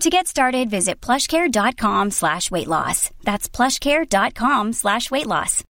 To 0.00 0.08
get 0.08 0.26
started, 0.26 0.70
visit 0.70 0.98
plushcare.com 1.02 2.10
slash 2.12 2.50
weight 2.50 2.68
loss. 2.68 3.10
That's 3.22 3.50
plushcare.com 3.50 4.72
slash 4.72 5.10
weight 5.10 5.26
loss. 5.26 5.62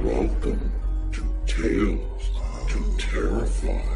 Welcome 0.00 0.70
to 1.10 1.22
Tales 1.48 2.30
to 2.68 2.96
Terrify. 2.96 3.87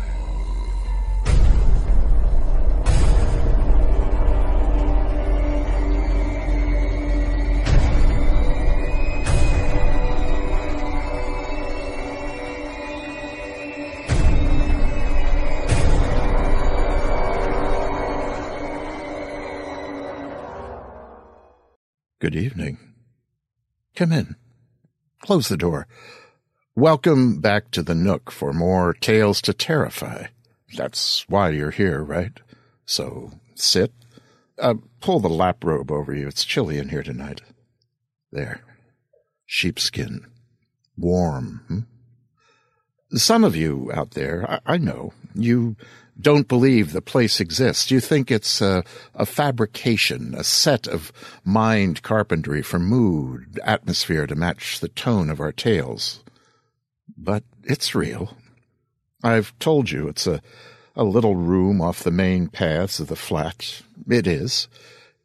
Good 22.22 22.36
evening. 22.36 22.78
Come 23.96 24.12
in. 24.12 24.36
Close 25.22 25.48
the 25.48 25.56
door. 25.56 25.88
Welcome 26.76 27.40
back 27.40 27.72
to 27.72 27.82
the 27.82 27.96
Nook 27.96 28.30
for 28.30 28.52
more 28.52 28.94
Tales 28.94 29.42
to 29.42 29.52
Terrify. 29.52 30.26
That's 30.76 31.28
why 31.28 31.48
you're 31.48 31.72
here, 31.72 32.00
right? 32.00 32.30
So 32.86 33.32
sit. 33.56 33.92
Uh, 34.56 34.74
pull 35.00 35.18
the 35.18 35.28
lap 35.28 35.64
robe 35.64 35.90
over 35.90 36.14
you. 36.14 36.28
It's 36.28 36.44
chilly 36.44 36.78
in 36.78 36.90
here 36.90 37.02
tonight. 37.02 37.40
There. 38.30 38.60
Sheepskin. 39.44 40.24
Warm. 40.96 41.64
Hmm? 41.66 43.18
Some 43.18 43.42
of 43.42 43.56
you 43.56 43.90
out 43.92 44.12
there, 44.12 44.48
I, 44.48 44.74
I 44.74 44.76
know, 44.76 45.12
you 45.34 45.74
don't 46.22 46.48
believe 46.48 46.92
the 46.92 47.02
place 47.02 47.40
exists. 47.40 47.90
You 47.90 48.00
think 48.00 48.30
it's 48.30 48.60
a, 48.60 48.84
a, 49.14 49.26
fabrication, 49.26 50.34
a 50.36 50.44
set 50.44 50.86
of 50.86 51.12
mind 51.44 52.02
carpentry 52.02 52.62
for 52.62 52.78
mood, 52.78 53.60
atmosphere 53.64 54.26
to 54.26 54.34
match 54.34 54.80
the 54.80 54.88
tone 54.88 55.30
of 55.30 55.40
our 55.40 55.52
tales. 55.52 56.22
But 57.16 57.44
it's 57.64 57.94
real. 57.94 58.36
I've 59.22 59.56
told 59.58 59.90
you 59.90 60.08
it's 60.08 60.26
a, 60.26 60.40
a 60.96 61.04
little 61.04 61.36
room 61.36 61.80
off 61.80 62.02
the 62.02 62.10
main 62.10 62.48
paths 62.48 63.00
of 63.00 63.08
the 63.08 63.16
flat. 63.16 63.82
It 64.08 64.26
is. 64.26 64.68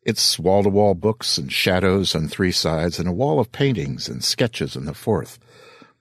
It's 0.03 0.40
wall 0.40 0.64
to 0.64 0.69
wall 0.69 0.94
books 0.94 1.38
and 1.38 1.52
shadows 1.52 2.16
on 2.16 2.28
three 2.28 2.52
sides 2.52 3.00
and 3.00 3.09
a 3.09 3.14
wall 3.14 3.40
of 3.40 3.52
paintings 3.52 4.08
and 4.08 4.24
sketches 4.24 4.78
on 4.78 4.85
the 4.85 4.94
fourth. 4.94 5.38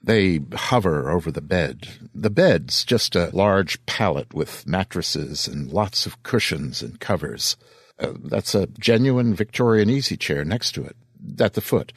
They 0.06 0.38
hover 0.54 1.10
over 1.10 1.32
the 1.32 1.40
bed. 1.40 1.88
The 2.14 2.30
bed's 2.30 2.84
just 2.84 3.16
a 3.16 3.30
large 3.32 3.84
pallet 3.86 4.32
with 4.32 4.64
mattresses 4.64 5.48
and 5.48 5.72
lots 5.72 6.06
of 6.06 6.22
cushions 6.22 6.80
and 6.80 7.00
covers. 7.00 7.56
Uh, 7.98 8.12
that's 8.22 8.54
a 8.54 8.68
genuine 8.78 9.34
Victorian 9.34 9.90
easy 9.90 10.16
chair 10.16 10.44
next 10.44 10.72
to 10.72 10.84
it, 10.84 10.96
at 11.40 11.54
the 11.54 11.60
foot. 11.60 11.92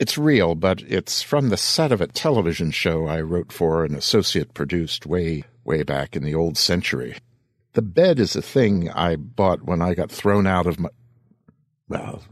It's 0.00 0.16
real, 0.16 0.54
but 0.54 0.80
it's 0.82 1.20
from 1.20 1.50
the 1.50 1.58
set 1.58 1.92
of 1.92 2.00
a 2.00 2.06
television 2.06 2.70
show 2.70 3.06
I 3.06 3.20
wrote 3.20 3.52
for 3.52 3.84
and 3.84 3.94
associate 3.94 4.54
produced 4.54 5.04
way, 5.04 5.44
way 5.64 5.82
back 5.82 6.16
in 6.16 6.24
the 6.24 6.34
old 6.34 6.56
century. 6.56 7.18
The 7.74 7.82
bed 7.82 8.18
is 8.18 8.34
a 8.34 8.42
thing 8.42 8.90
I 8.90 9.16
bought 9.16 9.64
when 9.64 9.82
I 9.82 9.92
got 9.92 10.10
thrown 10.10 10.46
out 10.46 10.66
of 10.66 10.80
my. 10.80 10.88
Well, 11.88 12.22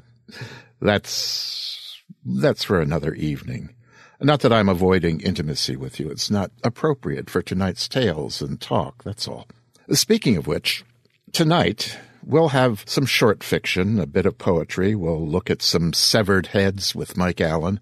that's 0.80 2.02
that's 2.24 2.64
for 2.64 2.80
another 2.80 3.14
evening. 3.14 3.76
Not 4.22 4.40
that 4.40 4.52
I'm 4.52 4.68
avoiding 4.68 5.20
intimacy 5.20 5.76
with 5.76 5.98
you. 5.98 6.10
It's 6.10 6.30
not 6.30 6.50
appropriate 6.62 7.30
for 7.30 7.40
tonight's 7.40 7.88
tales 7.88 8.42
and 8.42 8.60
talk, 8.60 9.02
that's 9.02 9.26
all. 9.26 9.48
Speaking 9.92 10.36
of 10.36 10.46
which, 10.46 10.84
tonight 11.32 11.98
we'll 12.22 12.48
have 12.48 12.84
some 12.86 13.06
short 13.06 13.42
fiction, 13.42 13.98
a 13.98 14.06
bit 14.06 14.26
of 14.26 14.36
poetry. 14.36 14.94
We'll 14.94 15.26
look 15.26 15.48
at 15.48 15.62
some 15.62 15.94
severed 15.94 16.48
heads 16.48 16.94
with 16.94 17.16
Mike 17.16 17.40
Allen, 17.40 17.80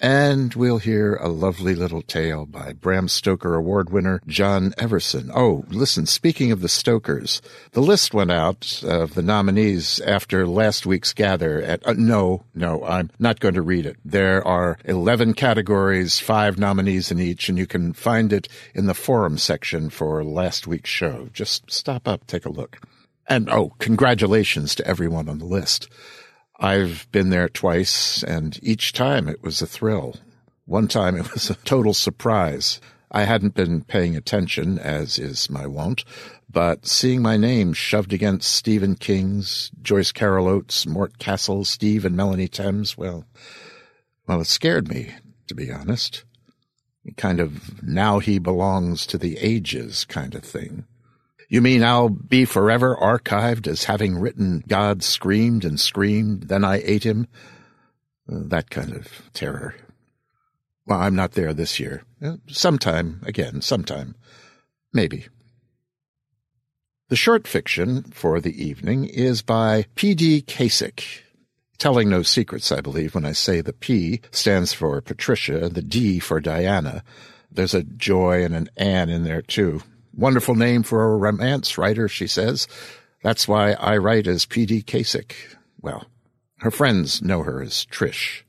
and 0.00 0.54
we'll 0.54 0.78
hear 0.78 1.14
a 1.16 1.28
lovely 1.28 1.74
little 1.74 2.02
tale 2.02 2.46
by 2.46 2.72
Bram 2.72 3.08
Stoker 3.08 3.54
Award 3.54 3.90
winner 3.90 4.20
John 4.26 4.74
Everson. 4.76 5.30
Oh, 5.34 5.64
listen, 5.68 6.06
speaking 6.06 6.50
of 6.52 6.60
the 6.60 6.68
Stokers, 6.68 7.40
the 7.72 7.80
list 7.80 8.12
went 8.12 8.30
out 8.30 8.82
of 8.82 9.14
the 9.14 9.22
nominees 9.22 10.00
after 10.00 10.46
last 10.46 10.84
week's 10.84 11.12
gather 11.12 11.62
at, 11.62 11.86
uh, 11.86 11.94
no, 11.96 12.44
no, 12.54 12.84
I'm 12.84 13.10
not 13.18 13.40
going 13.40 13.54
to 13.54 13.62
read 13.62 13.86
it. 13.86 13.96
There 14.04 14.46
are 14.46 14.78
11 14.84 15.34
categories, 15.34 16.18
five 16.18 16.58
nominees 16.58 17.10
in 17.10 17.18
each, 17.18 17.48
and 17.48 17.56
you 17.56 17.66
can 17.66 17.92
find 17.92 18.32
it 18.32 18.48
in 18.74 18.86
the 18.86 18.94
forum 18.94 19.38
section 19.38 19.90
for 19.90 20.24
last 20.24 20.66
week's 20.66 20.90
show. 20.90 21.28
Just 21.32 21.70
stop 21.70 22.08
up, 22.08 22.26
take 22.26 22.44
a 22.44 22.50
look. 22.50 22.78
And 23.26 23.48
oh, 23.48 23.72
congratulations 23.78 24.74
to 24.74 24.86
everyone 24.86 25.28
on 25.28 25.38
the 25.38 25.46
list. 25.46 25.88
I've 26.58 27.06
been 27.10 27.30
there 27.30 27.48
twice, 27.48 28.22
and 28.22 28.58
each 28.62 28.92
time 28.92 29.28
it 29.28 29.42
was 29.42 29.60
a 29.60 29.66
thrill. 29.66 30.16
One 30.66 30.88
time 30.88 31.16
it 31.16 31.32
was 31.34 31.50
a 31.50 31.54
total 31.56 31.94
surprise. 31.94 32.80
I 33.10 33.24
hadn't 33.24 33.54
been 33.54 33.82
paying 33.82 34.16
attention, 34.16 34.78
as 34.78 35.18
is 35.18 35.48
my 35.48 35.66
wont, 35.66 36.04
but 36.50 36.86
seeing 36.86 37.22
my 37.22 37.36
name 37.36 37.72
shoved 37.72 38.12
against 38.12 38.52
Stephen 38.52 38.94
King's, 38.94 39.70
Joyce 39.82 40.12
Carol 40.12 40.48
Oates, 40.48 40.86
Mort 40.86 41.18
Castle, 41.18 41.64
Steve 41.64 42.04
and 42.04 42.16
Melanie 42.16 42.48
Tems, 42.48 42.96
well, 42.96 43.24
well, 44.26 44.40
it 44.40 44.46
scared 44.46 44.88
me, 44.88 45.12
to 45.48 45.54
be 45.54 45.70
honest. 45.70 46.24
Kind 47.16 47.38
of 47.38 47.82
now 47.82 48.18
he 48.18 48.38
belongs 48.38 49.06
to 49.06 49.18
the 49.18 49.36
ages 49.38 50.04
kind 50.06 50.34
of 50.34 50.42
thing. 50.42 50.86
You 51.54 51.62
mean 51.62 51.84
I'll 51.84 52.08
be 52.08 52.46
forever 52.46 52.98
archived 53.00 53.68
as 53.68 53.84
having 53.84 54.18
written 54.18 54.64
God 54.66 55.04
screamed 55.04 55.64
and 55.64 55.78
screamed, 55.78 56.48
then 56.48 56.64
I 56.64 56.82
ate 56.84 57.06
him? 57.06 57.28
Uh, 58.28 58.40
that 58.46 58.70
kind 58.70 58.92
of 58.92 59.30
terror. 59.32 59.76
Well, 60.84 60.98
I'm 60.98 61.14
not 61.14 61.34
there 61.34 61.54
this 61.54 61.78
year. 61.78 62.02
Uh, 62.20 62.38
sometime, 62.48 63.20
again, 63.24 63.60
sometime. 63.60 64.16
Maybe. 64.92 65.26
The 67.08 67.14
short 67.14 67.46
fiction 67.46 68.02
for 68.02 68.40
the 68.40 68.60
evening 68.60 69.04
is 69.04 69.40
by 69.40 69.86
P.D. 69.94 70.42
Cacek. 70.48 71.04
Telling 71.78 72.08
no 72.08 72.24
secrets, 72.24 72.72
I 72.72 72.80
believe, 72.80 73.14
when 73.14 73.24
I 73.24 73.30
say 73.30 73.60
the 73.60 73.72
P 73.72 74.22
stands 74.32 74.72
for 74.72 75.00
Patricia, 75.00 75.68
the 75.68 75.82
D 75.82 76.18
for 76.18 76.40
Diana. 76.40 77.04
There's 77.48 77.74
a 77.74 77.84
joy 77.84 78.44
and 78.44 78.56
an 78.56 78.70
Ann 78.76 79.08
in 79.08 79.22
there, 79.22 79.40
too. 79.40 79.82
Wonderful 80.16 80.54
name 80.54 80.82
for 80.82 81.04
a 81.04 81.16
romance 81.16 81.76
writer, 81.76 82.08
she 82.08 82.26
says. 82.26 82.68
That's 83.22 83.48
why 83.48 83.72
I 83.72 83.96
write 83.96 84.26
as 84.26 84.46
P.D. 84.46 84.82
Cacek. 84.82 85.32
Well, 85.80 86.06
her 86.58 86.70
friends 86.70 87.20
know 87.20 87.42
her 87.42 87.60
as 87.60 87.86
Trish. 87.86 88.42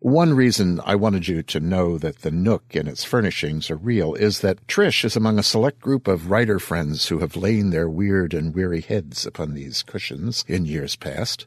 One 0.00 0.34
reason 0.34 0.78
I 0.84 0.94
wanted 0.94 1.26
you 1.26 1.42
to 1.44 1.58
know 1.58 1.96
that 1.98 2.18
the 2.18 2.30
Nook 2.30 2.74
and 2.74 2.86
its 2.86 3.02
furnishings 3.02 3.70
are 3.70 3.76
real 3.76 4.14
is 4.14 4.40
that 4.40 4.66
Trish 4.66 5.04
is 5.04 5.16
among 5.16 5.38
a 5.38 5.42
select 5.42 5.80
group 5.80 6.06
of 6.06 6.30
writer 6.30 6.58
friends 6.58 7.08
who 7.08 7.20
have 7.20 7.34
lain 7.34 7.70
their 7.70 7.88
weird 7.88 8.34
and 8.34 8.54
weary 8.54 8.82
heads 8.82 9.24
upon 9.24 9.54
these 9.54 9.82
cushions 9.82 10.44
in 10.46 10.66
years 10.66 10.96
past. 10.96 11.46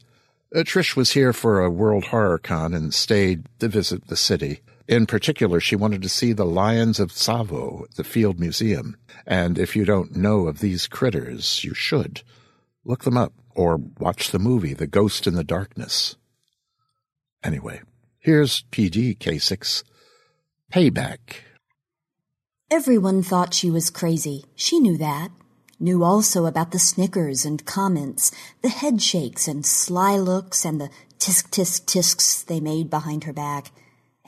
Uh, 0.53 0.59
Trish 0.59 0.95
was 0.95 1.11
here 1.11 1.31
for 1.31 1.61
a 1.61 1.69
World 1.69 2.05
Horror 2.05 2.39
Con 2.39 2.73
and 2.73 2.91
stayed 2.91 3.45
to 3.59 3.67
visit 3.67 4.07
the 4.07 4.17
city. 4.17 4.61
In 4.89 5.05
particular, 5.05 5.59
she 5.59 5.75
wanted 5.75 6.01
to 6.01 6.09
see 6.09 6.33
the 6.33 6.47
lions 6.47 6.99
of 6.99 7.11
Tsavo 7.11 7.83
at 7.83 7.93
the 7.93 8.03
Field 8.03 8.39
Museum. 8.39 8.97
And 9.27 9.59
if 9.59 9.75
you 9.75 9.85
don't 9.85 10.15
know 10.15 10.47
of 10.47 10.59
these 10.59 10.87
critters, 10.87 11.63
you 11.63 11.75
should. 11.75 12.23
Look 12.83 13.03
them 13.03 13.15
up 13.15 13.31
or 13.53 13.77
watch 13.99 14.31
the 14.31 14.39
movie 14.39 14.73
The 14.73 14.87
Ghost 14.87 15.27
in 15.27 15.35
the 15.35 15.43
Darkness. 15.43 16.15
Anyway, 17.43 17.81
here's 18.17 18.63
PD 18.71 19.15
Cacek 19.15 19.83
Payback. 20.73 21.19
Everyone 22.71 23.21
thought 23.21 23.53
she 23.53 23.69
was 23.69 23.91
crazy. 23.91 24.43
She 24.55 24.79
knew 24.79 24.97
that. 24.97 25.29
Knew 25.79 26.03
also 26.03 26.47
about 26.47 26.71
the 26.71 26.79
snickers 26.79 27.45
and 27.45 27.63
comments, 27.63 28.31
the 28.63 28.69
head 28.69 29.03
shakes 29.03 29.47
and 29.47 29.63
sly 29.63 30.17
looks 30.17 30.65
and 30.65 30.81
the 30.81 30.89
tisk 31.19 31.51
tisk 31.51 31.85
tisks 31.85 32.41
they 32.41 32.59
made 32.59 32.89
behind 32.89 33.25
her 33.25 33.33
back, 33.33 33.71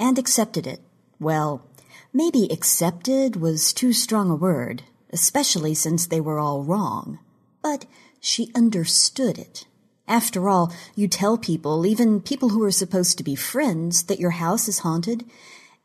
and 0.01 0.17
accepted 0.17 0.65
it. 0.65 0.81
Well, 1.19 1.63
maybe 2.11 2.49
accepted 2.51 3.35
was 3.35 3.71
too 3.71 3.93
strong 3.93 4.31
a 4.31 4.35
word, 4.35 4.81
especially 5.11 5.75
since 5.75 6.07
they 6.07 6.19
were 6.19 6.39
all 6.39 6.63
wrong. 6.63 7.19
But 7.61 7.85
she 8.19 8.51
understood 8.55 9.37
it. 9.37 9.65
After 10.07 10.49
all, 10.49 10.73
you 10.95 11.07
tell 11.07 11.37
people, 11.37 11.85
even 11.85 12.19
people 12.19 12.49
who 12.49 12.63
are 12.63 12.71
supposed 12.71 13.17
to 13.19 13.23
be 13.23 13.35
friends, 13.35 14.03
that 14.03 14.19
your 14.19 14.31
house 14.31 14.67
is 14.67 14.79
haunted, 14.79 15.23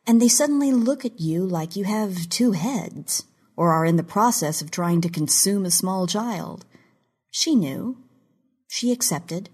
and 0.06 0.20
they 0.20 0.28
suddenly 0.28 0.72
look 0.72 1.04
at 1.04 1.20
you 1.20 1.44
like 1.44 1.76
you 1.76 1.84
have 1.84 2.30
two 2.30 2.52
heads, 2.52 3.24
or 3.54 3.72
are 3.72 3.84
in 3.84 3.96
the 3.96 4.02
process 4.02 4.62
of 4.62 4.70
trying 4.70 5.02
to 5.02 5.10
consume 5.10 5.66
a 5.66 5.70
small 5.70 6.06
child. 6.06 6.64
She 7.30 7.54
knew. 7.54 7.98
She 8.66 8.92
accepted. 8.92 9.50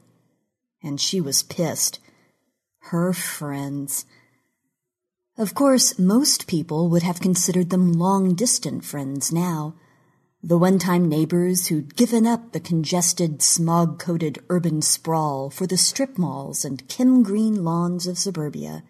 And 0.83 1.01
she 1.01 1.21
was 1.21 1.43
pissed. 1.43 1.99
Her 2.91 3.13
friends. 3.13 4.05
Of 5.39 5.55
course, 5.55 5.99
most 5.99 6.47
people 6.47 6.89
would 6.91 7.03
have 7.03 7.21
considered 7.21 7.71
them 7.71 7.93
long 7.93 8.35
distant 8.35 8.85
friends 8.85 9.33
now 9.33 9.75
the 10.45 10.59
one-time 10.59 11.09
neighbors 11.09 11.69
who'd 11.69 11.95
given 11.95 12.27
up 12.27 12.51
the 12.51 12.59
congested, 12.59 13.41
smog-coated 13.41 14.41
urban 14.51 14.83
sprawl 14.83 15.51
for 15.51 15.69
the 15.69 15.77
strip 15.77 16.19
malls 16.19 16.65
and 16.65 16.89
Kim 16.89 17.23
Green 17.23 17.63
lawns 17.63 18.09
of 18.09 18.19
suburbia. 18.19 18.83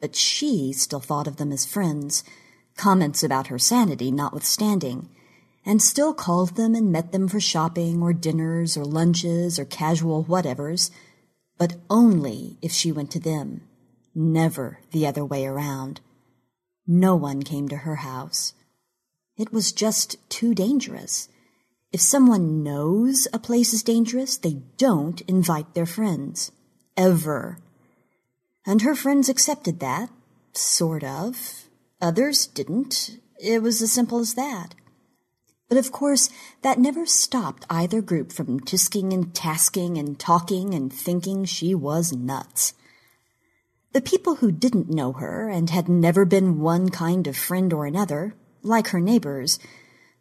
But 0.00 0.16
she 0.16 0.72
still 0.72 0.98
thought 0.98 1.28
of 1.28 1.36
them 1.36 1.52
as 1.52 1.64
friends, 1.64 2.24
comments 2.76 3.22
about 3.22 3.46
her 3.46 3.60
sanity 3.60 4.10
notwithstanding, 4.10 5.08
and 5.64 5.80
still 5.80 6.12
called 6.12 6.56
them 6.56 6.74
and 6.74 6.90
met 6.90 7.12
them 7.12 7.28
for 7.28 7.38
shopping 7.38 8.02
or 8.02 8.12
dinners 8.12 8.76
or 8.76 8.84
lunches 8.84 9.60
or 9.60 9.64
casual 9.64 10.24
whatevers, 10.24 10.90
but 11.58 11.76
only 11.88 12.58
if 12.60 12.72
she 12.72 12.90
went 12.90 13.12
to 13.12 13.20
them, 13.20 13.60
never 14.14 14.80
the 14.90 15.06
other 15.06 15.24
way 15.24 15.46
around. 15.46 16.00
No 16.86 17.16
one 17.16 17.42
came 17.42 17.68
to 17.68 17.78
her 17.78 17.96
house. 17.96 18.54
It 19.36 19.52
was 19.52 19.72
just 19.72 20.16
too 20.28 20.54
dangerous. 20.54 21.28
If 21.92 22.00
someone 22.00 22.62
knows 22.62 23.28
a 23.32 23.38
place 23.38 23.72
is 23.72 23.82
dangerous, 23.82 24.36
they 24.36 24.62
don't 24.78 25.20
invite 25.22 25.74
their 25.74 25.86
friends. 25.86 26.52
Ever. 26.96 27.58
And 28.66 28.82
her 28.82 28.94
friends 28.94 29.28
accepted 29.28 29.80
that. 29.80 30.10
Sort 30.54 31.04
of. 31.04 31.68
Others 32.00 32.46
didn't. 32.48 33.18
It 33.38 33.62
was 33.62 33.82
as 33.82 33.92
simple 33.92 34.18
as 34.18 34.34
that. 34.34 34.74
But 35.68 35.78
of 35.78 35.90
course, 35.90 36.28
that 36.62 36.78
never 36.78 37.06
stopped 37.06 37.64
either 37.70 38.02
group 38.02 38.30
from 38.30 38.60
tisking 38.60 39.12
and 39.12 39.34
tasking 39.34 39.96
and 39.96 40.18
talking 40.18 40.74
and 40.74 40.92
thinking 40.92 41.44
she 41.44 41.74
was 41.74 42.12
nuts. 42.12 42.74
The 43.92 44.00
people 44.00 44.36
who 44.36 44.50
didn't 44.50 44.88
know 44.88 45.12
her 45.12 45.50
and 45.50 45.68
had 45.68 45.86
never 45.86 46.24
been 46.24 46.60
one 46.60 46.88
kind 46.88 47.26
of 47.26 47.36
friend 47.36 47.72
or 47.74 47.84
another 47.84 48.34
like 48.62 48.88
her 48.88 49.00
neighbors, 49.00 49.58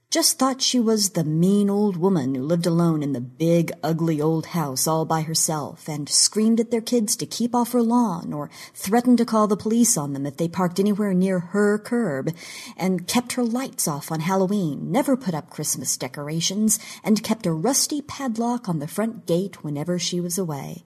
just 0.09 0.37
thought 0.37 0.61
she 0.61 0.77
was 0.77 1.11
the 1.11 1.23
mean 1.23 1.69
old 1.69 1.95
woman 1.95 2.35
who 2.35 2.43
lived 2.43 2.65
alone 2.65 3.01
in 3.01 3.13
the 3.13 3.21
big, 3.21 3.71
ugly 3.81 4.19
old 4.19 4.47
house 4.47 4.85
all 4.85 5.05
by 5.05 5.21
herself 5.21 5.87
and 5.87 6.09
screamed 6.09 6.59
at 6.59 6.69
their 6.69 6.81
kids 6.81 7.15
to 7.15 7.25
keep 7.25 7.55
off 7.55 7.71
her 7.71 7.81
lawn 7.81 8.33
or 8.33 8.49
threatened 8.73 9.17
to 9.19 9.25
call 9.25 9.47
the 9.47 9.55
police 9.55 9.95
on 9.95 10.11
them 10.11 10.25
if 10.25 10.35
they 10.35 10.49
parked 10.49 10.77
anywhere 10.77 11.13
near 11.13 11.39
her 11.39 11.79
curb 11.79 12.29
and 12.75 13.07
kept 13.07 13.33
her 13.33 13.43
lights 13.43 13.87
off 13.87 14.11
on 14.11 14.19
Halloween, 14.19 14.91
never 14.91 15.15
put 15.15 15.33
up 15.33 15.49
Christmas 15.49 15.95
decorations, 15.95 16.77
and 17.05 17.23
kept 17.23 17.45
a 17.45 17.53
rusty 17.53 18.01
padlock 18.01 18.67
on 18.67 18.79
the 18.79 18.87
front 18.87 19.25
gate 19.25 19.63
whenever 19.63 19.97
she 19.97 20.19
was 20.19 20.37
away. 20.37 20.83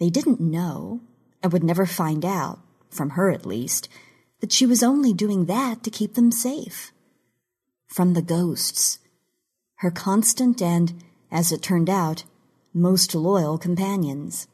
They 0.00 0.08
didn't 0.08 0.40
know, 0.40 1.02
and 1.42 1.52
would 1.52 1.64
never 1.64 1.86
find 1.86 2.24
out, 2.24 2.60
from 2.90 3.10
her 3.10 3.30
at 3.30 3.46
least, 3.46 3.88
that 4.40 4.52
she 4.52 4.66
was 4.66 4.82
only 4.82 5.12
doing 5.12 5.46
that 5.46 5.82
to 5.82 5.90
keep 5.90 6.14
them 6.14 6.30
safe. 6.30 6.92
From 7.86 8.14
the 8.14 8.22
ghosts. 8.22 8.98
Her 9.76 9.90
constant 9.90 10.60
and, 10.60 11.02
as 11.30 11.52
it 11.52 11.62
turned 11.62 11.90
out, 11.90 12.24
most 12.74 13.14
loyal 13.14 13.58
companions. 13.58 14.46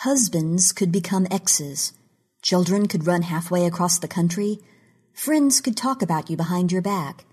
Husbands 0.00 0.72
could 0.72 0.92
become 0.92 1.26
exes. 1.30 1.92
Children 2.42 2.86
could 2.86 3.06
run 3.06 3.22
halfway 3.22 3.64
across 3.64 3.98
the 3.98 4.08
country. 4.08 4.58
Friends 5.12 5.60
could 5.60 5.76
talk 5.76 6.02
about 6.02 6.28
you 6.28 6.36
behind 6.36 6.70
your 6.70 6.82
back. 6.82 7.24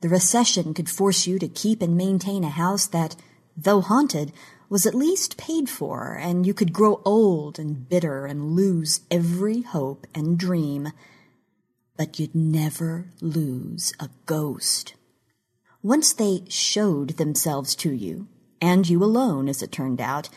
The 0.00 0.08
recession 0.08 0.74
could 0.74 0.88
force 0.88 1.26
you 1.26 1.38
to 1.38 1.48
keep 1.48 1.82
and 1.82 1.96
maintain 1.96 2.44
a 2.44 2.50
house 2.50 2.86
that, 2.86 3.16
though 3.56 3.80
haunted, 3.80 4.32
was 4.72 4.86
at 4.86 4.94
least 4.94 5.36
paid 5.36 5.68
for, 5.68 6.14
and 6.18 6.46
you 6.46 6.54
could 6.54 6.72
grow 6.72 7.02
old 7.04 7.58
and 7.58 7.90
bitter 7.90 8.24
and 8.24 8.56
lose 8.56 9.02
every 9.10 9.60
hope 9.60 10.06
and 10.14 10.38
dream. 10.38 10.90
But 11.98 12.18
you'd 12.18 12.34
never 12.34 13.10
lose 13.20 13.92
a 14.00 14.08
ghost. 14.24 14.94
Once 15.82 16.14
they 16.14 16.44
showed 16.48 17.18
themselves 17.18 17.74
to 17.74 17.92
you, 17.92 18.28
and 18.62 18.88
you 18.88 19.04
alone, 19.04 19.46
as 19.46 19.62
it 19.62 19.70
turned 19.70 20.00
out, 20.00 20.30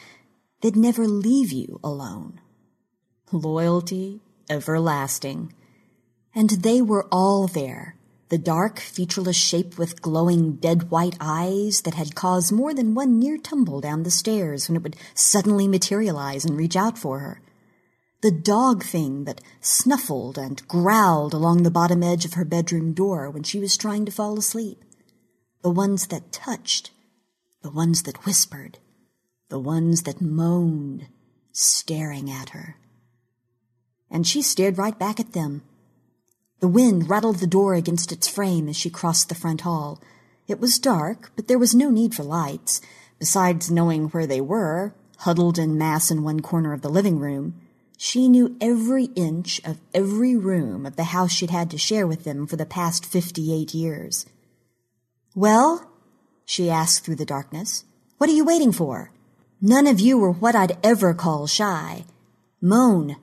they'd 0.59 0.75
never 0.75 1.07
leave 1.07 1.53
you 1.53 1.79
alone. 1.81 2.41
Loyalty 3.31 4.19
everlasting. 4.49 5.53
And 6.35 6.49
they 6.49 6.81
were 6.81 7.07
all 7.09 7.47
there, 7.47 7.94
the 8.29 8.37
dark, 8.37 8.79
featureless 8.79 9.35
shape 9.35 9.77
with 9.77 10.01
glowing 10.01 10.55
dead 10.55 10.89
white 10.89 11.15
eyes 11.19 11.81
that 11.81 11.93
had 11.93 12.15
caused 12.15 12.51
more 12.51 12.73
than 12.73 12.95
one 12.95 13.19
near 13.19 13.37
tumble 13.37 13.81
down 13.81 14.03
the 14.03 14.11
stairs 14.11 14.67
when 14.67 14.75
it 14.75 14.83
would 14.83 14.95
suddenly 15.13 15.67
materialize 15.67 16.43
and 16.43 16.57
reach 16.57 16.75
out 16.75 16.97
for 16.97 17.19
her. 17.19 17.41
The 18.21 18.31
dog 18.31 18.83
thing 18.83 19.25
that 19.25 19.41
snuffled 19.61 20.39
and 20.39 20.67
growled 20.67 21.33
along 21.35 21.61
the 21.61 21.69
bottom 21.69 22.01
edge 22.01 22.25
of 22.25 22.33
her 22.33 22.45
bedroom 22.45 22.93
door 22.93 23.29
when 23.29 23.43
she 23.43 23.59
was 23.59 23.77
trying 23.77 24.05
to 24.05 24.11
fall 24.11 24.39
asleep. 24.39 24.83
The 25.61 25.69
ones 25.69 26.07
that 26.07 26.31
touched. 26.31 26.89
The 27.61 27.69
ones 27.69 28.03
that 28.03 28.25
whispered. 28.25 28.79
The 29.49 29.59
ones 29.59 30.03
that 30.03 30.21
moaned, 30.21 31.07
staring 31.51 32.31
at 32.31 32.49
her. 32.49 32.77
And 34.09 34.25
she 34.25 34.41
stared 34.41 34.79
right 34.79 34.97
back 34.97 35.19
at 35.19 35.33
them 35.33 35.61
the 36.65 36.69
wind 36.69 37.07
rattled 37.07 37.35
the 37.37 37.45
door 37.45 37.75
against 37.75 38.11
its 38.11 38.27
frame 38.27 38.67
as 38.67 38.75
she 38.75 38.89
crossed 38.89 39.29
the 39.29 39.35
front 39.35 39.61
hall. 39.61 40.01
It 40.47 40.59
was 40.59 40.79
dark, 40.79 41.31
but 41.35 41.47
there 41.47 41.59
was 41.59 41.75
no 41.75 41.91
need 41.91 42.15
for 42.15 42.23
lights. 42.23 42.81
Besides 43.19 43.69
knowing 43.69 44.07
where 44.07 44.25
they 44.25 44.41
were, 44.41 44.95
huddled 45.19 45.59
in 45.59 45.77
mass 45.77 46.09
in 46.09 46.23
one 46.23 46.39
corner 46.39 46.73
of 46.73 46.81
the 46.81 46.89
living 46.89 47.19
room, 47.19 47.53
she 47.99 48.27
knew 48.27 48.57
every 48.59 49.09
inch 49.13 49.61
of 49.63 49.77
every 49.93 50.35
room 50.35 50.87
of 50.87 50.95
the 50.95 51.03
house 51.03 51.31
she'd 51.31 51.51
had 51.51 51.69
to 51.69 51.77
share 51.77 52.07
with 52.07 52.23
them 52.23 52.47
for 52.47 52.55
the 52.55 52.65
past 52.65 53.05
fifty-eight 53.05 53.75
years. 53.75 54.25
Well? 55.35 55.87
she 56.45 56.71
asked 56.71 57.05
through 57.05 57.17
the 57.17 57.25
darkness. 57.27 57.85
What 58.17 58.27
are 58.27 58.33
you 58.33 58.43
waiting 58.43 58.71
for? 58.71 59.11
None 59.61 59.85
of 59.85 59.99
you 59.99 60.17
were 60.17 60.31
what 60.31 60.55
I'd 60.55 60.79
ever 60.83 61.13
call 61.13 61.45
shy. 61.45 62.05
Moan. 62.59 63.17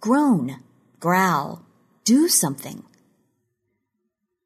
Groan. 0.00 0.62
Growl. 1.00 1.63
Do 2.04 2.28
something. 2.28 2.84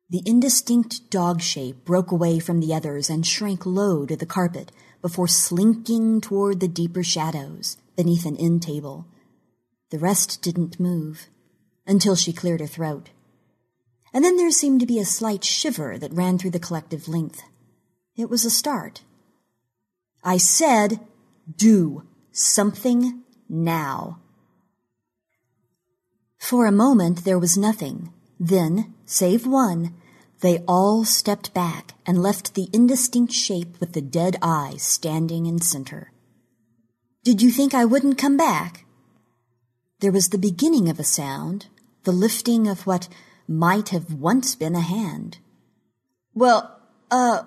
The 0.08 0.22
indistinct 0.24 1.10
dog 1.10 1.42
shape 1.42 1.84
broke 1.84 2.12
away 2.12 2.38
from 2.38 2.60
the 2.60 2.72
others 2.72 3.10
and 3.10 3.26
shrank 3.26 3.66
low 3.66 4.06
to 4.06 4.16
the 4.16 4.26
carpet 4.26 4.70
before 5.02 5.26
slinking 5.26 6.20
toward 6.20 6.60
the 6.60 6.68
deeper 6.68 7.02
shadows 7.02 7.76
beneath 7.96 8.24
an 8.24 8.36
end 8.36 8.62
table. 8.62 9.06
The 9.90 9.98
rest 9.98 10.40
didn't 10.40 10.78
move 10.78 11.26
until 11.84 12.14
she 12.14 12.32
cleared 12.32 12.60
her 12.60 12.66
throat. 12.66 13.10
And 14.14 14.24
then 14.24 14.36
there 14.36 14.52
seemed 14.52 14.78
to 14.80 14.86
be 14.86 15.00
a 15.00 15.04
slight 15.04 15.42
shiver 15.42 15.98
that 15.98 16.12
ran 16.12 16.38
through 16.38 16.52
the 16.52 16.60
collective 16.60 17.08
length. 17.08 17.42
It 18.16 18.30
was 18.30 18.44
a 18.44 18.50
start. 18.50 19.02
I 20.22 20.36
said, 20.36 21.00
do 21.56 22.04
something 22.30 23.24
now. 23.48 24.20
For 26.38 26.66
a 26.66 26.72
moment 26.72 27.24
there 27.24 27.38
was 27.38 27.58
nothing. 27.58 28.12
Then, 28.40 28.94
save 29.04 29.46
one, 29.46 29.94
they 30.40 30.58
all 30.68 31.04
stepped 31.04 31.52
back 31.52 31.94
and 32.06 32.22
left 32.22 32.54
the 32.54 32.68
indistinct 32.72 33.32
shape 33.32 33.78
with 33.80 33.92
the 33.92 34.00
dead 34.00 34.36
eye 34.40 34.76
standing 34.78 35.46
in 35.46 35.60
center. 35.60 36.12
Did 37.24 37.42
you 37.42 37.50
think 37.50 37.74
I 37.74 37.84
wouldn't 37.84 38.18
come 38.18 38.36
back? 38.36 38.86
There 40.00 40.12
was 40.12 40.28
the 40.28 40.38
beginning 40.38 40.88
of 40.88 41.00
a 41.00 41.04
sound, 41.04 41.66
the 42.04 42.12
lifting 42.12 42.68
of 42.68 42.86
what 42.86 43.08
might 43.48 43.88
have 43.88 44.14
once 44.14 44.54
been 44.54 44.76
a 44.76 44.80
hand. 44.80 45.38
Well, 46.34 46.78
uh, 47.10 47.42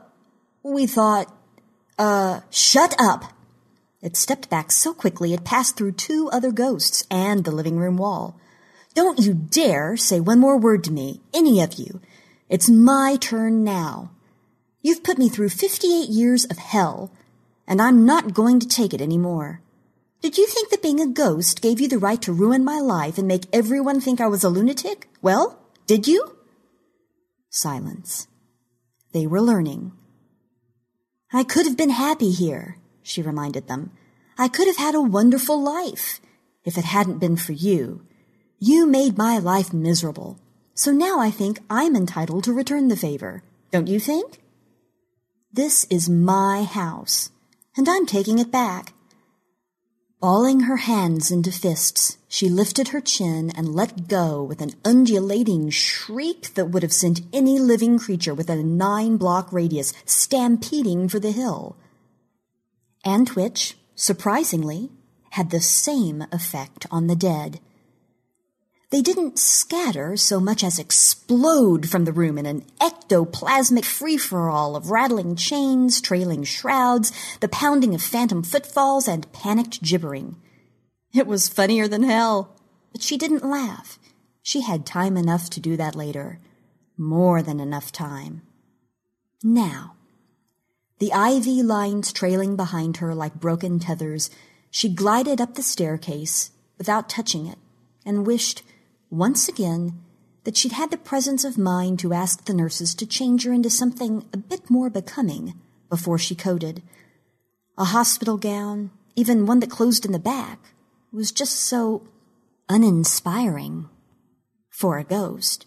we 0.63 0.85
thought, 0.85 1.33
uh, 1.97 2.41
shut 2.49 2.93
up! 2.99 3.33
It 4.01 4.17
stepped 4.17 4.49
back 4.49 4.71
so 4.71 4.93
quickly 4.93 5.33
it 5.33 5.45
passed 5.45 5.77
through 5.77 5.93
two 5.93 6.29
other 6.33 6.51
ghosts 6.51 7.05
and 7.09 7.45
the 7.45 7.51
living 7.51 7.77
room 7.77 7.97
wall. 7.97 8.37
Don't 8.93 9.19
you 9.19 9.33
dare 9.33 9.95
say 9.95 10.19
one 10.19 10.39
more 10.39 10.57
word 10.57 10.83
to 10.85 10.91
me, 10.91 11.21
any 11.33 11.61
of 11.61 11.73
you. 11.73 12.01
It's 12.49 12.69
my 12.69 13.17
turn 13.19 13.63
now. 13.63 14.11
You've 14.81 15.03
put 15.03 15.17
me 15.17 15.29
through 15.29 15.49
58 15.49 16.09
years 16.09 16.45
of 16.45 16.57
hell, 16.57 17.11
and 17.67 17.81
I'm 17.81 18.05
not 18.05 18.33
going 18.33 18.59
to 18.59 18.67
take 18.67 18.93
it 18.93 19.01
any 19.01 19.17
more. 19.17 19.61
Did 20.21 20.37
you 20.37 20.45
think 20.45 20.69
that 20.69 20.83
being 20.83 20.99
a 20.99 21.07
ghost 21.07 21.61
gave 21.61 21.79
you 21.79 21.87
the 21.87 21.97
right 21.97 22.21
to 22.23 22.33
ruin 22.33 22.63
my 22.63 22.79
life 22.79 23.17
and 23.17 23.27
make 23.27 23.45
everyone 23.53 24.01
think 24.01 24.19
I 24.19 24.27
was 24.27 24.43
a 24.43 24.49
lunatic? 24.49 25.07
Well, 25.21 25.59
did 25.87 26.07
you? 26.07 26.35
Silence. 27.49 28.27
They 29.13 29.25
were 29.25 29.41
learning. 29.41 29.93
I 31.33 31.43
could 31.43 31.65
have 31.65 31.77
been 31.77 31.91
happy 31.91 32.31
here, 32.31 32.77
she 33.01 33.21
reminded 33.21 33.67
them. 33.67 33.91
I 34.37 34.47
could 34.47 34.67
have 34.67 34.77
had 34.77 34.95
a 34.95 35.01
wonderful 35.01 35.61
life 35.61 36.19
if 36.65 36.77
it 36.77 36.85
hadn't 36.85 37.19
been 37.19 37.37
for 37.37 37.53
you. 37.53 38.05
You 38.63 38.85
made 38.85 39.17
my 39.17 39.39
life 39.39 39.73
miserable. 39.73 40.37
So 40.75 40.91
now 40.91 41.19
I 41.19 41.31
think 41.31 41.57
I'm 41.67 41.95
entitled 41.95 42.43
to 42.43 42.53
return 42.53 42.89
the 42.89 42.95
favor. 42.95 43.41
Don't 43.71 43.87
you 43.87 43.99
think? 43.99 44.39
This 45.51 45.85
is 45.85 46.07
my 46.07 46.61
house, 46.61 47.31
and 47.75 47.89
I'm 47.89 48.05
taking 48.05 48.37
it 48.37 48.51
back. 48.51 48.93
Balling 50.19 50.61
her 50.61 50.77
hands 50.77 51.31
into 51.31 51.51
fists, 51.51 52.19
she 52.27 52.49
lifted 52.49 52.89
her 52.89 53.01
chin 53.01 53.51
and 53.57 53.73
let 53.73 54.07
go 54.07 54.43
with 54.43 54.61
an 54.61 54.75
undulating 54.85 55.71
shriek 55.71 56.53
that 56.53 56.69
would 56.69 56.83
have 56.83 56.93
sent 56.93 57.21
any 57.33 57.57
living 57.57 57.97
creature 57.97 58.35
within 58.35 58.59
a 58.59 58.63
nine 58.63 59.17
block 59.17 59.51
radius 59.51 59.91
stampeding 60.05 61.09
for 61.09 61.17
the 61.19 61.31
hill. 61.31 61.77
And 63.03 63.27
which, 63.29 63.75
surprisingly, 63.95 64.91
had 65.31 65.49
the 65.49 65.61
same 65.61 66.27
effect 66.31 66.85
on 66.91 67.07
the 67.07 67.15
dead. 67.15 67.59
They 68.91 69.01
didn't 69.01 69.39
scatter 69.39 70.17
so 70.17 70.41
much 70.41 70.65
as 70.65 70.77
explode 70.77 71.87
from 71.87 72.03
the 72.03 72.11
room 72.11 72.37
in 72.37 72.45
an 72.45 72.65
ectoplasmic 72.81 73.85
free-for-all 73.85 74.75
of 74.75 74.91
rattling 74.91 75.37
chains, 75.37 76.01
trailing 76.01 76.43
shrouds, 76.43 77.13
the 77.39 77.47
pounding 77.47 77.95
of 77.95 78.01
phantom 78.01 78.43
footfalls, 78.43 79.07
and 79.07 79.31
panicked 79.31 79.81
gibbering. 79.81 80.35
It 81.13 81.25
was 81.25 81.47
funnier 81.47 81.87
than 81.87 82.03
hell, 82.03 82.53
but 82.91 83.01
she 83.01 83.17
didn't 83.17 83.49
laugh. 83.49 83.97
She 84.43 84.61
had 84.61 84.85
time 84.85 85.15
enough 85.15 85.49
to 85.51 85.61
do 85.61 85.77
that 85.77 85.95
later. 85.95 86.39
More 86.97 87.41
than 87.41 87.61
enough 87.61 87.93
time. 87.93 88.41
Now, 89.41 89.95
the 90.99 91.13
IV 91.13 91.65
lines 91.65 92.11
trailing 92.11 92.57
behind 92.57 92.97
her 92.97 93.15
like 93.15 93.35
broken 93.35 93.79
tethers, 93.79 94.29
she 94.69 94.89
glided 94.89 95.39
up 95.39 95.55
the 95.55 95.63
staircase 95.63 96.51
without 96.77 97.07
touching 97.07 97.47
it 97.47 97.57
and 98.05 98.27
wished 98.27 98.63
once 99.11 99.49
again, 99.49 100.01
that 100.45 100.57
she'd 100.57 100.71
had 100.71 100.89
the 100.89 100.97
presence 100.97 101.43
of 101.43 101.57
mind 101.57 101.99
to 101.99 102.13
ask 102.13 102.45
the 102.45 102.53
nurses 102.53 102.95
to 102.95 103.05
change 103.05 103.43
her 103.43 103.53
into 103.53 103.69
something 103.69 104.25
a 104.33 104.37
bit 104.37 104.69
more 104.69 104.89
becoming 104.89 105.53
before 105.89 106.17
she 106.17 106.33
coded. 106.33 106.81
A 107.77 107.85
hospital 107.85 108.37
gown, 108.37 108.89
even 109.15 109.45
one 109.45 109.59
that 109.59 109.69
closed 109.69 110.05
in 110.05 110.13
the 110.13 110.19
back, 110.19 110.73
was 111.11 111.31
just 111.31 111.57
so 111.57 112.07
uninspiring 112.69 113.89
for 114.69 114.97
a 114.97 115.03
ghost. 115.03 115.65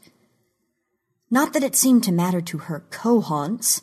Not 1.30 1.52
that 1.52 1.62
it 1.62 1.76
seemed 1.76 2.02
to 2.04 2.12
matter 2.12 2.40
to 2.40 2.58
her 2.58 2.84
cohaunts. 2.90 3.82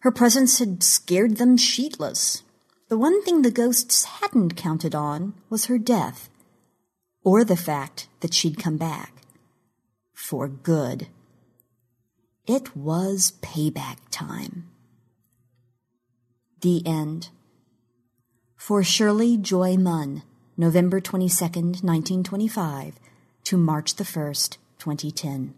Her 0.00 0.10
presence 0.10 0.58
had 0.58 0.82
scared 0.82 1.36
them 1.36 1.56
sheetless. 1.56 2.42
The 2.88 2.98
one 2.98 3.22
thing 3.22 3.42
the 3.42 3.50
ghosts 3.50 4.04
hadn't 4.04 4.56
counted 4.56 4.94
on 4.94 5.34
was 5.48 5.66
her 5.66 5.78
death 5.78 6.28
or 7.26 7.42
the 7.42 7.56
fact 7.56 8.06
that 8.20 8.32
she'd 8.32 8.56
come 8.56 8.76
back. 8.76 9.12
For 10.12 10.46
good. 10.46 11.08
It 12.46 12.76
was 12.76 13.32
payback 13.42 13.96
time. 14.12 14.68
The 16.60 16.86
end. 16.86 17.30
For 18.56 18.84
Shirley 18.84 19.36
Joy 19.36 19.76
Munn, 19.76 20.22
November 20.56 21.00
22nd, 21.00 21.82
1925 21.82 23.00
to 23.42 23.56
March 23.56 23.96
the 23.96 24.04
1st, 24.04 24.58
2010. 24.78 25.54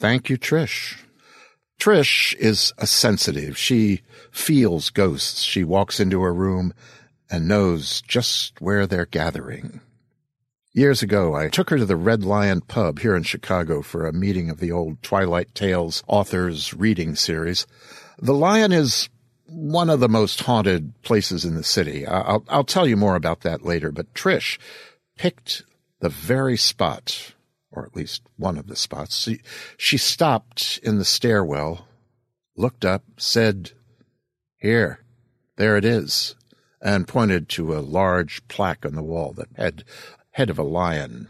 Thank 0.00 0.30
you, 0.30 0.38
Trish. 0.38 0.96
Trish 1.78 2.34
is 2.36 2.72
a 2.78 2.86
sensitive. 2.86 3.58
She 3.58 4.00
feels 4.30 4.88
ghosts. 4.88 5.42
She 5.42 5.62
walks 5.62 6.00
into 6.00 6.22
a 6.22 6.32
room 6.32 6.72
and 7.30 7.46
knows 7.46 8.00
just 8.00 8.58
where 8.62 8.86
they're 8.86 9.04
gathering. 9.04 9.82
Years 10.72 11.02
ago, 11.02 11.34
I 11.34 11.48
took 11.48 11.68
her 11.68 11.76
to 11.76 11.84
the 11.84 11.96
Red 11.96 12.24
Lion 12.24 12.62
pub 12.62 13.00
here 13.00 13.14
in 13.14 13.24
Chicago 13.24 13.82
for 13.82 14.06
a 14.06 14.12
meeting 14.12 14.48
of 14.48 14.58
the 14.58 14.72
old 14.72 15.02
Twilight 15.02 15.54
Tales 15.54 16.02
authors 16.06 16.72
reading 16.72 17.14
series. 17.14 17.66
The 18.18 18.32
Lion 18.32 18.72
is 18.72 19.10
one 19.44 19.90
of 19.90 20.00
the 20.00 20.08
most 20.08 20.40
haunted 20.40 20.94
places 21.02 21.44
in 21.44 21.56
the 21.56 21.64
city. 21.64 22.06
I'll, 22.06 22.42
I'll 22.48 22.64
tell 22.64 22.86
you 22.86 22.96
more 22.96 23.16
about 23.16 23.42
that 23.42 23.66
later, 23.66 23.92
but 23.92 24.14
Trish 24.14 24.58
picked 25.18 25.62
the 25.98 26.08
very 26.08 26.56
spot 26.56 27.34
or 27.72 27.86
at 27.86 27.94
least 27.94 28.22
one 28.36 28.58
of 28.58 28.66
the 28.66 28.76
spots. 28.76 29.28
She, 29.76 29.96
stopped 29.96 30.80
in 30.82 30.98
the 30.98 31.04
stairwell, 31.04 31.86
looked 32.56 32.84
up, 32.84 33.04
said, 33.16 33.72
Here, 34.58 35.04
there 35.56 35.76
it 35.76 35.84
is, 35.84 36.34
and 36.82 37.06
pointed 37.06 37.48
to 37.50 37.76
a 37.76 37.80
large 37.80 38.46
plaque 38.48 38.84
on 38.84 38.94
the 38.94 39.02
wall 39.02 39.32
that 39.34 39.48
had 39.56 39.84
head 40.32 40.50
of 40.50 40.58
a 40.58 40.64
lion. 40.64 41.28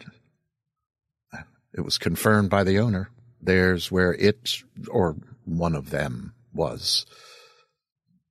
It 1.73 1.82
was 1.82 1.99
confirmed 1.99 2.50
by 2.50 2.64
the 2.64 2.78
owner. 2.78 3.11
There's 3.40 3.90
where 3.90 4.14
it, 4.14 4.62
or 4.88 5.16
one 5.44 5.75
of 5.75 5.90
them, 5.90 6.35
was. 6.52 7.06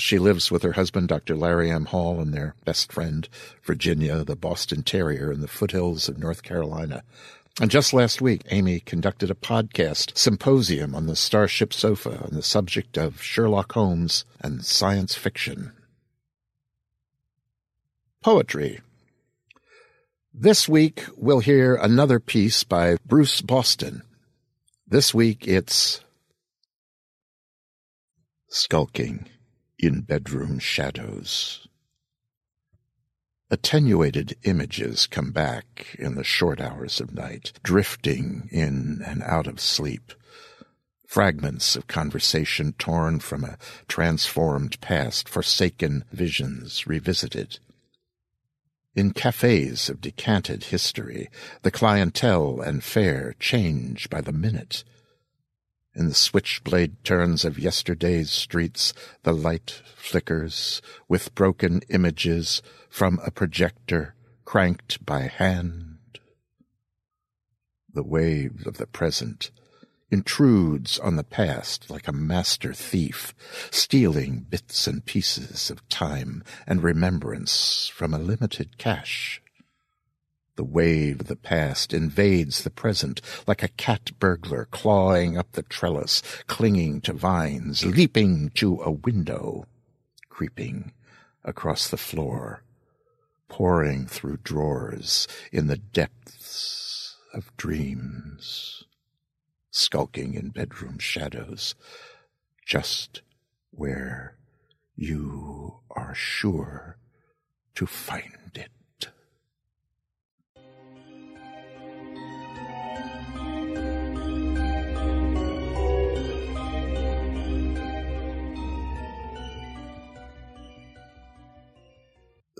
She 0.00 0.18
lives 0.18 0.50
with 0.50 0.62
her 0.62 0.72
husband, 0.72 1.08
Dr. 1.08 1.36
Larry 1.36 1.70
M. 1.70 1.86
Hall, 1.86 2.20
and 2.20 2.32
their 2.32 2.54
best 2.64 2.92
friend, 2.92 3.28
Virginia, 3.62 4.24
the 4.24 4.36
Boston 4.36 4.82
Terrier, 4.82 5.30
in 5.30 5.40
the 5.40 5.48
foothills 5.48 6.08
of 6.08 6.18
North 6.18 6.42
Carolina. 6.42 7.02
And 7.60 7.70
just 7.70 7.92
last 7.92 8.22
week, 8.22 8.42
Amy 8.50 8.80
conducted 8.80 9.30
a 9.30 9.34
podcast 9.34 10.16
symposium 10.16 10.94
on 10.94 11.06
the 11.06 11.16
Starship 11.16 11.72
Sofa 11.74 12.22
on 12.24 12.30
the 12.32 12.42
subject 12.42 12.96
of 12.96 13.22
Sherlock 13.22 13.72
Holmes 13.72 14.24
and 14.40 14.64
science 14.64 15.14
fiction. 15.14 15.72
Poetry. 18.22 18.80
This 20.32 20.68
week, 20.68 21.04
we'll 21.16 21.40
hear 21.40 21.74
another 21.74 22.20
piece 22.20 22.64
by 22.64 22.96
Bruce 23.04 23.42
Boston. 23.42 24.02
This 24.86 25.12
week, 25.12 25.46
it's 25.46 26.00
Skulking 28.48 29.28
in 29.82 30.02
bedroom 30.02 30.58
shadows. 30.58 31.66
Attenuated 33.50 34.36
images 34.44 35.06
come 35.06 35.32
back 35.32 35.96
in 35.98 36.14
the 36.14 36.22
short 36.22 36.60
hours 36.60 37.00
of 37.00 37.12
night, 37.12 37.52
drifting 37.64 38.48
in 38.52 39.02
and 39.04 39.22
out 39.24 39.48
of 39.48 39.58
sleep. 39.60 40.12
Fragments 41.04 41.74
of 41.74 41.88
conversation 41.88 42.74
torn 42.74 43.18
from 43.18 43.42
a 43.42 43.58
transformed 43.88 44.80
past, 44.80 45.28
forsaken 45.28 46.04
visions 46.12 46.86
revisited. 46.86 47.58
In 48.94 49.12
cafes 49.12 49.88
of 49.88 50.00
decanted 50.00 50.64
history, 50.64 51.28
the 51.62 51.72
clientele 51.72 52.60
and 52.60 52.84
fare 52.84 53.34
change 53.40 54.08
by 54.08 54.20
the 54.20 54.32
minute. 54.32 54.84
In 56.00 56.08
the 56.08 56.14
switchblade 56.14 57.04
turns 57.04 57.44
of 57.44 57.58
yesterday's 57.58 58.30
streets, 58.30 58.94
the 59.22 59.34
light 59.34 59.82
flickers 59.94 60.80
with 61.08 61.34
broken 61.34 61.82
images 61.90 62.62
from 62.88 63.20
a 63.22 63.30
projector 63.30 64.14
cranked 64.46 65.04
by 65.04 65.24
hand. 65.24 65.98
The 67.92 68.02
wave 68.02 68.66
of 68.66 68.78
the 68.78 68.86
present 68.86 69.50
intrudes 70.10 70.98
on 70.98 71.16
the 71.16 71.22
past 71.22 71.90
like 71.90 72.08
a 72.08 72.12
master 72.12 72.72
thief, 72.72 73.34
stealing 73.70 74.46
bits 74.48 74.86
and 74.86 75.04
pieces 75.04 75.70
of 75.70 75.86
time 75.90 76.42
and 76.66 76.82
remembrance 76.82 77.88
from 77.88 78.14
a 78.14 78.18
limited 78.18 78.78
cache. 78.78 79.42
The 80.60 80.64
wave 80.64 81.22
of 81.22 81.28
the 81.28 81.36
past 81.36 81.94
invades 81.94 82.64
the 82.64 82.70
present 82.70 83.22
like 83.46 83.62
a 83.62 83.68
cat 83.68 84.10
burglar 84.18 84.66
clawing 84.66 85.38
up 85.38 85.52
the 85.52 85.62
trellis, 85.62 86.20
clinging 86.48 87.00
to 87.00 87.14
vines, 87.14 87.82
leaping 87.82 88.50
to 88.56 88.82
a 88.82 88.90
window, 88.90 89.64
creeping 90.28 90.92
across 91.44 91.88
the 91.88 91.96
floor, 91.96 92.62
pouring 93.48 94.06
through 94.06 94.40
drawers 94.44 95.26
in 95.50 95.68
the 95.68 95.78
depths 95.78 97.16
of 97.32 97.56
dreams, 97.56 98.84
skulking 99.70 100.34
in 100.34 100.50
bedroom 100.50 100.98
shadows, 100.98 101.74
just 102.66 103.22
where 103.70 104.36
you 104.94 105.80
are 105.90 106.14
sure 106.14 106.98
to 107.76 107.86
find 107.86 108.39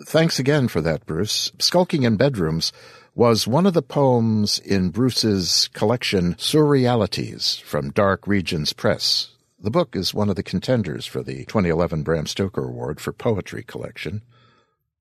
Thanks 0.06 0.38
again 0.38 0.68
for 0.68 0.80
that, 0.80 1.04
Bruce. 1.04 1.52
Skulking 1.58 2.04
in 2.04 2.16
Bedrooms 2.16 2.72
was 3.14 3.46
one 3.46 3.66
of 3.66 3.74
the 3.74 3.82
poems 3.82 4.58
in 4.58 4.90
Bruce's 4.90 5.68
collection 5.74 6.34
Surrealities 6.34 7.60
from 7.60 7.90
Dark 7.90 8.26
Regions 8.26 8.72
Press. 8.72 9.32
The 9.58 9.70
book 9.70 9.94
is 9.94 10.14
one 10.14 10.30
of 10.30 10.36
the 10.36 10.42
contenders 10.42 11.04
for 11.04 11.22
the 11.22 11.44
2011 11.44 12.02
Bram 12.02 12.26
Stoker 12.26 12.64
Award 12.64 12.98
for 12.98 13.12
Poetry 13.12 13.62
Collection. 13.62 14.22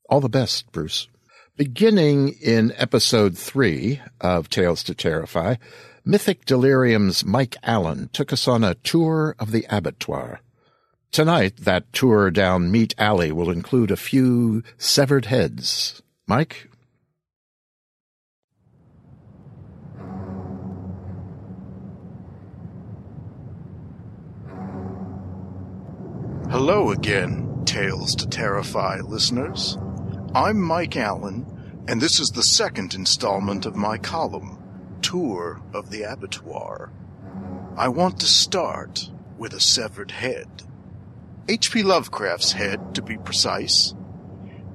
All 0.09 0.19
the 0.19 0.27
best, 0.27 0.69
Bruce. 0.73 1.07
Beginning 1.55 2.35
in 2.41 2.73
episode 2.75 3.37
three 3.37 4.01
of 4.19 4.49
Tales 4.49 4.83
to 4.83 4.93
Terrify, 4.93 5.55
Mythic 6.03 6.43
Delirium's 6.45 7.23
Mike 7.23 7.55
Allen 7.63 8.09
took 8.11 8.33
us 8.33 8.47
on 8.49 8.63
a 8.63 8.75
tour 8.75 9.35
of 9.39 9.51
the 9.51 9.65
abattoir. 9.69 10.41
Tonight, 11.11 11.57
that 11.57 11.91
tour 11.91 12.29
down 12.29 12.69
Meat 12.69 12.93
Alley 12.99 13.31
will 13.31 13.49
include 13.49 13.89
a 13.89 13.97
few 13.97 14.61
severed 14.77 15.25
heads. 15.25 16.03
Mike? 16.27 16.69
Hello 26.51 26.91
again, 26.91 27.63
Tales 27.65 28.15
to 28.15 28.27
Terrify 28.27 28.99
listeners. 28.99 29.79
I'm 30.35 30.61
Mike 30.61 30.95
Allen, 30.95 31.43
and 31.87 31.99
this 31.99 32.19
is 32.19 32.29
the 32.29 32.43
second 32.43 32.93
installment 32.93 33.65
of 33.65 33.75
my 33.75 33.97
column, 33.97 34.59
Tour 35.01 35.59
of 35.73 35.89
the 35.89 36.03
Abattoir. 36.03 36.91
I 37.75 37.87
want 37.87 38.19
to 38.19 38.27
start 38.27 39.09
with 39.39 39.53
a 39.53 39.59
severed 39.59 40.11
head. 40.11 40.47
H.P. 41.49 41.81
Lovecraft's 41.81 42.51
head, 42.51 42.93
to 42.93 43.01
be 43.01 43.17
precise. 43.17 43.95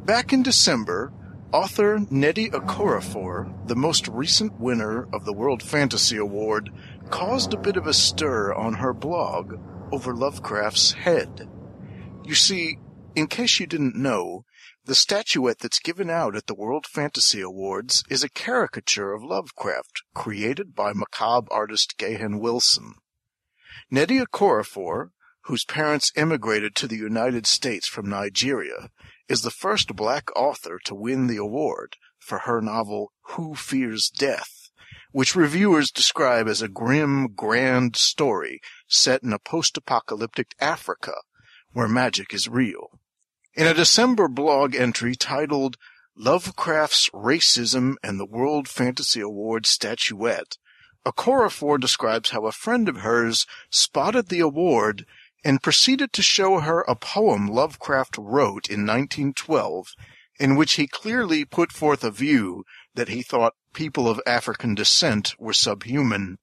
Back 0.05 0.33
in 0.33 0.43
December, 0.43 1.13
author 1.53 1.99
Nnedi 1.99 2.51
Okorafor, 2.51 3.69
the 3.69 3.77
most 3.77 4.09
recent 4.09 4.59
winner 4.59 5.07
of 5.13 5.25
the 5.25 5.33
World 5.33 5.63
Fantasy 5.63 6.17
Award, 6.17 6.71
caused 7.11 7.55
a 7.55 7.59
bit 7.59 7.77
of 7.77 7.87
a 7.87 7.95
stir 7.95 8.53
on 8.53 8.75
her 8.75 8.93
blog 8.93 9.55
over 9.93 10.17
Lovecraft's 10.17 10.95
head. 10.95 11.49
You 12.25 12.35
see, 12.35 12.79
in 13.15 13.29
case 13.29 13.61
you 13.61 13.69
didn't 13.69 13.95
know, 13.95 14.45
the 14.85 14.97
statuette 14.97 15.61
that's 15.61 15.79
given 15.79 16.11
out 16.11 16.35
at 16.35 16.49
the 16.49 16.57
World 16.57 16.87
Fantasy 16.87 17.41
Awards 17.41 18.03
is 18.11 18.25
a 18.25 18.29
caricature 18.29 19.13
of 19.13 19.23
Lovecraft 19.23 20.03
created 20.13 20.75
by 20.75 20.93
macabre 20.93 21.47
artist 21.53 21.97
Gahan 21.99 22.41
Wilson. 22.41 22.95
Nnedi 23.93 24.27
Okorafor, 24.27 25.11
whose 25.45 25.65
parents 25.65 26.13
immigrated 26.17 26.75
to 26.75 26.87
the 26.87 26.97
United 26.97 27.47
States 27.47 27.87
from 27.87 28.09
Nigeria, 28.09 28.91
is 29.29 29.43
the 29.43 29.51
first 29.51 29.95
black 29.95 30.35
author 30.37 30.79
to 30.85 30.95
win 30.95 31.27
the 31.27 31.37
award 31.37 31.97
for 32.19 32.41
her 32.41 32.61
novel 32.61 33.13
Who 33.31 33.55
Fears 33.55 34.09
Death, 34.09 34.71
which 35.13 35.37
reviewers 35.37 35.91
describe 35.91 36.49
as 36.49 36.63
a 36.63 36.69
grim, 36.69 37.29
grand 37.35 37.97
story 37.97 38.61
set 38.89 39.23
in 39.23 39.33
a 39.33 39.39
post-apocalyptic 39.39 40.55
Africa 40.61 41.15
where 41.73 41.89
magic 41.89 42.33
is 42.33 42.49
real. 42.49 42.99
In 43.55 43.67
a 43.67 43.75
December 43.75 44.29
blog 44.29 44.75
entry 44.75 45.15
titled 45.15 45.77
Lovecraft's 46.17 47.11
Racism 47.11 47.95
and 48.03 48.19
the 48.19 48.27
World 48.27 48.69
Fantasy 48.69 49.21
Award 49.21 49.67
Statuette, 49.67 50.57
Okorafor 51.05 51.79
describes 51.79 52.31
how 52.31 52.47
a 52.47 52.53
friend 52.53 52.89
of 52.89 52.99
hers 52.99 53.47
spotted 53.71 54.29
the 54.29 54.41
award 54.41 55.05
and 55.45 55.63
proceeded 55.63 56.13
to 56.13 56.23
show 56.23 56.61
her 56.61 56.81
a 56.83 56.97
poem 56.97 57.47
Lovecraft 57.47 58.17
wrote 58.19 58.69
in 58.69 58.87
1912 58.87 59.89
in 60.41 60.57
which 60.57 60.75
he 60.75 60.87
clearly 60.87 61.45
put 61.45 61.71
forth 61.71 62.03
a 62.03 62.11
view 62.11 62.65
that 62.95 63.09
he 63.09 63.23
thought 63.23 63.55
people 63.73 64.09
of 64.09 64.21
African 64.27 64.75
descent 64.75 65.35
were 65.39 65.53
subhuman. 65.53 66.39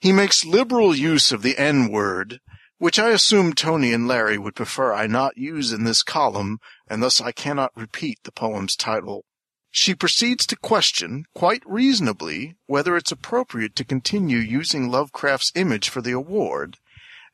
He 0.00 0.12
makes 0.12 0.44
liberal 0.44 0.94
use 0.94 1.32
of 1.32 1.42
the 1.42 1.58
N-word, 1.58 2.40
which 2.78 2.98
I 2.98 3.10
assume 3.10 3.52
Tony 3.52 3.92
and 3.92 4.06
Larry 4.06 4.38
would 4.38 4.54
prefer 4.54 4.92
I 4.92 5.08
not 5.08 5.36
use 5.36 5.72
in 5.72 5.82
this 5.82 6.02
column, 6.02 6.58
and 6.88 7.02
thus 7.02 7.20
I 7.20 7.32
cannot 7.32 7.72
repeat 7.76 8.18
the 8.22 8.30
poem's 8.30 8.76
title. 8.76 9.24
She 9.70 9.94
proceeds 9.94 10.46
to 10.46 10.56
question, 10.56 11.24
quite 11.34 11.62
reasonably, 11.66 12.56
whether 12.66 12.96
it's 12.96 13.12
appropriate 13.12 13.74
to 13.76 13.84
continue 13.84 14.38
using 14.38 14.88
Lovecraft's 14.88 15.52
image 15.54 15.88
for 15.88 16.00
the 16.00 16.12
award, 16.12 16.78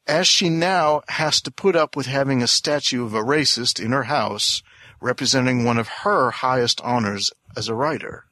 as 0.06 0.26
she 0.26 0.48
now 0.48 1.02
has 1.08 1.40
to 1.40 1.50
put 1.50 1.74
up 1.74 1.96
with 1.96 2.06
having 2.06 2.42
a 2.42 2.46
statue 2.46 3.04
of 3.04 3.14
a 3.14 3.22
racist 3.22 3.82
in 3.82 3.92
her 3.92 4.04
house 4.04 4.62
representing 5.00 5.64
one 5.64 5.78
of 5.78 5.88
her 6.02 6.30
highest 6.30 6.80
honors 6.80 7.30
as 7.56 7.68
a 7.68 7.74
writer. 7.74 8.24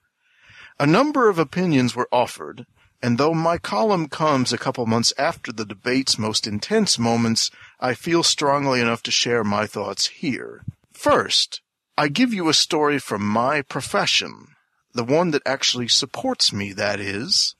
A 0.80 0.86
number 0.86 1.28
of 1.28 1.38
opinions 1.38 1.94
were 1.94 2.08
offered, 2.10 2.66
and 3.02 3.18
though 3.18 3.34
my 3.34 3.58
column 3.58 4.08
comes 4.08 4.52
a 4.52 4.58
couple 4.58 4.86
months 4.86 5.12
after 5.18 5.52
the 5.52 5.66
debate's 5.66 6.18
most 6.18 6.46
intense 6.46 6.98
moments, 6.98 7.50
I 7.78 7.94
feel 7.94 8.22
strongly 8.22 8.80
enough 8.80 9.02
to 9.04 9.10
share 9.10 9.44
my 9.44 9.66
thoughts 9.66 10.06
here. 10.06 10.64
First, 10.92 11.60
I 11.98 12.08
give 12.08 12.32
you 12.32 12.48
a 12.48 12.54
story 12.54 12.98
from 12.98 13.26
my 13.26 13.62
profession, 13.62 14.48
the 14.94 15.04
one 15.04 15.30
that 15.32 15.42
actually 15.44 15.88
supports 15.88 16.52
me, 16.52 16.72
that 16.72 17.00
is. 17.00 17.54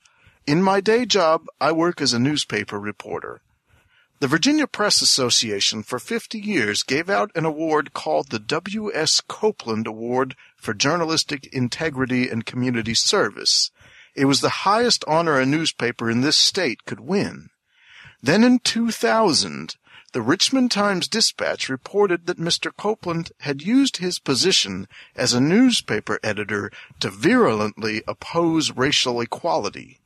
In 0.47 0.61
my 0.61 0.81
day 0.81 1.05
job, 1.05 1.45
I 1.61 1.71
work 1.71 2.01
as 2.01 2.13
a 2.13 2.19
newspaper 2.19 2.79
reporter. 2.79 3.41
The 4.23 4.29
Virginia 4.29 4.67
Press 4.67 5.01
Association 5.01 5.83
for 5.83 5.99
50 5.99 6.39
years 6.39 6.81
gave 6.81 7.09
out 7.09 7.29
an 7.35 7.43
award 7.43 7.91
called 7.91 8.29
the 8.29 8.39
W.S. 8.39 9.19
Copeland 9.19 9.85
Award 9.85 10.37
for 10.55 10.73
Journalistic 10.73 11.45
Integrity 11.47 12.29
and 12.29 12.45
Community 12.45 12.93
Service. 12.93 13.69
It 14.15 14.23
was 14.23 14.39
the 14.39 14.63
highest 14.63 15.03
honor 15.09 15.37
a 15.37 15.45
newspaper 15.45 16.09
in 16.09 16.21
this 16.21 16.37
state 16.37 16.85
could 16.85 17.01
win. 17.01 17.49
Then 18.21 18.45
in 18.45 18.59
2000, 18.59 19.75
the 20.13 20.21
Richmond 20.21 20.71
Times 20.71 21.09
Dispatch 21.09 21.67
reported 21.67 22.25
that 22.25 22.39
Mr. 22.39 22.71
Copeland 22.73 23.33
had 23.41 23.61
used 23.61 23.97
his 23.97 24.19
position 24.19 24.87
as 25.17 25.33
a 25.33 25.41
newspaper 25.41 26.17
editor 26.23 26.71
to 27.01 27.09
virulently 27.09 28.03
oppose 28.07 28.71
racial 28.71 29.19
equality. 29.19 29.99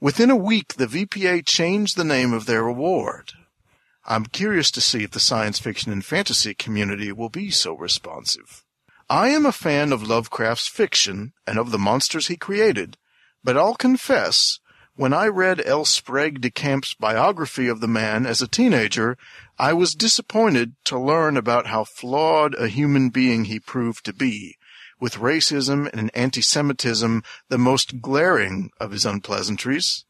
Within 0.00 0.30
a 0.30 0.34
week, 0.34 0.76
the 0.76 0.86
VPA 0.86 1.44
changed 1.44 1.98
the 1.98 2.04
name 2.04 2.32
of 2.32 2.46
their 2.46 2.66
award. 2.66 3.34
I'm 4.04 4.26
curious 4.26 4.70
to 4.72 4.80
see 4.80 5.04
if 5.04 5.10
the 5.10 5.20
science 5.20 5.58
fiction 5.58 5.92
and 5.92 6.04
fantasy 6.04 6.54
community 6.54 7.12
will 7.12 7.28
be 7.28 7.50
so 7.50 7.74
responsive. 7.74 8.64
I 9.08 9.28
am 9.28 9.44
a 9.44 9.52
fan 9.52 9.92
of 9.92 10.06
Lovecraft's 10.06 10.68
fiction 10.68 11.32
and 11.46 11.58
of 11.58 11.70
the 11.70 11.78
monsters 11.78 12.28
he 12.28 12.36
created, 12.36 12.96
but 13.42 13.56
I'll 13.56 13.74
confess, 13.74 14.60
when 14.94 15.12
I 15.12 15.26
read 15.26 15.62
L. 15.64 15.84
Sprague 15.84 16.40
de 16.40 16.50
Camp's 16.50 16.94
biography 16.94 17.68
of 17.68 17.80
the 17.80 17.88
man 17.88 18.26
as 18.26 18.42
a 18.42 18.48
teenager, 18.48 19.16
I 19.58 19.72
was 19.72 19.94
disappointed 19.94 20.74
to 20.84 20.98
learn 20.98 21.36
about 21.36 21.66
how 21.66 21.84
flawed 21.84 22.54
a 22.54 22.68
human 22.68 23.10
being 23.10 23.46
he 23.46 23.58
proved 23.58 24.04
to 24.04 24.12
be, 24.12 24.56
with 25.00 25.14
racism 25.14 25.90
and 25.92 26.10
anti-Semitism 26.14 27.22
the 27.48 27.58
most 27.58 28.00
glaring 28.00 28.70
of 28.78 28.90
his 28.90 29.06
unpleasantries. 29.06 30.04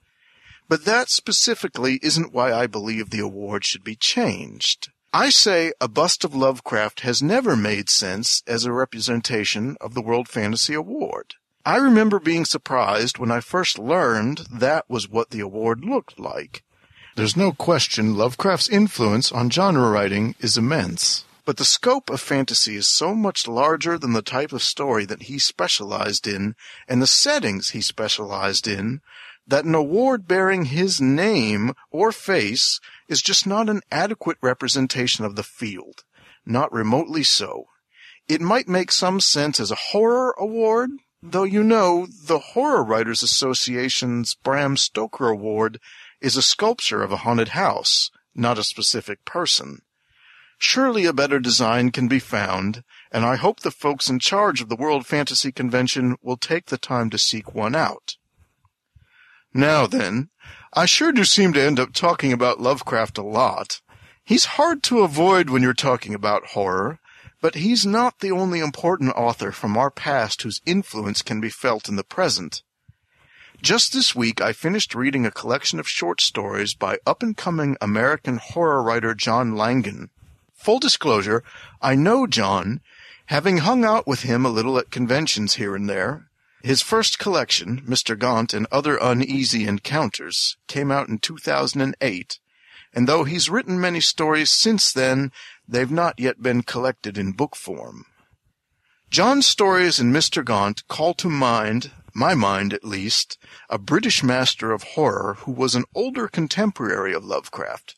But 0.71 0.85
that 0.85 1.11
specifically 1.11 1.99
isn't 2.01 2.33
why 2.33 2.53
I 2.53 2.69
believe 2.69 3.11
the 3.11 3.19
award 3.19 3.65
should 3.65 3.83
be 3.83 3.97
changed. 3.97 4.91
I 5.13 5.29
say 5.31 5.73
a 5.81 5.89
bust 5.89 6.23
of 6.23 6.33
Lovecraft 6.33 7.01
has 7.01 7.21
never 7.21 7.57
made 7.57 7.91
sense 7.91 8.45
as 8.47 8.65
a 8.65 8.73
representation 8.73 9.77
of 9.81 9.95
the 9.95 10.01
World 10.01 10.29
Fantasy 10.29 10.75
Award. 10.75 11.35
I 11.67 11.75
remember 11.79 12.21
being 12.21 12.45
surprised 12.45 13.19
when 13.19 13.33
I 13.33 13.41
first 13.41 13.81
learned 13.81 14.47
that 14.49 14.89
was 14.89 15.09
what 15.09 15.31
the 15.31 15.41
award 15.41 15.85
looked 15.85 16.21
like. 16.21 16.63
There's 17.17 17.37
no 17.37 17.51
question 17.51 18.17
Lovecraft's 18.17 18.69
influence 18.69 19.33
on 19.33 19.51
genre 19.51 19.91
writing 19.91 20.37
is 20.39 20.57
immense. 20.57 21.25
But 21.45 21.57
the 21.57 21.65
scope 21.65 22.11
of 22.11 22.21
fantasy 22.21 22.77
is 22.77 22.87
so 22.87 23.13
much 23.13 23.49
larger 23.49 23.99
than 23.99 24.13
the 24.13 24.23
type 24.23 24.53
of 24.53 24.63
story 24.63 25.05
that 25.07 25.23
he 25.23 25.41
specialized 25.41 26.29
in 26.29 26.55
and 26.87 27.03
the 27.03 27.09
settings 27.09 27.71
he 27.71 27.81
specialized 27.81 28.69
in 28.69 29.01
that 29.51 29.65
an 29.65 29.75
award 29.75 30.29
bearing 30.29 30.67
his 30.67 31.01
name 31.01 31.73
or 31.91 32.13
face 32.13 32.79
is 33.09 33.21
just 33.21 33.49
not 33.49 33.69
an 33.69 33.81
adequate 33.91 34.39
representation 34.41 35.25
of 35.25 35.35
the 35.35 35.43
field. 35.43 36.05
Not 36.47 36.73
remotely 36.73 37.25
so. 37.25 37.65
It 38.29 38.41
might 38.41 38.69
make 38.69 38.93
some 38.93 39.19
sense 39.21 39.59
as 39.59 39.73
a 39.73 39.91
horror 39.91 40.37
award, 40.39 40.91
though 41.21 41.43
you 41.43 41.65
know 41.65 42.07
the 42.07 42.39
Horror 42.39 42.85
Writers 42.85 43.25
Association's 43.25 44.37
Bram 44.37 44.77
Stoker 44.77 45.29
Award 45.29 45.81
is 46.21 46.37
a 46.37 46.43
sculpture 46.43 47.03
of 47.03 47.11
a 47.11 47.19
haunted 47.19 47.49
house, 47.49 48.13
not 48.33 48.57
a 48.57 48.63
specific 48.63 49.25
person. 49.25 49.81
Surely 50.59 51.07
a 51.07 51.13
better 51.13 51.41
design 51.41 51.91
can 51.91 52.07
be 52.07 52.21
found, 52.21 52.85
and 53.11 53.25
I 53.25 53.35
hope 53.35 53.61
the 53.61 53.73
folks 53.73 54.09
in 54.09 54.21
charge 54.21 54.61
of 54.61 54.69
the 54.69 54.77
World 54.77 55.09
Fantasy 55.09 55.51
Convention 55.51 56.15
will 56.23 56.37
take 56.37 56.67
the 56.67 56.79
time 56.79 57.11
to 57.11 57.19
seek 57.19 57.53
one 57.53 57.75
out. 57.75 58.17
Now 59.53 59.87
then, 59.87 60.31
I 60.73 60.87
sure 60.87 61.11
do 61.11 61.25
seem 61.25 61.53
to 61.55 61.63
end 61.63 61.81
up 61.81 61.93
talking 61.93 62.33
about 62.33 62.61
Lovecraft 62.61 63.19
a 63.19 63.23
lot. 63.23 63.81
He's 64.25 64.45
hard 64.45 64.83
to 64.85 65.01
avoid 65.01 65.51
when 65.51 65.63
you're 65.63 65.75
talking 65.75 66.15
about 66.15 66.47
horror, 66.47 67.01
but 67.41 67.57
he's 67.57 67.85
not 67.85 68.21
the 68.21 68.31
only 68.31 68.61
important 68.61 69.17
author 69.17 69.51
from 69.51 69.77
our 69.77 69.91
past 69.91 70.43
whose 70.43 70.61
influence 70.65 71.23
can 71.23 71.41
be 71.41 71.49
felt 71.49 71.89
in 71.89 71.97
the 71.97 72.05
present. 72.05 72.63
Just 73.61 73.93
this 73.93 74.15
week, 74.15 74.41
I 74.41 74.53
finished 74.53 74.95
reading 74.95 75.27
a 75.27 75.31
collection 75.31 75.81
of 75.81 75.89
short 75.89 76.21
stories 76.21 76.75
by 76.75 76.99
up-and-coming 77.05 77.77
American 77.81 78.39
horror 78.39 78.83
writer 78.83 79.15
John 79.15 79.57
Langan. 79.57 80.11
Full 80.55 80.79
disclosure, 80.79 81.43
I 81.83 81.95
know 81.95 82.27
John, 82.27 82.81
having 83.27 83.59
hung 83.59 83.85
out 83.85 84.07
with 84.07 84.23
him 84.23 84.47
a 84.47 84.51
little 84.51 84.79
at 84.79 84.91
conventions 84.91 85.55
here 85.55 85.75
and 85.75 85.91
there, 85.91 86.30
his 86.63 86.83
first 86.83 87.19
collection, 87.19 87.83
Mr. 87.83 88.19
Gaunt 88.19 88.53
and 88.53 88.67
Other 88.71 88.97
Uneasy 88.97 89.67
Encounters, 89.67 90.57
came 90.67 90.91
out 90.91 91.09
in 91.09 91.19
2008, 91.19 92.39
and 92.93 93.09
though 93.09 93.25
he's 93.25 93.51
written 93.51 93.81
many 93.81 94.01
stories 94.01 94.51
since 94.51 94.93
then, 94.93 95.33
they've 95.67 95.91
not 95.91 96.19
yet 96.19 96.43
been 96.43 96.63
collected 96.63 97.17
in 97.17 97.33
book 97.33 97.57
form. 97.57 98.05
John's 99.11 99.47
stories 99.47 99.99
in 99.99 100.13
Mr. 100.13 100.45
Gaunt 100.45 100.87
call 100.87 101.15
to 101.15 101.29
mind, 101.29 101.91
my 102.15 102.35
mind 102.35 102.73
at 102.73 102.85
least, 102.85 103.39
a 103.69 103.79
British 103.79 104.23
master 104.23 104.73
of 104.73 104.83
horror 104.83 105.35
who 105.41 105.53
was 105.53 105.75
an 105.75 105.85
older 105.95 106.29
contemporary 106.29 107.13
of 107.13 107.25
Lovecraft, 107.25 107.97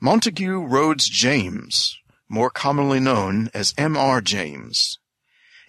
Montague 0.00 0.60
Rhodes 0.60 1.08
James, 1.08 1.98
more 2.28 2.50
commonly 2.50 3.00
known 3.00 3.50
as 3.54 3.74
M.R. 3.78 4.20
James. 4.20 4.98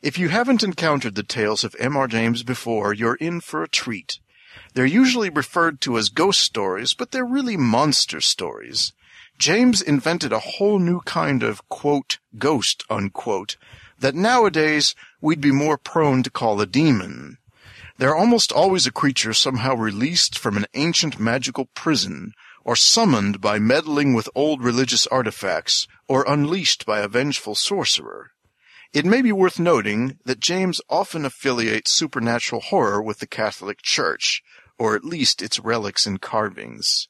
If 0.04 0.20
you 0.20 0.30
haven't 0.30 0.62
encountered 0.62 1.16
the 1.16 1.24
tales 1.24 1.64
of 1.64 1.76
M.R. 1.80 2.08
James 2.08 2.44
before, 2.44 2.94
you're 2.94 3.16
in 3.16 3.42
for 3.42 3.64
a 3.64 3.68
treat. 3.68 4.20
They're 4.76 4.86
usually 4.86 5.32
referred 5.32 5.82
to 5.82 5.98
as 5.98 6.10
ghost 6.10 6.42
stories, 6.42 6.94
but 6.94 7.10
they're 7.10 7.26
really 7.26 7.58
monster 7.58 8.22
stories. 8.22 8.94
James 9.40 9.82
invented 9.82 10.32
a 10.32 10.40
whole 10.40 10.78
new 10.78 11.02
kind 11.02 11.42
of, 11.42 11.68
quote, 11.68 12.20
ghost, 12.38 12.84
unquote, 12.92 13.58
that 14.00 14.14
nowadays 14.14 14.94
we'd 15.20 15.42
be 15.42 15.52
more 15.52 15.80
prone 15.80 16.22
to 16.22 16.30
call 16.30 16.62
a 16.62 16.68
demon. 16.68 17.40
They're 17.98 18.16
almost 18.16 18.52
always 18.52 18.86
a 18.86 18.92
creature 18.92 19.34
somehow 19.34 19.74
released 19.74 20.38
from 20.38 20.58
an 20.58 20.68
ancient 20.76 21.20
magical 21.20 21.66
prison, 21.74 22.34
or 22.64 22.76
summoned 22.76 23.42
by 23.42 23.58
meddling 23.58 24.14
with 24.14 24.30
old 24.36 24.64
religious 24.64 25.08
artifacts, 25.08 25.88
or 26.08 26.24
unleashed 26.28 26.86
by 26.86 27.00
a 27.00 27.08
vengeful 27.08 27.56
sorcerer. 27.56 28.34
It 28.94 29.06
may 29.06 29.22
be 29.22 29.32
worth 29.32 29.60
noting 29.60 30.18
that 30.26 30.40
James 30.40 30.80
often 30.90 31.26
affiliates 31.26 31.92
supernatural 31.92 32.62
horror 32.62 33.02
with 33.02 33.20
the 33.20 33.28
Catholic 33.28 33.82
Church, 33.82 34.42
or 34.80 34.96
at 34.96 35.04
least 35.04 35.42
its 35.42 35.60
relics 35.60 36.06
and 36.06 36.22
carvings. 36.22 37.08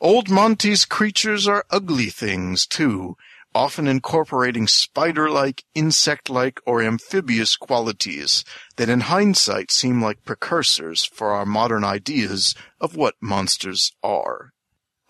Old 0.00 0.30
Monty's 0.30 0.86
creatures 0.86 1.46
are 1.46 1.66
ugly 1.70 2.08
things, 2.08 2.66
too, 2.66 3.16
often 3.54 3.86
incorporating 3.86 4.66
spider-like, 4.66 5.64
insect-like, 5.74 6.60
or 6.64 6.80
amphibious 6.80 7.56
qualities 7.56 8.44
that 8.76 8.88
in 8.88 9.00
hindsight 9.00 9.70
seem 9.70 10.02
like 10.02 10.24
precursors 10.24 11.04
for 11.04 11.32
our 11.32 11.44
modern 11.44 11.84
ideas 11.84 12.54
of 12.80 12.96
what 12.96 13.16
monsters 13.20 13.92
are. 14.02 14.52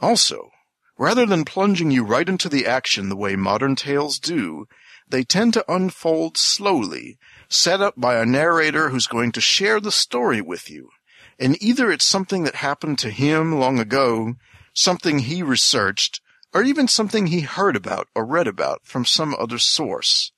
Also, 0.01 0.51
rather 0.99 1.27
than 1.27 1.45
plunging 1.45 1.91
you 1.91 2.03
right 2.03 2.29
into 2.29 2.49
the 2.49 2.67
action 2.67 3.09
the 3.09 3.17
way 3.17 3.37
modern 3.37 3.77
tales 3.77 4.19
do, 4.19 4.67
they 5.11 5.25
tend 5.25 5.55
to 5.55 5.73
unfold 5.73 6.37
slowly, 6.37 7.19
set 7.49 7.81
up 7.81 7.95
by 7.97 8.17
a 8.17 8.27
narrator 8.27 8.91
who's 8.91 9.07
going 9.07 9.33
to 9.33 9.41
share 9.41 9.81
the 9.81 9.93
story 9.93 10.41
with 10.41 10.71
you. 10.71 10.91
And 11.39 11.61
either 11.63 11.91
it's 11.91 12.05
something 12.05 12.45
that 12.45 12.57
happened 12.57 12.99
to 13.01 13.11
him 13.11 13.59
long 13.59 13.79
ago, 13.79 14.35
something 14.73 15.21
he 15.21 15.43
researched, 15.43 16.21
or 16.53 16.63
even 16.63 16.89
something 16.89 17.27
he 17.27 17.41
heard 17.41 17.77
about 17.77 18.09
or 18.15 18.25
read 18.25 18.47
about 18.47 18.83
from 18.85 19.05
some 19.05 19.35
other 19.39 19.59
source. 19.59 20.33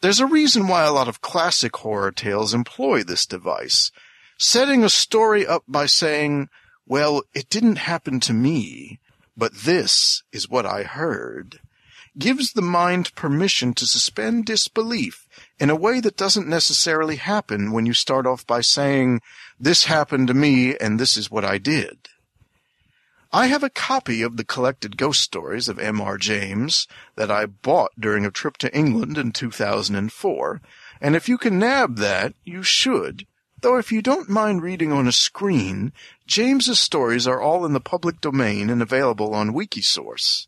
There's 0.00 0.20
a 0.20 0.26
reason 0.26 0.68
why 0.68 0.84
a 0.84 0.92
lot 0.92 1.08
of 1.08 1.20
classic 1.20 1.76
horror 1.76 2.12
tales 2.12 2.52
employ 2.52 3.04
this 3.04 3.26
device, 3.26 3.90
setting 4.38 4.84
a 4.84 4.88
story 4.90 5.46
up 5.46 5.62
by 5.66 5.86
saying, 5.86 6.48
well, 6.86 7.22
it 7.34 7.48
didn't 7.48 7.76
happen 7.76 8.20
to 8.20 8.34
me, 8.34 9.00
but 9.36 9.54
this 9.54 10.22
is 10.32 10.50
what 10.50 10.66
I 10.66 10.82
heard 10.82 11.60
gives 12.18 12.52
the 12.52 12.62
mind 12.62 13.14
permission 13.14 13.74
to 13.74 13.86
suspend 13.86 14.46
disbelief 14.46 15.28
in 15.58 15.70
a 15.70 15.76
way 15.76 16.00
that 16.00 16.16
doesn't 16.16 16.48
necessarily 16.48 17.16
happen 17.16 17.72
when 17.72 17.86
you 17.86 17.92
start 17.92 18.26
off 18.26 18.46
by 18.46 18.60
saying, 18.60 19.20
this 19.58 19.84
happened 19.84 20.28
to 20.28 20.34
me 20.34 20.76
and 20.76 20.98
this 20.98 21.16
is 21.16 21.30
what 21.30 21.44
I 21.44 21.58
did. 21.58 22.08
I 23.32 23.48
have 23.48 23.64
a 23.64 23.70
copy 23.70 24.22
of 24.22 24.36
the 24.36 24.44
collected 24.44 24.96
ghost 24.96 25.20
stories 25.20 25.68
of 25.68 25.78
M.R. 25.78 26.18
James 26.18 26.86
that 27.16 27.32
I 27.32 27.46
bought 27.46 27.90
during 27.98 28.24
a 28.24 28.30
trip 28.30 28.56
to 28.58 28.72
England 28.76 29.18
in 29.18 29.32
2004, 29.32 30.60
and 31.00 31.16
if 31.16 31.28
you 31.28 31.36
can 31.36 31.58
nab 31.58 31.96
that, 31.96 32.34
you 32.44 32.62
should. 32.62 33.26
Though 33.60 33.76
if 33.76 33.90
you 33.90 34.02
don't 34.02 34.28
mind 34.28 34.62
reading 34.62 34.92
on 34.92 35.08
a 35.08 35.12
screen, 35.12 35.92
James's 36.28 36.78
stories 36.78 37.26
are 37.26 37.40
all 37.40 37.66
in 37.66 37.72
the 37.72 37.80
public 37.80 38.20
domain 38.20 38.70
and 38.70 38.80
available 38.80 39.34
on 39.34 39.52
Wikisource. 39.52 40.46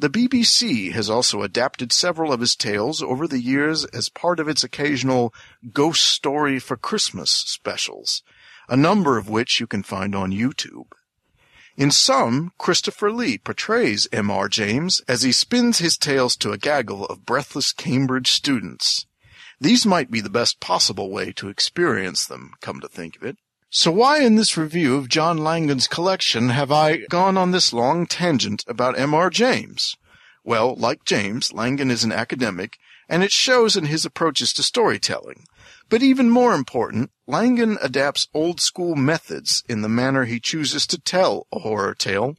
The 0.00 0.08
BBC 0.08 0.92
has 0.92 1.10
also 1.10 1.42
adapted 1.42 1.92
several 1.92 2.32
of 2.32 2.38
his 2.38 2.54
tales 2.54 3.02
over 3.02 3.26
the 3.26 3.40
years 3.40 3.84
as 3.86 4.08
part 4.08 4.38
of 4.38 4.46
its 4.46 4.62
occasional 4.62 5.34
Ghost 5.72 6.02
Story 6.02 6.60
for 6.60 6.76
Christmas 6.76 7.32
specials, 7.32 8.22
a 8.68 8.76
number 8.76 9.18
of 9.18 9.28
which 9.28 9.58
you 9.58 9.66
can 9.66 9.82
find 9.82 10.14
on 10.14 10.30
YouTube. 10.30 10.92
In 11.76 11.90
some, 11.90 12.52
Christopher 12.58 13.10
Lee 13.10 13.38
portrays 13.38 14.06
M.R. 14.12 14.48
James 14.48 15.00
as 15.08 15.22
he 15.22 15.32
spins 15.32 15.78
his 15.78 15.98
tales 15.98 16.36
to 16.36 16.52
a 16.52 16.58
gaggle 16.58 17.04
of 17.06 17.26
breathless 17.26 17.72
Cambridge 17.72 18.30
students. 18.30 19.06
These 19.60 19.84
might 19.84 20.12
be 20.12 20.20
the 20.20 20.30
best 20.30 20.60
possible 20.60 21.10
way 21.10 21.32
to 21.32 21.48
experience 21.48 22.24
them, 22.24 22.52
come 22.60 22.80
to 22.80 22.88
think 22.88 23.16
of 23.16 23.24
it. 23.24 23.36
So 23.70 23.90
why 23.90 24.20
in 24.20 24.36
this 24.36 24.56
review 24.56 24.96
of 24.96 25.10
John 25.10 25.36
Langan's 25.36 25.86
collection 25.86 26.48
have 26.48 26.72
I 26.72 27.04
gone 27.10 27.36
on 27.36 27.50
this 27.50 27.70
long 27.70 28.06
tangent 28.06 28.64
about 28.66 28.98
M.R. 28.98 29.28
James? 29.28 29.94
Well, 30.42 30.74
like 30.74 31.04
James, 31.04 31.52
Langan 31.52 31.90
is 31.90 32.02
an 32.02 32.10
academic, 32.10 32.78
and 33.10 33.22
it 33.22 33.30
shows 33.30 33.76
in 33.76 33.84
his 33.84 34.06
approaches 34.06 34.54
to 34.54 34.62
storytelling. 34.62 35.44
But 35.90 36.02
even 36.02 36.30
more 36.30 36.54
important, 36.54 37.10
Langan 37.26 37.76
adapts 37.82 38.28
old 38.32 38.58
school 38.58 38.96
methods 38.96 39.62
in 39.68 39.82
the 39.82 39.88
manner 39.90 40.24
he 40.24 40.40
chooses 40.40 40.86
to 40.86 40.98
tell 40.98 41.46
a 41.52 41.58
horror 41.58 41.94
tale, 41.94 42.36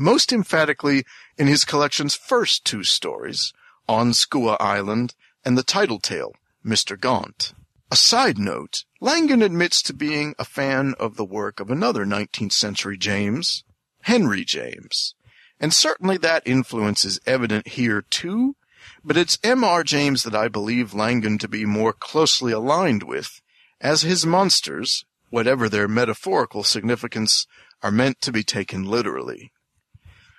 most 0.00 0.32
emphatically 0.32 1.04
in 1.38 1.46
his 1.46 1.64
collection's 1.64 2.16
first 2.16 2.64
two 2.64 2.82
stories, 2.82 3.52
On 3.88 4.12
Skua 4.12 4.56
Island 4.58 5.14
and 5.44 5.56
the 5.56 5.62
title 5.62 6.00
tale, 6.00 6.32
Mr. 6.66 6.98
Gaunt. 6.98 7.54
A 7.92 7.96
side 7.96 8.38
note, 8.38 8.84
Langan 9.02 9.42
admits 9.42 9.82
to 9.82 9.92
being 9.92 10.32
a 10.38 10.44
fan 10.44 10.94
of 11.00 11.16
the 11.16 11.24
work 11.24 11.58
of 11.58 11.72
another 11.72 12.06
19th 12.06 12.52
century 12.52 12.96
James, 12.96 13.64
Henry 14.02 14.44
James. 14.44 15.16
And 15.58 15.74
certainly 15.74 16.16
that 16.18 16.46
influence 16.46 17.04
is 17.04 17.18
evident 17.26 17.66
here 17.66 18.02
too, 18.02 18.54
but 19.02 19.16
it's 19.16 19.40
M.R. 19.42 19.82
James 19.82 20.22
that 20.22 20.36
I 20.36 20.46
believe 20.46 20.94
Langan 20.94 21.38
to 21.38 21.48
be 21.48 21.64
more 21.64 21.92
closely 21.92 22.52
aligned 22.52 23.02
with, 23.02 23.40
as 23.80 24.02
his 24.02 24.24
monsters, 24.24 25.04
whatever 25.30 25.68
their 25.68 25.88
metaphorical 25.88 26.62
significance, 26.62 27.48
are 27.82 27.90
meant 27.90 28.20
to 28.20 28.30
be 28.30 28.44
taken 28.44 28.84
literally. 28.84 29.50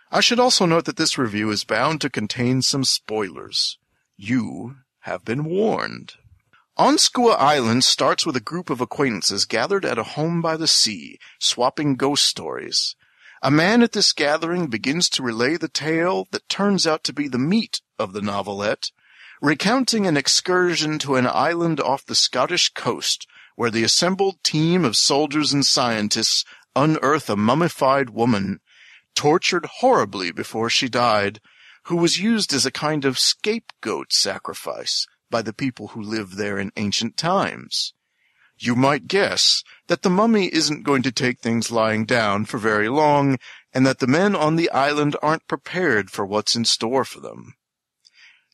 I 0.10 0.22
should 0.22 0.40
also 0.40 0.66
note 0.66 0.86
that 0.86 0.96
this 0.96 1.18
review 1.18 1.52
is 1.52 1.66
bound 1.66 2.00
to 2.00 2.10
contain 2.10 2.62
some 2.62 2.86
spoilers. 2.86 3.78
You 4.16 4.78
have 5.00 5.26
been 5.26 5.44
warned. 5.44 6.14
On 6.76 6.98
Skua 6.98 7.34
Island 7.34 7.84
starts 7.84 8.26
with 8.26 8.36
a 8.36 8.40
group 8.40 8.72
of 8.72 8.82
acquaintances 8.82 9.46
gathered 9.46 9.86
at 9.86 10.00
a 10.00 10.16
home 10.18 10.42
by 10.42 10.58
the 10.58 10.68
sea, 10.68 11.20
swapping 11.40 11.96
ghost 11.96 12.26
stories. 12.26 12.96
A 13.44 13.52
man 13.52 13.84
at 13.84 13.92
this 13.92 14.12
gathering 14.12 14.66
begins 14.66 15.08
to 15.10 15.22
relay 15.22 15.56
the 15.56 15.68
tale 15.68 16.28
that 16.32 16.50
turns 16.50 16.88
out 16.88 17.04
to 17.04 17.14
be 17.14 17.28
the 17.28 17.38
meat 17.38 17.82
of 18.00 18.14
the 18.14 18.24
novelette, 18.24 18.90
recounting 19.40 20.08
an 20.08 20.18
excursion 20.18 20.98
to 20.98 21.16
an 21.16 21.28
island 21.28 21.80
off 21.80 22.08
the 22.08 22.16
Scottish 22.16 22.70
coast 22.70 23.28
where 23.56 23.70
the 23.70 23.84
assembled 23.84 24.44
team 24.44 24.84
of 24.84 24.96
soldiers 24.96 25.54
and 25.54 25.68
scientists 25.68 26.44
unearth 26.76 27.30
a 27.30 27.38
mummified 27.38 28.10
woman, 28.10 28.62
tortured 29.14 29.68
horribly 29.78 30.32
before 30.32 30.72
she 30.72 30.90
died, 30.90 31.40
who 31.84 31.98
was 31.98 32.18
used 32.18 32.52
as 32.52 32.66
a 32.66 32.72
kind 32.72 33.06
of 33.06 33.20
scapegoat 33.20 34.12
sacrifice 34.12 35.06
by 35.34 35.42
the 35.42 35.52
people 35.52 35.88
who 35.90 36.02
lived 36.04 36.38
there 36.38 36.60
in 36.60 36.72
ancient 36.78 37.18
times. 37.18 37.96
You 38.60 38.76
might 38.76 39.08
guess 39.08 39.64
that 39.88 40.04
the 40.04 40.12
mummy 40.12 40.46
isn't 40.54 40.84
going 40.84 41.02
to 41.02 41.12
take 41.12 41.40
things 41.40 41.72
lying 41.72 42.06
down 42.06 42.46
for 42.46 42.60
very 42.60 42.88
long, 42.88 43.40
and 43.74 43.84
that 43.88 43.98
the 43.98 44.06
men 44.06 44.36
on 44.36 44.58
the 44.58 44.70
island 44.70 45.18
aren't 45.24 45.48
prepared 45.48 46.12
for 46.12 46.24
what's 46.24 46.56
in 46.56 46.66
store 46.66 47.04
for 47.04 47.20
them. 47.20 47.56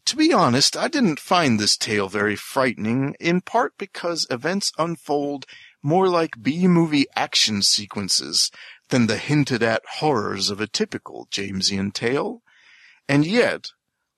To 0.05 0.15
be 0.15 0.31
honest, 0.31 0.77
I 0.77 0.87
didn't 0.87 1.19
find 1.19 1.59
this 1.59 1.75
tale 1.75 2.07
very 2.07 2.37
frightening, 2.37 3.13
in 3.19 3.41
part 3.41 3.73
because 3.77 4.25
events 4.29 4.71
unfold 4.77 5.45
more 5.83 6.07
like 6.07 6.41
B-movie 6.41 7.07
action 7.13 7.61
sequences 7.61 8.51
than 8.87 9.07
the 9.07 9.17
hinted 9.17 9.61
at 9.61 9.83
horrors 9.99 10.49
of 10.49 10.61
a 10.61 10.67
typical 10.67 11.27
Jamesian 11.29 11.93
tale. 11.93 12.41
And 13.09 13.25
yet, 13.25 13.71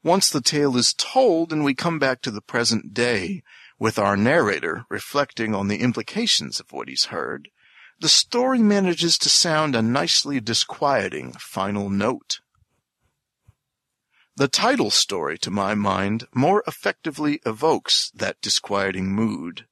once 0.04 0.30
the 0.30 0.42
tale 0.42 0.76
is 0.78 0.94
told 0.94 1.54
and 1.54 1.64
we 1.64 1.74
come 1.74 2.00
back 2.00 2.22
to 2.22 2.32
the 2.32 2.42
present 2.42 2.94
day, 2.94 3.44
with 3.78 4.00
our 4.00 4.18
narrator 4.18 4.86
reflecting 4.90 5.54
on 5.56 5.68
the 5.68 5.82
implications 5.82 6.60
of 6.60 6.72
what 6.72 6.88
he's 6.88 7.06
heard, 7.06 7.50
the 8.00 8.10
story 8.10 8.60
manages 8.60 9.18
to 9.18 9.30
sound 9.30 9.76
a 9.76 9.82
nicely 9.82 10.40
disquieting 10.40 11.34
final 11.34 11.90
note. 11.90 12.40
The 14.36 14.48
title 14.48 14.90
story, 14.90 15.38
to 15.40 15.52
my 15.52 15.76
mind, 15.76 16.26
more 16.34 16.64
effectively 16.66 17.40
evokes 17.46 18.12
that 18.16 18.42
disquieting 18.42 19.12
mood. 19.12 19.68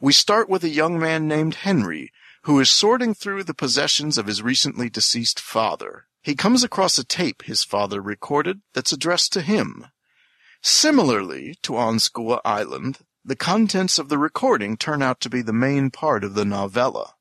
We 0.00 0.12
start 0.12 0.50
with 0.50 0.62
a 0.62 0.68
young 0.68 0.98
man 0.98 1.26
named 1.26 1.54
Henry, 1.54 2.12
who 2.42 2.60
is 2.60 2.68
sorting 2.68 3.14
through 3.14 3.44
the 3.44 3.54
possessions 3.54 4.18
of 4.18 4.26
his 4.26 4.42
recently 4.42 4.90
deceased 4.90 5.40
father. 5.40 6.06
He 6.22 6.34
comes 6.34 6.62
across 6.62 6.98
a 6.98 7.04
tape 7.04 7.42
his 7.42 7.64
father 7.64 8.00
recorded 8.00 8.60
that's 8.74 8.92
addressed 8.92 9.32
to 9.32 9.40
him. 9.40 9.86
Similarly 10.60 11.56
to 11.62 11.76
On 11.76 11.98
Skua 11.98 12.40
Island, 12.44 12.98
the 13.24 13.36
contents 13.36 13.98
of 13.98 14.08
the 14.08 14.18
recording 14.18 14.76
turn 14.76 15.02
out 15.02 15.20
to 15.20 15.30
be 15.30 15.40
the 15.40 15.52
main 15.52 15.90
part 15.90 16.22
of 16.22 16.34
the 16.34 16.44
novella. 16.44 17.14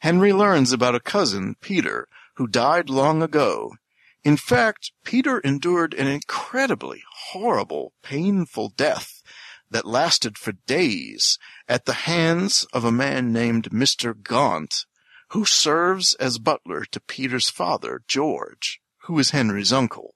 Henry 0.00 0.32
learns 0.32 0.72
about 0.72 0.94
a 0.94 1.00
cousin, 1.00 1.56
Peter, 1.60 2.08
who 2.34 2.46
died 2.46 2.90
long 2.90 3.22
ago. 3.22 3.72
In 4.22 4.36
fact, 4.36 4.92
Peter 5.04 5.38
endured 5.38 5.94
an 5.94 6.06
incredibly 6.06 7.02
horrible, 7.32 7.92
painful 8.02 8.70
death 8.70 9.22
that 9.70 9.86
lasted 9.86 10.36
for 10.36 10.52
days 10.52 11.38
at 11.68 11.84
the 11.86 11.92
hands 11.92 12.66
of 12.72 12.84
a 12.84 12.92
man 12.92 13.32
named 13.32 13.70
Mr. 13.70 14.20
Gaunt, 14.20 14.84
who 15.30 15.44
serves 15.44 16.14
as 16.14 16.38
butler 16.38 16.84
to 16.84 17.00
Peter's 17.00 17.48
father, 17.48 18.02
George, 18.08 18.80
who 19.04 19.18
is 19.18 19.30
Henry's 19.30 19.72
uncle. 19.72 20.14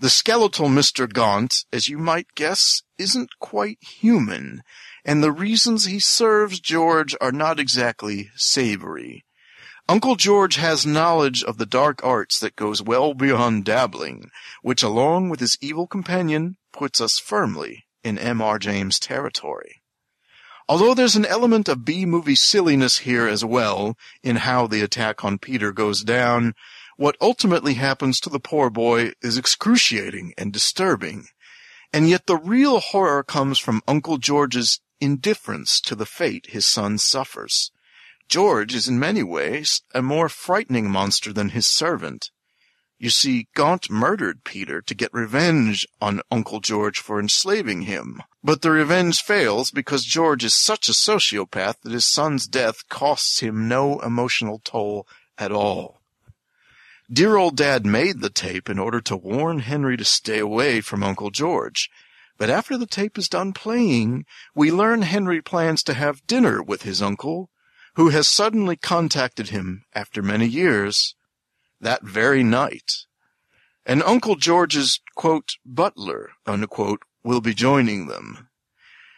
The 0.00 0.10
skeletal 0.10 0.68
Mr. 0.68 1.10
Gaunt, 1.10 1.64
as 1.72 1.88
you 1.88 1.98
might 1.98 2.34
guess, 2.34 2.82
isn't 2.98 3.38
quite 3.38 3.78
human, 3.80 4.62
and 5.04 5.22
the 5.22 5.30
reasons 5.30 5.84
he 5.84 6.00
serves 6.00 6.58
George 6.58 7.14
are 7.20 7.30
not 7.30 7.60
exactly 7.60 8.30
savory. 8.34 9.24
Uncle 9.88 10.16
George 10.16 10.56
has 10.56 10.84
knowledge 10.84 11.44
of 11.44 11.58
the 11.58 11.66
dark 11.66 12.02
arts 12.02 12.40
that 12.40 12.56
goes 12.56 12.82
well 12.82 13.14
beyond 13.14 13.64
dabbling, 13.64 14.30
which 14.62 14.82
along 14.82 15.28
with 15.28 15.38
his 15.38 15.58
evil 15.60 15.86
companion 15.86 16.56
puts 16.72 17.00
us 17.00 17.18
firmly 17.18 17.84
in 18.02 18.18
M.R. 18.18 18.58
James 18.58 18.98
territory. 18.98 19.82
Although 20.66 20.94
there's 20.94 21.16
an 21.16 21.26
element 21.26 21.68
of 21.68 21.84
B-movie 21.84 22.36
silliness 22.36 22.98
here 22.98 23.28
as 23.28 23.44
well, 23.44 23.98
in 24.22 24.36
how 24.36 24.66
the 24.66 24.80
attack 24.80 25.22
on 25.22 25.38
Peter 25.38 25.72
goes 25.72 26.02
down, 26.02 26.54
what 26.96 27.16
ultimately 27.20 27.74
happens 27.74 28.18
to 28.20 28.30
the 28.30 28.40
poor 28.40 28.70
boy 28.70 29.12
is 29.20 29.36
excruciating 29.36 30.32
and 30.38 30.52
disturbing. 30.52 31.26
And 31.92 32.08
yet 32.08 32.26
the 32.26 32.38
real 32.38 32.80
horror 32.80 33.22
comes 33.22 33.58
from 33.58 33.82
Uncle 33.86 34.16
George's 34.16 34.80
indifference 35.00 35.80
to 35.82 35.94
the 35.94 36.06
fate 36.06 36.46
his 36.46 36.64
son 36.64 36.96
suffers. 36.96 37.70
George 38.26 38.74
is 38.74 38.88
in 38.88 38.98
many 38.98 39.22
ways 39.22 39.82
a 39.94 40.00
more 40.00 40.30
frightening 40.30 40.90
monster 40.90 41.30
than 41.30 41.50
his 41.50 41.66
servant. 41.66 42.30
You 43.04 43.10
see, 43.10 43.48
Gaunt 43.54 43.90
murdered 43.90 44.44
Peter 44.44 44.80
to 44.80 44.94
get 44.94 45.12
revenge 45.12 45.86
on 46.00 46.22
Uncle 46.30 46.60
George 46.60 47.00
for 47.00 47.20
enslaving 47.20 47.82
him. 47.82 48.22
But 48.42 48.62
the 48.62 48.70
revenge 48.70 49.20
fails 49.20 49.70
because 49.70 50.06
George 50.06 50.42
is 50.42 50.54
such 50.54 50.88
a 50.88 50.92
sociopath 50.92 51.82
that 51.82 51.92
his 51.92 52.06
son's 52.06 52.46
death 52.46 52.88
costs 52.88 53.40
him 53.40 53.68
no 53.68 54.00
emotional 54.00 54.58
toll 54.64 55.06
at 55.36 55.52
all. 55.52 56.00
Dear 57.12 57.36
old 57.36 57.58
dad 57.58 57.84
made 57.84 58.22
the 58.22 58.30
tape 58.30 58.70
in 58.70 58.78
order 58.78 59.02
to 59.02 59.18
warn 59.18 59.58
Henry 59.58 59.98
to 59.98 60.04
stay 60.06 60.38
away 60.38 60.80
from 60.80 61.02
Uncle 61.02 61.30
George. 61.30 61.90
But 62.38 62.48
after 62.48 62.78
the 62.78 62.86
tape 62.86 63.18
is 63.18 63.28
done 63.28 63.52
playing, 63.52 64.24
we 64.54 64.72
learn 64.72 65.02
Henry 65.02 65.42
plans 65.42 65.82
to 65.82 65.92
have 65.92 66.26
dinner 66.26 66.62
with 66.62 66.84
his 66.84 67.02
uncle, 67.02 67.50
who 67.96 68.08
has 68.08 68.26
suddenly 68.30 68.76
contacted 68.76 69.50
him 69.50 69.84
after 69.94 70.22
many 70.22 70.46
years, 70.46 71.14
that 71.84 72.02
very 72.02 72.42
night. 72.42 73.06
And 73.86 74.02
Uncle 74.02 74.36
George's, 74.36 75.00
quote, 75.14 75.56
butler, 75.64 76.32
unquote, 76.46 77.02
will 77.22 77.40
be 77.40 77.54
joining 77.54 78.06
them. 78.06 78.48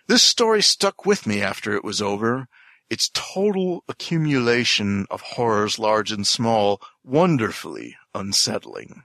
This 0.07 0.22
story 0.22 0.62
stuck 0.62 1.05
with 1.05 1.26
me 1.26 1.42
after 1.42 1.74
it 1.74 1.85
was 1.85 2.02
over, 2.02 2.48
its 2.88 3.11
total 3.12 3.83
accumulation 3.88 5.07
of 5.11 5.20
horrors 5.20 5.79
large 5.79 6.12
and 6.12 6.26
small 6.26 6.81
wonderfully 7.02 7.96
unsettling. 8.14 9.02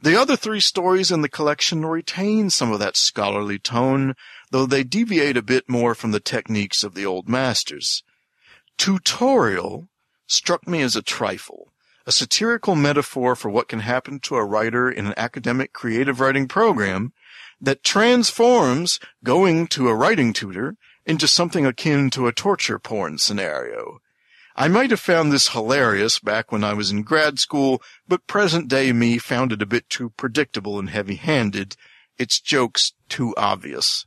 The 0.00 0.14
other 0.14 0.36
three 0.36 0.60
stories 0.60 1.10
in 1.10 1.22
the 1.22 1.28
collection 1.28 1.84
retain 1.84 2.50
some 2.50 2.70
of 2.70 2.78
that 2.78 2.96
scholarly 2.96 3.58
tone, 3.58 4.14
though 4.52 4.66
they 4.66 4.84
deviate 4.84 5.36
a 5.36 5.42
bit 5.42 5.68
more 5.68 5.94
from 5.96 6.12
the 6.12 6.20
techniques 6.20 6.84
of 6.84 6.94
the 6.94 7.04
old 7.04 7.28
masters. 7.28 8.04
Tutorial 8.76 9.88
struck 10.28 10.68
me 10.68 10.82
as 10.82 10.94
a 10.94 11.02
trifle, 11.02 11.72
a 12.08 12.10
satirical 12.10 12.74
metaphor 12.74 13.36
for 13.36 13.50
what 13.50 13.68
can 13.68 13.80
happen 13.80 14.18
to 14.18 14.34
a 14.34 14.42
writer 14.42 14.90
in 14.90 15.04
an 15.04 15.14
academic 15.18 15.74
creative 15.74 16.20
writing 16.20 16.48
program 16.48 17.12
that 17.60 17.84
transforms 17.84 18.98
going 19.22 19.66
to 19.66 19.88
a 19.88 19.94
writing 19.94 20.32
tutor 20.32 20.74
into 21.04 21.28
something 21.28 21.66
akin 21.66 22.08
to 22.08 22.26
a 22.26 22.32
torture 22.32 22.78
porn 22.78 23.18
scenario. 23.18 24.00
I 24.56 24.68
might 24.68 24.88
have 24.90 25.00
found 25.00 25.30
this 25.30 25.48
hilarious 25.48 26.18
back 26.18 26.50
when 26.50 26.64
I 26.64 26.72
was 26.72 26.90
in 26.90 27.02
grad 27.02 27.38
school, 27.38 27.82
but 28.08 28.26
present 28.26 28.68
day 28.68 28.90
me 28.90 29.18
found 29.18 29.52
it 29.52 29.60
a 29.60 29.66
bit 29.66 29.90
too 29.90 30.08
predictable 30.08 30.78
and 30.78 30.88
heavy 30.88 31.16
handed, 31.16 31.76
its 32.16 32.40
jokes 32.40 32.94
too 33.10 33.34
obvious. 33.36 34.06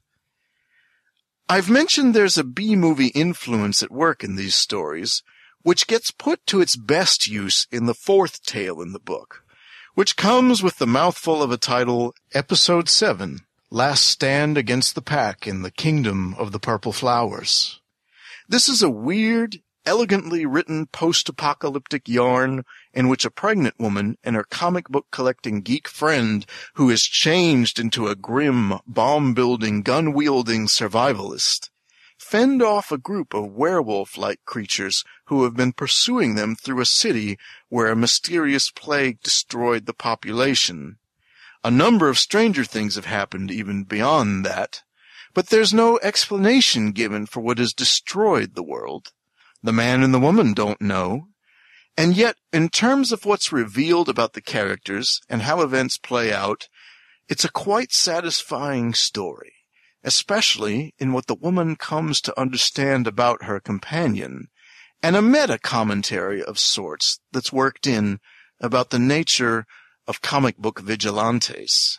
I've 1.47 1.69
mentioned 1.69 2.15
there's 2.15 2.39
a 2.39 2.43
B 2.43 2.75
movie 2.75 3.09
influence 3.09 3.83
at 3.83 3.91
work 3.91 4.23
in 4.23 4.37
these 4.37 4.55
stories, 4.55 5.21
which 5.63 5.87
gets 5.87 6.11
put 6.11 6.45
to 6.47 6.61
its 6.61 6.75
best 6.75 7.27
use 7.27 7.67
in 7.71 7.85
the 7.85 7.93
fourth 7.93 8.43
tale 8.43 8.81
in 8.81 8.93
the 8.93 8.99
book, 8.99 9.43
which 9.93 10.15
comes 10.15 10.63
with 10.63 10.77
the 10.77 10.87
mouthful 10.87 11.43
of 11.43 11.51
a 11.51 11.57
title, 11.57 12.15
Episode 12.33 12.89
7, 12.89 13.39
Last 13.69 14.05
Stand 14.05 14.57
Against 14.57 14.95
the 14.95 15.01
Pack 15.01 15.47
in 15.47 15.61
the 15.61 15.71
Kingdom 15.71 16.33
of 16.35 16.51
the 16.51 16.59
Purple 16.59 16.93
Flowers. 16.93 17.79
This 18.47 18.67
is 18.67 18.81
a 18.81 18.89
weird, 18.89 19.61
elegantly 19.85 20.45
written 20.45 20.87
post-apocalyptic 20.87 22.07
yarn 22.07 22.63
in 22.93 23.07
which 23.07 23.25
a 23.25 23.31
pregnant 23.31 23.79
woman 23.79 24.17
and 24.23 24.35
her 24.35 24.43
comic 24.43 24.89
book 24.89 25.07
collecting 25.11 25.61
geek 25.61 25.87
friend 25.87 26.45
who 26.75 26.89
is 26.89 27.03
changed 27.03 27.79
into 27.79 28.07
a 28.07 28.15
grim, 28.15 28.73
bomb-building, 28.87 29.81
gun-wielding 29.83 30.67
survivalist 30.67 31.69
fend 32.21 32.61
off 32.61 32.91
a 32.91 32.97
group 32.99 33.33
of 33.33 33.51
werewolf-like 33.51 34.45
creatures 34.45 35.03
who 35.25 35.43
have 35.43 35.55
been 35.55 35.73
pursuing 35.73 36.35
them 36.35 36.55
through 36.55 36.79
a 36.79 36.85
city 36.85 37.37
where 37.67 37.87
a 37.87 37.95
mysterious 37.95 38.69
plague 38.69 39.19
destroyed 39.21 39.87
the 39.87 39.93
population. 39.93 40.97
A 41.63 41.71
number 41.71 42.09
of 42.09 42.19
stranger 42.19 42.63
things 42.63 42.95
have 42.95 43.05
happened 43.05 43.49
even 43.49 43.83
beyond 43.83 44.45
that, 44.45 44.83
but 45.33 45.49
there's 45.49 45.73
no 45.73 45.99
explanation 46.03 46.91
given 46.91 47.25
for 47.25 47.41
what 47.41 47.57
has 47.57 47.73
destroyed 47.73 48.53
the 48.53 48.63
world. 48.63 49.11
The 49.63 49.73
man 49.73 50.03
and 50.03 50.13
the 50.13 50.19
woman 50.19 50.53
don't 50.53 50.79
know. 50.79 51.27
And 51.97 52.15
yet, 52.15 52.35
in 52.53 52.69
terms 52.69 53.11
of 53.11 53.25
what's 53.25 53.51
revealed 53.51 54.07
about 54.07 54.33
the 54.33 54.41
characters 54.41 55.19
and 55.27 55.41
how 55.41 55.61
events 55.61 55.97
play 55.97 56.31
out, 56.31 56.69
it's 57.27 57.43
a 57.43 57.51
quite 57.51 57.91
satisfying 57.91 58.93
story, 58.93 59.53
especially 60.03 60.93
in 60.97 61.13
what 61.13 61.27
the 61.27 61.35
woman 61.35 61.75
comes 61.75 62.21
to 62.21 62.39
understand 62.39 63.07
about 63.07 63.43
her 63.43 63.59
companion, 63.59 64.47
and 65.03 65.15
a 65.15 65.21
meta 65.21 65.57
commentary 65.57 66.43
of 66.43 66.59
sorts 66.59 67.19
that's 67.31 67.53
worked 67.53 67.87
in 67.87 68.19
about 68.59 68.89
the 68.89 68.99
nature 68.99 69.65
of 70.07 70.21
comic 70.21 70.57
book 70.57 70.79
vigilantes. 70.79 71.97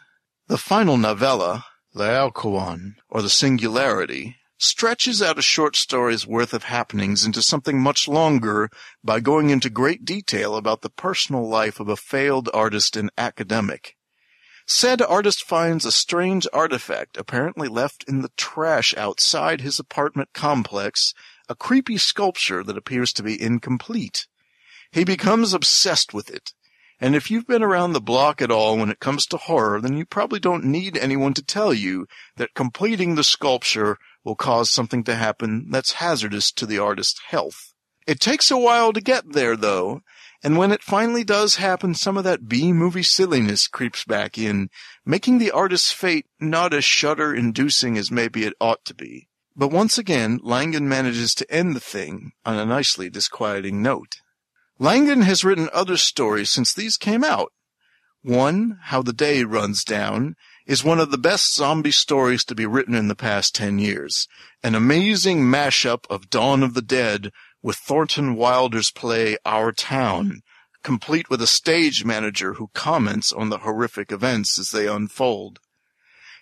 The 0.48 0.58
final 0.58 0.96
novella, 0.96 1.66
Laocoon, 1.94 2.94
or 3.08 3.22
The 3.22 3.30
Singularity, 3.30 4.36
stretches 4.58 5.20
out 5.20 5.38
a 5.38 5.42
short 5.42 5.74
story's 5.74 6.26
worth 6.26 6.54
of 6.54 6.64
happenings 6.64 7.24
into 7.24 7.42
something 7.42 7.80
much 7.80 8.06
longer 8.06 8.70
by 9.02 9.18
going 9.18 9.50
into 9.50 9.68
great 9.68 10.04
detail 10.04 10.54
about 10.56 10.82
the 10.82 10.90
personal 10.90 11.48
life 11.48 11.80
of 11.80 11.88
a 11.88 11.96
failed 11.96 12.48
artist 12.54 12.96
and 12.96 13.10
academic. 13.18 13.96
Said 14.66 15.02
artist 15.02 15.42
finds 15.44 15.84
a 15.84 15.92
strange 15.92 16.46
artifact 16.52 17.16
apparently 17.16 17.68
left 17.68 18.04
in 18.06 18.22
the 18.22 18.30
trash 18.36 18.94
outside 18.96 19.60
his 19.60 19.78
apartment 19.78 20.30
complex, 20.32 21.14
a 21.48 21.54
creepy 21.54 21.98
sculpture 21.98 22.62
that 22.62 22.76
appears 22.76 23.12
to 23.14 23.22
be 23.22 23.40
incomplete. 23.40 24.26
He 24.92 25.04
becomes 25.04 25.52
obsessed 25.52 26.14
with 26.14 26.30
it, 26.30 26.52
and 27.00 27.16
if 27.16 27.30
you've 27.30 27.48
been 27.48 27.64
around 27.64 27.94
the 27.94 28.00
block 28.00 28.40
at 28.40 28.52
all 28.52 28.78
when 28.78 28.88
it 28.88 29.00
comes 29.00 29.26
to 29.26 29.36
horror, 29.36 29.80
then 29.80 29.96
you 29.96 30.06
probably 30.06 30.38
don't 30.38 30.64
need 30.64 30.96
anyone 30.96 31.34
to 31.34 31.42
tell 31.42 31.74
you 31.74 32.06
that 32.36 32.54
completing 32.54 33.16
the 33.16 33.24
sculpture 33.24 33.98
will 34.22 34.36
cause 34.36 34.70
something 34.70 35.02
to 35.04 35.16
happen 35.16 35.68
that's 35.70 35.94
hazardous 35.94 36.52
to 36.52 36.66
the 36.66 36.78
artist's 36.78 37.20
health. 37.26 37.74
It 38.06 38.20
takes 38.20 38.52
a 38.52 38.56
while 38.56 38.92
to 38.92 39.00
get 39.00 39.32
there, 39.32 39.56
though, 39.56 40.02
and 40.42 40.58
when 40.58 40.72
it 40.72 40.82
finally 40.82 41.22
does 41.22 41.56
happen, 41.56 41.94
some 41.94 42.16
of 42.16 42.24
that 42.24 42.48
B-movie 42.48 43.04
silliness 43.04 43.68
creeps 43.68 44.04
back 44.04 44.36
in, 44.36 44.70
making 45.06 45.38
the 45.38 45.52
artist's 45.52 45.92
fate 45.92 46.26
not 46.40 46.74
as 46.74 46.84
shudder-inducing 46.84 47.96
as 47.96 48.10
maybe 48.10 48.44
it 48.44 48.54
ought 48.60 48.84
to 48.86 48.94
be. 48.94 49.28
But 49.54 49.68
once 49.68 49.98
again, 49.98 50.40
Langan 50.42 50.88
manages 50.88 51.34
to 51.36 51.50
end 51.50 51.76
the 51.76 51.80
thing 51.80 52.32
on 52.44 52.58
a 52.58 52.66
nicely 52.66 53.08
disquieting 53.10 53.82
note. 53.82 54.16
Langan 54.78 55.22
has 55.22 55.44
written 55.44 55.68
other 55.72 55.96
stories 55.96 56.50
since 56.50 56.72
these 56.72 56.96
came 56.96 57.22
out. 57.22 57.52
One, 58.22 58.78
How 58.84 59.02
the 59.02 59.12
Day 59.12 59.44
Runs 59.44 59.84
Down, 59.84 60.36
is 60.66 60.84
one 60.84 61.00
of 61.00 61.10
the 61.10 61.18
best 61.18 61.54
zombie 61.54 61.90
stories 61.90 62.44
to 62.44 62.54
be 62.54 62.66
written 62.66 62.94
in 62.94 63.08
the 63.08 63.14
past 63.14 63.54
10 63.54 63.78
years. 63.78 64.26
An 64.62 64.74
amazing 64.74 65.42
mashup 65.42 66.04
of 66.08 66.30
Dawn 66.30 66.62
of 66.62 66.74
the 66.74 66.82
Dead 66.82 67.30
with 67.62 67.76
Thornton 67.76 68.34
Wilder's 68.34 68.90
play 68.90 69.36
Our 69.46 69.72
Town, 69.72 70.42
complete 70.82 71.30
with 71.30 71.40
a 71.40 71.46
stage 71.46 72.04
manager 72.04 72.54
who 72.54 72.70
comments 72.74 73.32
on 73.32 73.50
the 73.50 73.58
horrific 73.58 74.10
events 74.10 74.58
as 74.58 74.72
they 74.72 74.88
unfold. 74.88 75.60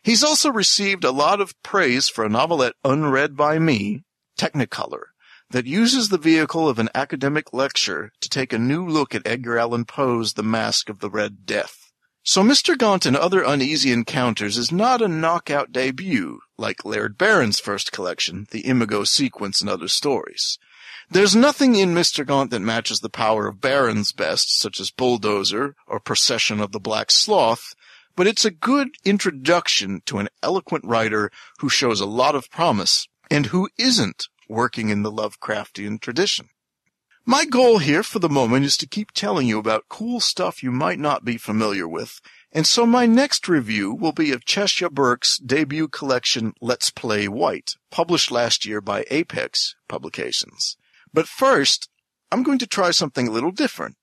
He's 0.02 0.24
also 0.24 0.50
received 0.50 1.04
a 1.04 1.11
lot 1.11 1.40
of 1.40 1.61
praise 1.62 2.09
for 2.09 2.24
a 2.24 2.30
novelette 2.30 2.74
unread 2.83 3.37
by 3.37 3.59
me, 3.59 4.04
Technicolor, 4.38 5.09
that 5.50 5.66
uses 5.66 6.09
the 6.09 6.16
vehicle 6.16 6.68
of 6.68 6.78
an 6.78 6.88
academic 6.94 7.52
lecture 7.52 8.12
to 8.20 8.28
take 8.30 8.52
a 8.52 8.59
new 8.59 8.87
look 8.87 9.14
at 9.14 9.26
Edgar 9.26 9.59
Allan 9.59 9.85
Poe's 9.85 10.33
The 10.33 10.42
Masque 10.42 10.88
of 10.88 11.00
the 11.00 11.11
Red 11.11 11.44
Death. 11.44 11.92
So 12.22 12.42
Mr. 12.42 12.78
Gaunt 12.78 13.04
and 13.04 13.16
Other 13.16 13.42
Uneasy 13.42 13.92
Encounters 13.92 14.56
is 14.56 14.70
not 14.72 15.02
a 15.02 15.09
knockout 15.09 15.72
debut 15.72 16.40
like 16.56 16.85
Laird 16.85 17.18
Barron's 17.18 17.59
first 17.59 17.92
collection, 17.92 18.46
The 18.50 18.66
Imago 18.66 19.04
Sequence 19.04 19.61
and 19.61 19.68
Other 19.68 19.88
Stories. 19.88 20.59
There's 21.12 21.35
nothing 21.35 21.75
in 21.75 21.92
Mr. 21.92 22.25
Gaunt 22.25 22.53
that 22.53 22.61
matches 22.61 23.01
the 23.01 23.11
power 23.11 23.49
of 23.49 23.61
Barron's 23.61 24.12
best, 24.12 24.57
such 24.57 24.79
as 24.79 24.92
Bulldozer 24.92 25.75
or 25.88 25.99
Procession 25.99 26.61
of 26.61 26.70
the 26.70 26.79
Black 26.79 27.11
Sloth, 27.11 27.75
but 28.14 28.29
it's 28.29 28.44
a 28.44 28.51
good 28.53 28.90
introduction 29.05 30.03
to 30.07 30.18
an 30.18 30.29
eloquent 30.40 30.85
writer 30.85 31.33
who 31.59 31.68
shows 31.68 32.01
a 32.01 32.07
lot 32.07 32.37
of 32.37 32.49
promise 32.49 33.09
and 33.29 33.46
who 33.46 33.68
isn't 33.77 34.29
working 34.49 34.90
in 34.90 35.03
the 35.03 35.11
Lovecraftian 35.11 36.01
tradition. 36.01 36.49
My 37.27 37.44
goal 37.44 37.79
here 37.79 38.05
for 38.05 38.20
the 38.20 38.29
moment 38.29 38.64
is 38.66 38.77
to 38.77 38.87
keep 38.87 39.11
telling 39.11 39.49
you 39.49 39.59
about 39.59 39.88
cool 39.88 40.20
stuff 40.20 40.62
you 40.62 40.70
might 40.70 41.01
not 41.01 41.25
be 41.25 41.37
familiar 41.37 41.88
with, 41.88 42.20
and 42.53 42.64
so 42.64 42.87
my 42.87 43.07
next 43.07 43.49
review 43.49 43.92
will 43.92 44.12
be 44.12 44.31
of 44.31 44.44
Chesya 44.44 44.92
Burke's 44.92 45.38
debut 45.38 45.88
collection 45.88 46.55
Let's 46.61 46.90
Play 46.90 47.27
White, 47.27 47.75
published 47.90 48.31
last 48.31 48.64
year 48.64 48.81
by 48.81 49.05
Apex 49.11 49.75
Publications. 49.88 50.77
But 51.12 51.29
first, 51.29 51.88
I'm 52.31 52.42
going 52.42 52.59
to 52.59 52.66
try 52.66 52.90
something 52.90 53.29
a 53.29 53.33
little 53.33 53.51
different. 53.51 53.96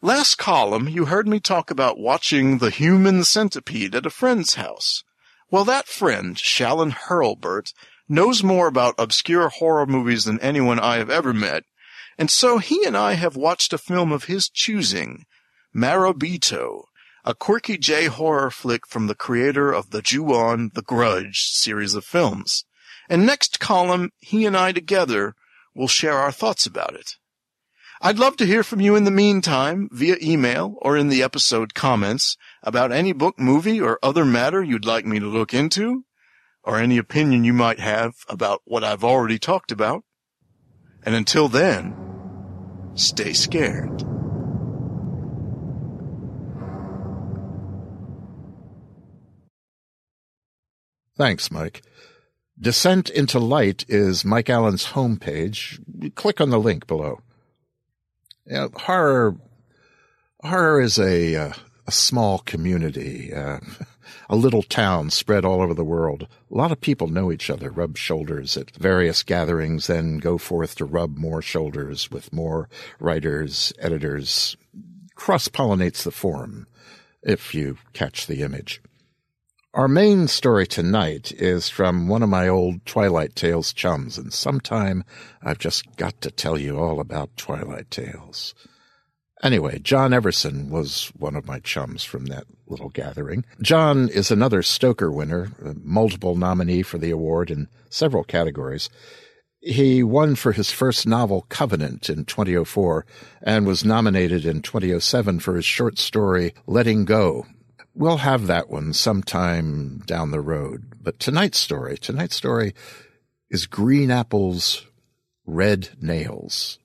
Last 0.00 0.36
column, 0.36 0.88
you 0.88 1.06
heard 1.06 1.26
me 1.26 1.40
talk 1.40 1.70
about 1.70 1.98
watching 1.98 2.58
The 2.58 2.70
Human 2.70 3.24
Centipede 3.24 3.96
at 3.96 4.06
a 4.06 4.10
friend's 4.10 4.54
house. 4.54 5.02
Well, 5.50 5.64
that 5.64 5.88
friend, 5.88 6.36
Shallon 6.36 6.92
Hurlburt, 6.92 7.72
knows 8.08 8.42
more 8.42 8.68
about 8.68 8.94
obscure 8.96 9.48
horror 9.48 9.86
movies 9.86 10.24
than 10.24 10.38
anyone 10.40 10.78
I 10.78 10.98
have 10.98 11.10
ever 11.10 11.32
met, 11.32 11.64
and 12.16 12.30
so 12.30 12.58
he 12.58 12.84
and 12.84 12.96
I 12.96 13.14
have 13.14 13.36
watched 13.36 13.72
a 13.72 13.78
film 13.78 14.12
of 14.12 14.24
his 14.24 14.48
choosing, 14.48 15.24
Marebito, 15.74 16.84
a 17.24 17.34
quirky 17.34 17.76
J 17.76 18.06
horror 18.06 18.50
flick 18.50 18.86
from 18.86 19.06
the 19.06 19.14
creator 19.14 19.72
of 19.72 19.90
the 19.90 20.02
Ju-On 20.02 20.70
The 20.74 20.82
Grudge 20.82 21.50
series 21.50 21.94
of 21.94 22.04
films. 22.04 22.64
And 23.08 23.26
next 23.26 23.60
column, 23.60 24.10
he 24.18 24.46
and 24.46 24.56
I 24.56 24.72
together 24.72 25.34
will 25.74 25.88
share 25.88 26.18
our 26.18 26.32
thoughts 26.32 26.66
about 26.66 26.94
it. 26.94 27.16
I'd 28.00 28.18
love 28.18 28.36
to 28.36 28.46
hear 28.46 28.62
from 28.62 28.80
you 28.80 28.94
in 28.94 29.04
the 29.04 29.10
meantime 29.10 29.88
via 29.90 30.16
email 30.22 30.76
or 30.82 30.96
in 30.96 31.08
the 31.08 31.22
episode 31.22 31.74
comments 31.74 32.36
about 32.62 32.92
any 32.92 33.12
book, 33.12 33.38
movie, 33.38 33.80
or 33.80 33.98
other 34.02 34.24
matter 34.24 34.62
you'd 34.62 34.84
like 34.84 35.04
me 35.04 35.18
to 35.18 35.26
look 35.26 35.52
into, 35.52 36.04
or 36.62 36.78
any 36.78 36.96
opinion 36.96 37.42
you 37.42 37.52
might 37.52 37.80
have 37.80 38.12
about 38.28 38.60
what 38.64 38.84
I've 38.84 39.02
already 39.02 39.38
talked 39.38 39.72
about. 39.72 40.04
And 41.02 41.16
until 41.16 41.48
then, 41.48 41.96
stay 42.94 43.32
scared. 43.32 44.04
Thanks, 51.16 51.50
Mike. 51.50 51.82
Descent 52.60 53.08
into 53.10 53.38
Light 53.38 53.84
is 53.88 54.24
Mike 54.24 54.50
Allen's 54.50 54.86
homepage. 54.86 55.78
Click 56.16 56.40
on 56.40 56.50
the 56.50 56.58
link 56.58 56.88
below. 56.88 57.20
You 58.46 58.52
know, 58.52 58.70
horror, 58.74 59.36
horror 60.42 60.80
is 60.80 60.98
a, 60.98 61.36
uh, 61.36 61.52
a 61.86 61.92
small 61.92 62.40
community, 62.40 63.32
uh, 63.32 63.60
a 64.28 64.34
little 64.34 64.64
town 64.64 65.10
spread 65.10 65.44
all 65.44 65.62
over 65.62 65.72
the 65.72 65.84
world. 65.84 66.26
A 66.50 66.54
lot 66.54 66.72
of 66.72 66.80
people 66.80 67.06
know 67.06 67.30
each 67.30 67.48
other, 67.48 67.70
rub 67.70 67.96
shoulders 67.96 68.56
at 68.56 68.74
various 68.74 69.22
gatherings, 69.22 69.86
then 69.86 70.18
go 70.18 70.36
forth 70.36 70.74
to 70.76 70.84
rub 70.84 71.16
more 71.16 71.40
shoulders 71.40 72.10
with 72.10 72.32
more 72.32 72.68
writers, 72.98 73.72
editors. 73.78 74.56
Cross 75.14 75.48
pollinates 75.48 76.02
the 76.02 76.10
forum, 76.10 76.66
if 77.22 77.54
you 77.54 77.78
catch 77.92 78.26
the 78.26 78.42
image. 78.42 78.82
Our 79.78 79.86
main 79.86 80.26
story 80.26 80.66
tonight 80.66 81.30
is 81.30 81.68
from 81.68 82.08
one 82.08 82.24
of 82.24 82.28
my 82.28 82.48
old 82.48 82.84
Twilight 82.84 83.36
Tales 83.36 83.72
chums, 83.72 84.18
and 84.18 84.32
sometime 84.32 85.04
I've 85.40 85.60
just 85.60 85.94
got 85.94 86.20
to 86.22 86.32
tell 86.32 86.58
you 86.58 86.80
all 86.80 86.98
about 86.98 87.36
Twilight 87.36 87.88
Tales. 87.88 88.56
Anyway, 89.40 89.78
John 89.78 90.12
Everson 90.12 90.68
was 90.68 91.12
one 91.16 91.36
of 91.36 91.46
my 91.46 91.60
chums 91.60 92.02
from 92.02 92.26
that 92.26 92.46
little 92.66 92.88
gathering. 92.88 93.44
John 93.62 94.08
is 94.08 94.32
another 94.32 94.64
Stoker 94.64 95.12
winner, 95.12 95.52
multiple 95.80 96.34
nominee 96.34 96.82
for 96.82 96.98
the 96.98 97.12
award 97.12 97.48
in 97.48 97.68
several 97.88 98.24
categories. 98.24 98.90
He 99.60 100.02
won 100.02 100.34
for 100.34 100.50
his 100.50 100.72
first 100.72 101.06
novel, 101.06 101.46
Covenant, 101.50 102.10
in 102.10 102.24
2004, 102.24 103.06
and 103.42 103.64
was 103.64 103.84
nominated 103.84 104.44
in 104.44 104.60
2007 104.60 105.38
for 105.38 105.54
his 105.54 105.64
short 105.64 105.98
story, 105.98 106.52
Letting 106.66 107.04
Go. 107.04 107.46
We'll 107.98 108.18
have 108.18 108.46
that 108.46 108.70
one 108.70 108.92
sometime 108.92 110.04
down 110.06 110.30
the 110.30 110.40
road. 110.40 110.92
But 111.02 111.18
tonight's 111.18 111.58
story, 111.58 111.98
tonight's 111.98 112.36
story 112.36 112.72
is 113.50 113.66
Green 113.66 114.12
Apple's 114.12 114.86
Red 115.44 115.88
Nails. 116.00 116.78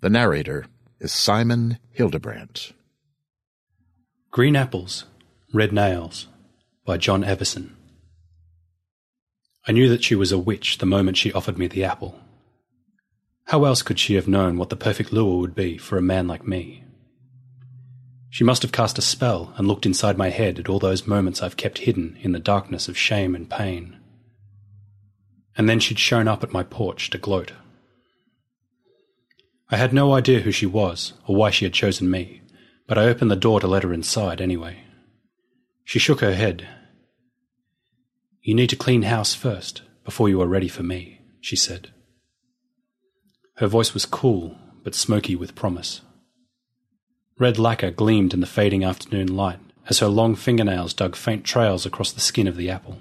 The 0.00 0.08
narrator 0.08 0.64
is 1.00 1.12
Simon 1.12 1.78
Hildebrandt. 1.90 2.72
Green 4.30 4.56
Apples, 4.56 5.04
Red 5.52 5.70
Nails 5.70 6.28
by 6.86 6.96
John 6.96 7.24
Everson. 7.24 7.76
I 9.66 9.72
knew 9.72 9.90
that 9.90 10.02
she 10.02 10.14
was 10.14 10.32
a 10.32 10.38
witch 10.38 10.78
the 10.78 10.86
moment 10.86 11.18
she 11.18 11.30
offered 11.30 11.58
me 11.58 11.66
the 11.66 11.84
apple. 11.84 12.18
How 13.48 13.66
else 13.66 13.82
could 13.82 13.98
she 13.98 14.14
have 14.14 14.26
known 14.26 14.56
what 14.56 14.70
the 14.70 14.76
perfect 14.76 15.12
lure 15.12 15.40
would 15.40 15.54
be 15.54 15.76
for 15.76 15.98
a 15.98 16.02
man 16.02 16.26
like 16.26 16.48
me? 16.48 16.84
She 18.30 18.44
must 18.44 18.62
have 18.62 18.72
cast 18.72 18.98
a 18.98 19.02
spell 19.02 19.54
and 19.56 19.66
looked 19.66 19.86
inside 19.86 20.18
my 20.18 20.30
head 20.30 20.58
at 20.58 20.68
all 20.68 20.78
those 20.78 21.06
moments 21.06 21.42
I've 21.42 21.56
kept 21.56 21.78
hidden 21.78 22.18
in 22.20 22.32
the 22.32 22.38
darkness 22.38 22.88
of 22.88 22.96
shame 22.96 23.34
and 23.34 23.48
pain. 23.48 23.98
And 25.56 25.68
then 25.68 25.80
she'd 25.80 25.98
shown 25.98 26.28
up 26.28 26.44
at 26.44 26.52
my 26.52 26.62
porch 26.62 27.10
to 27.10 27.18
gloat. 27.18 27.52
I 29.70 29.76
had 29.76 29.92
no 29.92 30.14
idea 30.14 30.40
who 30.40 30.52
she 30.52 30.66
was 30.66 31.14
or 31.26 31.36
why 31.36 31.50
she 31.50 31.64
had 31.64 31.74
chosen 31.74 32.10
me, 32.10 32.42
but 32.86 32.96
I 32.96 33.06
opened 33.06 33.30
the 33.30 33.36
door 33.36 33.60
to 33.60 33.66
let 33.66 33.82
her 33.82 33.92
inside 33.92 34.40
anyway. 34.40 34.84
She 35.84 35.98
shook 35.98 36.20
her 36.20 36.34
head. 36.34 36.68
You 38.42 38.54
need 38.54 38.70
to 38.70 38.76
clean 38.76 39.02
house 39.02 39.34
first, 39.34 39.82
before 40.04 40.28
you 40.28 40.40
are 40.40 40.46
ready 40.46 40.68
for 40.68 40.82
me, 40.82 41.20
she 41.40 41.56
said. 41.56 41.92
Her 43.56 43.66
voice 43.66 43.92
was 43.92 44.06
cool, 44.06 44.56
but 44.84 44.94
smoky 44.94 45.34
with 45.34 45.54
promise. 45.54 46.02
Red 47.38 47.58
lacquer 47.58 47.90
gleamed 47.90 48.34
in 48.34 48.40
the 48.40 48.46
fading 48.46 48.84
afternoon 48.84 49.36
light 49.36 49.60
as 49.88 50.00
her 50.00 50.08
long 50.08 50.34
fingernails 50.34 50.92
dug 50.92 51.16
faint 51.16 51.44
trails 51.44 51.86
across 51.86 52.12
the 52.12 52.20
skin 52.20 52.46
of 52.46 52.56
the 52.56 52.68
apple. 52.68 52.98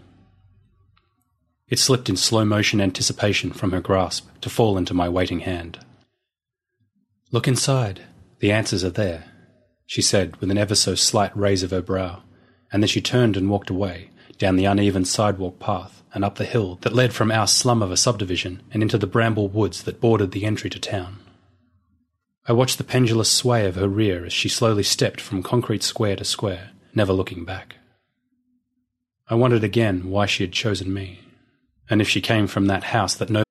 It 1.68 1.80
slipped 1.80 2.08
in 2.08 2.16
slow 2.16 2.46
motion 2.46 2.80
anticipation 2.80 3.52
from 3.52 3.72
her 3.72 3.82
grasp 3.82 4.30
to 4.42 4.50
fall 4.50 4.78
into 4.78 4.94
my 4.94 5.10
waiting 5.10 5.40
hand. 5.40 5.80
Look 7.32 7.48
inside. 7.48 8.04
The 8.40 8.52
answers 8.52 8.84
are 8.84 8.92
there, 8.92 9.26
she 9.88 10.02
said 10.02 10.38
with 10.38 10.52
an 10.52 10.58
ever 10.58 10.76
so 10.76 10.96
slight 10.96 11.36
raise 11.36 11.64
of 11.64 11.72
her 11.72 11.82
brow, 11.82 12.22
and 12.72 12.84
then 12.84 12.88
she 12.88 13.02
turned 13.02 13.36
and 13.36 13.50
walked 13.50 13.72
away, 13.72 14.12
down 14.38 14.56
the 14.56 14.66
uneven 14.66 15.04
sidewalk 15.04 15.60
path 15.60 16.04
and 16.14 16.24
up 16.24 16.36
the 16.36 16.46
hill 16.46 16.78
that 16.82 16.94
led 16.94 17.14
from 17.14 17.32
our 17.32 17.48
slum 17.48 17.82
of 17.82 17.92
a 17.92 17.98
subdivision 17.98 18.62
and 18.72 18.84
into 18.84 18.98
the 18.98 19.08
bramble 19.08 19.50
woods 19.50 19.84
that 19.84 20.00
bordered 20.00 20.32
the 20.32 20.46
entry 20.46 20.70
to 20.70 20.80
town. 20.80 21.18
I 22.50 22.54
watched 22.54 22.78
the 22.78 22.86
pendulous 22.86 23.30
sway 23.30 23.66
of 23.66 23.76
her 23.76 23.90
rear 23.90 24.26
as 24.26 24.32
she 24.32 24.48
slowly 24.48 24.84
stepped 24.84 25.20
from 25.20 25.44
concrete 25.44 25.84
square 25.84 26.16
to 26.16 26.24
square, 26.24 26.70
never 26.96 27.12
looking 27.12 27.44
back. 27.44 27.76
I 29.28 29.36
wondered 29.36 29.66
again 29.66 30.10
why 30.10 30.28
she 30.28 30.44
had 30.44 30.54
chosen 30.54 30.94
me, 30.94 31.20
and 31.90 32.00
if 32.00 32.08
she 32.08 32.22
came 32.22 32.48
from 32.48 32.68
that 32.68 32.86
house 32.86 33.16
that 33.16 33.30
no 33.30 33.44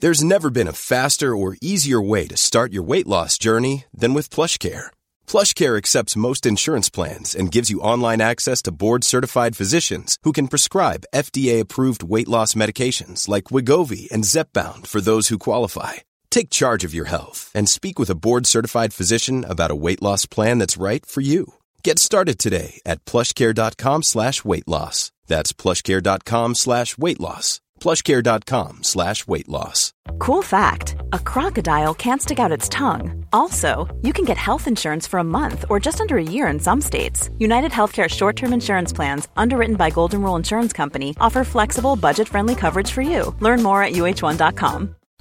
There's 0.00 0.22
never 0.22 0.50
been 0.50 0.68
a 0.68 0.74
faster 0.74 1.34
or 1.34 1.56
easier 1.62 2.02
way 2.02 2.26
to 2.26 2.36
start 2.36 2.70
your 2.70 2.82
weight 2.82 3.06
loss 3.06 3.38
journey 3.38 3.86
than 3.94 4.12
with 4.12 4.28
PlushCare. 4.28 4.88
PlushCare 5.26 5.78
accepts 5.78 6.16
most 6.16 6.44
insurance 6.44 6.90
plans 6.90 7.34
and 7.34 7.50
gives 7.50 7.70
you 7.70 7.80
online 7.80 8.20
access 8.20 8.60
to 8.62 8.72
board-certified 8.72 9.56
physicians 9.56 10.18
who 10.22 10.32
can 10.32 10.48
prescribe 10.48 11.06
FDA-approved 11.14 12.02
weight 12.02 12.28
loss 12.28 12.52
medications 12.52 13.26
like 13.26 13.44
Wegovy 13.44 14.10
and 14.12 14.24
Zepbound 14.24 14.86
for 14.86 15.00
those 15.00 15.28
who 15.28 15.38
qualify. 15.38 15.94
Take 16.30 16.50
charge 16.50 16.84
of 16.84 16.94
your 16.94 17.06
health 17.06 17.50
and 17.54 17.68
speak 17.68 17.98
with 17.98 18.10
a 18.10 18.14
board-certified 18.14 18.92
physician 18.94 19.44
about 19.44 19.70
a 19.70 19.76
weight 19.76 20.02
loss 20.02 20.26
plan 20.26 20.58
that's 20.58 20.76
right 20.76 21.04
for 21.04 21.20
you. 21.20 21.54
Get 21.82 21.98
started 21.98 22.38
today 22.38 22.80
at 22.84 23.04
plushcare.com 23.04 24.02
slash 24.02 24.44
weight 24.44 24.68
loss. 24.68 25.10
That's 25.26 25.52
plushcare.com 25.52 26.54
slash 26.54 26.98
weight 26.98 27.20
loss. 27.20 27.60
plushcare.com 27.80 28.82
slash 28.82 29.26
weight 29.26 29.48
loss. 29.48 29.92
Cool 30.18 30.42
fact 30.42 30.96
a 31.12 31.18
crocodile 31.18 31.94
can't 31.94 32.20
stick 32.20 32.38
out 32.40 32.52
its 32.52 32.68
tongue. 32.68 33.24
Also, 33.32 33.86
you 34.02 34.12
can 34.12 34.24
get 34.24 34.36
health 34.36 34.66
insurance 34.66 35.06
for 35.06 35.18
a 35.18 35.24
month 35.24 35.64
or 35.70 35.78
just 35.80 36.00
under 36.00 36.16
a 36.18 36.22
year 36.22 36.48
in 36.48 36.58
some 36.60 36.80
states. 36.80 37.30
United 37.38 37.70
Healthcare 37.70 38.08
short 38.08 38.36
term 38.36 38.52
insurance 38.52 38.92
plans, 38.92 39.28
underwritten 39.36 39.76
by 39.76 39.90
Golden 39.90 40.22
Rule 40.22 40.36
Insurance 40.36 40.72
Company, 40.72 41.14
offer 41.20 41.44
flexible, 41.44 41.94
budget 41.96 42.28
friendly 42.28 42.54
coverage 42.54 42.90
for 42.90 43.02
you. 43.02 43.34
Learn 43.40 43.62
more 43.62 43.82
at 43.82 43.92
uh1.com. 43.92 44.94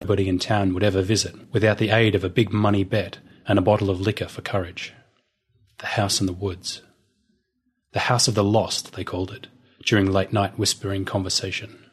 Nobody 0.00 0.28
in 0.28 0.38
town 0.38 0.72
would 0.72 0.82
ever 0.82 1.02
visit 1.02 1.34
without 1.52 1.78
the 1.78 1.90
aid 1.90 2.14
of 2.14 2.24
a 2.24 2.30
big 2.30 2.52
money 2.52 2.84
bet 2.84 3.18
and 3.46 3.58
a 3.58 3.62
bottle 3.62 3.90
of 3.90 4.00
liquor 4.00 4.28
for 4.28 4.40
courage. 4.40 4.94
The 5.78 5.86
house 5.86 6.20
in 6.20 6.26
the 6.26 6.32
woods. 6.32 6.82
The 7.92 8.00
House 8.00 8.28
of 8.28 8.34
the 8.34 8.44
Lost, 8.44 8.92
they 8.92 9.04
called 9.04 9.32
it, 9.32 9.48
during 9.84 10.10
late 10.10 10.32
night 10.32 10.58
whispering 10.58 11.04
conversation. 11.04 11.86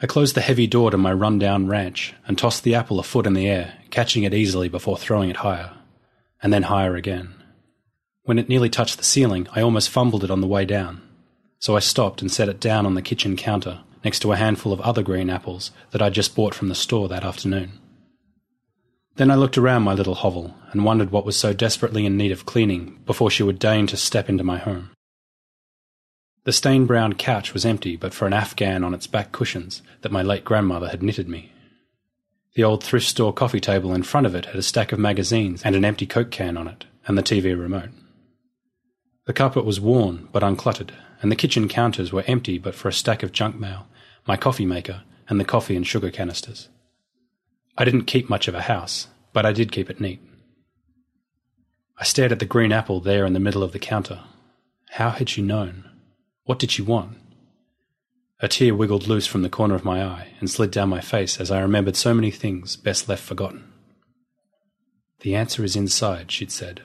I 0.00 0.06
closed 0.06 0.34
the 0.34 0.40
heavy 0.40 0.66
door 0.66 0.90
to 0.90 0.98
my 0.98 1.12
run-down 1.12 1.66
ranch 1.66 2.14
and 2.26 2.38
tossed 2.38 2.62
the 2.62 2.74
apple 2.74 3.00
a 3.00 3.02
foot 3.02 3.26
in 3.26 3.34
the 3.34 3.48
air, 3.48 3.74
catching 3.90 4.22
it 4.22 4.34
easily 4.34 4.68
before 4.68 4.96
throwing 4.96 5.30
it 5.30 5.36
higher, 5.36 5.72
and 6.42 6.52
then 6.52 6.64
higher 6.64 6.94
again. 6.94 7.34
When 8.22 8.38
it 8.38 8.48
nearly 8.48 8.70
touched 8.70 8.98
the 8.98 9.04
ceiling, 9.04 9.48
I 9.52 9.62
almost 9.62 9.90
fumbled 9.90 10.24
it 10.24 10.30
on 10.30 10.40
the 10.40 10.46
way 10.46 10.64
down, 10.64 11.02
so 11.58 11.76
I 11.76 11.80
stopped 11.80 12.22
and 12.22 12.30
set 12.30 12.48
it 12.48 12.60
down 12.60 12.86
on 12.86 12.94
the 12.94 13.02
kitchen 13.02 13.36
counter 13.36 13.80
next 14.04 14.20
to 14.20 14.32
a 14.32 14.36
handful 14.36 14.72
of 14.72 14.80
other 14.82 15.02
green 15.02 15.30
apples 15.30 15.70
that 15.90 16.02
I'd 16.02 16.12
just 16.12 16.36
bought 16.36 16.54
from 16.54 16.68
the 16.68 16.74
store 16.74 17.08
that 17.08 17.24
afternoon. 17.24 17.72
Then 19.16 19.30
I 19.30 19.36
looked 19.36 19.56
around 19.56 19.82
my 19.82 19.94
little 19.94 20.16
hovel 20.16 20.54
and 20.72 20.84
wondered 20.84 21.10
what 21.10 21.24
was 21.24 21.36
so 21.36 21.52
desperately 21.52 22.04
in 22.04 22.16
need 22.16 22.32
of 22.32 22.46
cleaning 22.46 23.00
before 23.06 23.30
she 23.30 23.42
would 23.42 23.58
deign 23.58 23.86
to 23.88 23.96
step 23.96 24.28
into 24.28 24.44
my 24.44 24.58
home. 24.58 24.90
The 26.44 26.52
stained 26.52 26.88
brown 26.88 27.14
couch 27.14 27.54
was 27.54 27.64
empty 27.64 27.96
but 27.96 28.12
for 28.12 28.26
an 28.26 28.34
afghan 28.34 28.84
on 28.84 28.92
its 28.92 29.06
back 29.06 29.32
cushions 29.32 29.82
that 30.02 30.12
my 30.12 30.20
late 30.20 30.44
grandmother 30.44 30.88
had 30.88 31.02
knitted 31.02 31.28
me. 31.28 31.52
The 32.54 32.64
old 32.64 32.84
thrift 32.84 33.06
store 33.06 33.32
coffee 33.32 33.60
table 33.60 33.94
in 33.94 34.02
front 34.02 34.26
of 34.26 34.34
it 34.34 34.46
had 34.46 34.56
a 34.56 34.62
stack 34.62 34.92
of 34.92 34.98
magazines 34.98 35.62
and 35.64 35.74
an 35.74 35.84
empty 35.84 36.06
Coke 36.06 36.30
can 36.30 36.56
on 36.56 36.68
it, 36.68 36.84
and 37.06 37.16
the 37.16 37.22
TV 37.22 37.58
remote. 37.58 37.90
The 39.26 39.32
carpet 39.32 39.64
was 39.64 39.80
worn 39.80 40.28
but 40.32 40.42
uncluttered, 40.42 40.90
and 41.22 41.32
the 41.32 41.36
kitchen 41.36 41.66
counters 41.68 42.12
were 42.12 42.24
empty 42.26 42.58
but 42.58 42.74
for 42.74 42.88
a 42.88 42.92
stack 42.92 43.22
of 43.22 43.32
junk 43.32 43.58
mail, 43.58 43.86
my 44.26 44.36
coffee 44.36 44.66
maker, 44.66 45.02
and 45.28 45.38
the 45.38 45.44
coffee 45.44 45.76
and 45.76 45.86
sugar 45.86 46.10
canisters. 46.10 46.68
I 47.76 47.84
didn't 47.84 48.04
keep 48.04 48.30
much 48.30 48.48
of 48.48 48.54
a 48.54 48.62
house, 48.62 49.08
but 49.32 49.44
I 49.44 49.52
did 49.52 49.72
keep 49.72 49.90
it 49.90 50.00
neat. 50.00 50.20
I 51.98 52.04
stared 52.04 52.32
at 52.32 52.38
the 52.38 52.44
green 52.44 52.72
apple 52.72 53.00
there 53.00 53.24
in 53.24 53.32
the 53.32 53.40
middle 53.40 53.62
of 53.62 53.72
the 53.72 53.78
counter. 53.78 54.20
How 54.90 55.10
had 55.10 55.28
she 55.28 55.42
known? 55.42 55.88
What 56.44 56.58
did 56.58 56.70
she 56.70 56.82
want? 56.82 57.18
A 58.40 58.48
tear 58.48 58.74
wiggled 58.74 59.06
loose 59.06 59.26
from 59.26 59.42
the 59.42 59.48
corner 59.48 59.74
of 59.74 59.84
my 59.84 60.04
eye 60.04 60.28
and 60.40 60.50
slid 60.50 60.70
down 60.70 60.88
my 60.88 61.00
face 61.00 61.40
as 61.40 61.50
I 61.50 61.60
remembered 61.60 61.96
so 61.96 62.12
many 62.12 62.30
things 62.30 62.76
best 62.76 63.08
left 63.08 63.22
forgotten. 63.22 63.72
The 65.20 65.34
answer 65.34 65.64
is 65.64 65.76
inside, 65.76 66.30
she'd 66.30 66.52
said. 66.52 66.82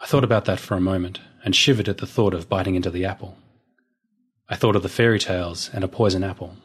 I 0.00 0.06
thought 0.06 0.24
about 0.24 0.46
that 0.46 0.58
for 0.58 0.74
a 0.74 0.80
moment 0.80 1.20
and 1.44 1.54
shivered 1.54 1.88
at 1.88 1.98
the 1.98 2.06
thought 2.06 2.34
of 2.34 2.48
biting 2.48 2.74
into 2.74 2.90
the 2.90 3.04
apple. 3.04 3.36
I 4.52 4.54
thought 4.54 4.76
of 4.76 4.82
the 4.82 4.90
fairy 4.90 5.18
tales 5.18 5.70
and 5.72 5.82
a 5.82 5.88
poison 5.88 6.22
apple. 6.22 6.58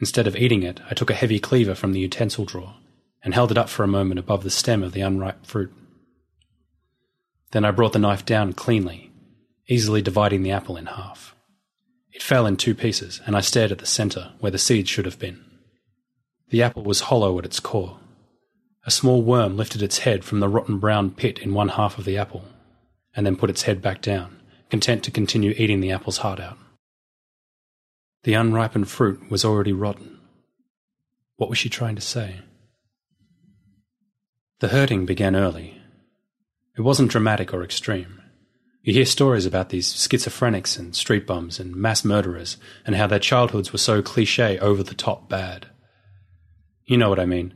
Instead 0.00 0.26
of 0.26 0.34
eating 0.34 0.64
it, 0.64 0.80
I 0.90 0.94
took 0.94 1.10
a 1.10 1.14
heavy 1.14 1.38
cleaver 1.38 1.76
from 1.76 1.92
the 1.92 2.00
utensil 2.00 2.44
drawer 2.44 2.74
and 3.22 3.32
held 3.32 3.52
it 3.52 3.56
up 3.56 3.68
for 3.68 3.84
a 3.84 3.86
moment 3.86 4.18
above 4.18 4.42
the 4.42 4.50
stem 4.50 4.82
of 4.82 4.90
the 4.90 5.00
unripe 5.00 5.46
fruit. 5.46 5.72
Then 7.52 7.64
I 7.64 7.70
brought 7.70 7.92
the 7.92 8.00
knife 8.00 8.26
down 8.26 8.54
cleanly, 8.54 9.12
easily 9.68 10.02
dividing 10.02 10.42
the 10.42 10.50
apple 10.50 10.76
in 10.76 10.86
half. 10.86 11.36
It 12.10 12.20
fell 12.20 12.46
in 12.46 12.56
two 12.56 12.74
pieces, 12.74 13.20
and 13.26 13.36
I 13.36 13.42
stared 13.42 13.70
at 13.70 13.78
the 13.78 13.86
centre, 13.86 14.32
where 14.40 14.50
the 14.50 14.58
seeds 14.58 14.90
should 14.90 15.04
have 15.04 15.20
been. 15.20 15.40
The 16.48 16.64
apple 16.64 16.82
was 16.82 17.02
hollow 17.02 17.38
at 17.38 17.44
its 17.44 17.60
core. 17.60 18.00
A 18.84 18.90
small 18.90 19.22
worm 19.22 19.56
lifted 19.56 19.82
its 19.82 19.98
head 19.98 20.24
from 20.24 20.40
the 20.40 20.48
rotten 20.48 20.80
brown 20.80 21.12
pit 21.12 21.38
in 21.38 21.54
one 21.54 21.68
half 21.68 21.96
of 21.96 22.04
the 22.04 22.18
apple, 22.18 22.44
and 23.14 23.24
then 23.24 23.36
put 23.36 23.50
its 23.50 23.62
head 23.62 23.80
back 23.80 24.02
down, 24.02 24.40
content 24.68 25.04
to 25.04 25.12
continue 25.12 25.54
eating 25.56 25.80
the 25.80 25.92
apple's 25.92 26.18
heart 26.18 26.40
out. 26.40 26.58
The 28.24 28.34
unripened 28.34 28.88
fruit 28.88 29.30
was 29.30 29.44
already 29.44 29.72
rotten. 29.72 30.20
What 31.36 31.48
was 31.48 31.58
she 31.58 31.68
trying 31.68 31.96
to 31.96 32.02
say? 32.02 32.40
The 34.60 34.68
hurting 34.68 35.06
began 35.06 35.34
early. 35.34 35.80
It 36.76 36.82
wasn't 36.82 37.10
dramatic 37.10 37.52
or 37.52 37.64
extreme. 37.64 38.20
You 38.82 38.92
hear 38.92 39.06
stories 39.06 39.44
about 39.44 39.70
these 39.70 39.92
schizophrenics 39.92 40.78
and 40.78 40.94
street 40.94 41.26
bums 41.26 41.58
and 41.58 41.74
mass 41.74 42.04
murderers 42.04 42.56
and 42.86 42.94
how 42.94 43.08
their 43.08 43.18
childhoods 43.18 43.72
were 43.72 43.78
so 43.78 44.02
cliche 44.02 44.58
over 44.58 44.82
the 44.82 44.94
top 44.94 45.28
bad. 45.28 45.66
You 46.84 46.98
know 46.98 47.08
what 47.08 47.20
I 47.20 47.26
mean. 47.26 47.54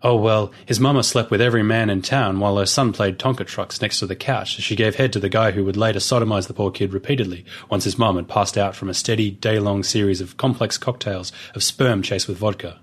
Oh, 0.00 0.14
well, 0.14 0.52
his 0.64 0.78
mama 0.78 1.02
slept 1.02 1.30
with 1.30 1.40
every 1.40 1.64
man 1.64 1.90
in 1.90 2.02
town 2.02 2.38
while 2.38 2.56
her 2.56 2.66
son 2.66 2.92
played 2.92 3.18
Tonka 3.18 3.44
trucks 3.44 3.82
next 3.82 3.98
to 3.98 4.06
the 4.06 4.14
couch 4.14 4.56
as 4.56 4.64
she 4.64 4.76
gave 4.76 4.94
head 4.94 5.12
to 5.12 5.18
the 5.18 5.28
guy 5.28 5.50
who 5.50 5.64
would 5.64 5.76
later 5.76 5.98
sodomize 5.98 6.46
the 6.46 6.54
poor 6.54 6.70
kid 6.70 6.92
repeatedly 6.92 7.44
once 7.68 7.82
his 7.82 7.98
mum 7.98 8.14
had 8.14 8.28
passed 8.28 8.56
out 8.56 8.76
from 8.76 8.88
a 8.88 8.94
steady, 8.94 9.30
day 9.30 9.58
long 9.58 9.82
series 9.82 10.20
of 10.20 10.36
complex 10.36 10.78
cocktails 10.78 11.32
of 11.54 11.64
sperm 11.64 12.00
chased 12.00 12.28
with 12.28 12.38
vodka. 12.38 12.78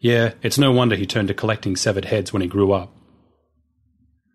Yeah, 0.00 0.32
it's 0.42 0.56
no 0.56 0.72
wonder 0.72 0.96
he 0.96 1.04
turned 1.04 1.28
to 1.28 1.34
collecting 1.34 1.76
severed 1.76 2.06
heads 2.06 2.32
when 2.32 2.40
he 2.40 2.48
grew 2.48 2.72
up. 2.72 2.94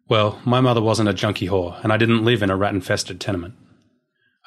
Well, 0.08 0.40
my 0.46 0.62
mother 0.62 0.82
wasn't 0.82 1.10
a 1.10 1.14
junkie 1.14 1.48
whore, 1.48 1.82
and 1.84 1.92
I 1.92 1.98
didn't 1.98 2.26
live 2.26 2.44
in 2.44 2.52
a 2.52 2.56
rat 2.56 2.74
infested 2.74 3.20
tenement. 3.20 3.56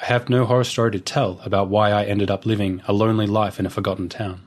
I 0.01 0.05
have 0.05 0.29
no 0.29 0.45
horror 0.45 0.65
story 0.65 0.93
to 0.93 1.01
tell 1.01 1.41
about 1.45 1.69
why 1.69 1.91
I 1.91 2.05
ended 2.05 2.31
up 2.31 2.47
living 2.47 2.83
a 2.87 2.93
lonely 2.93 3.27
life 3.27 3.59
in 3.59 3.67
a 3.67 3.71
forgotten 3.71 4.09
town. 4.09 4.44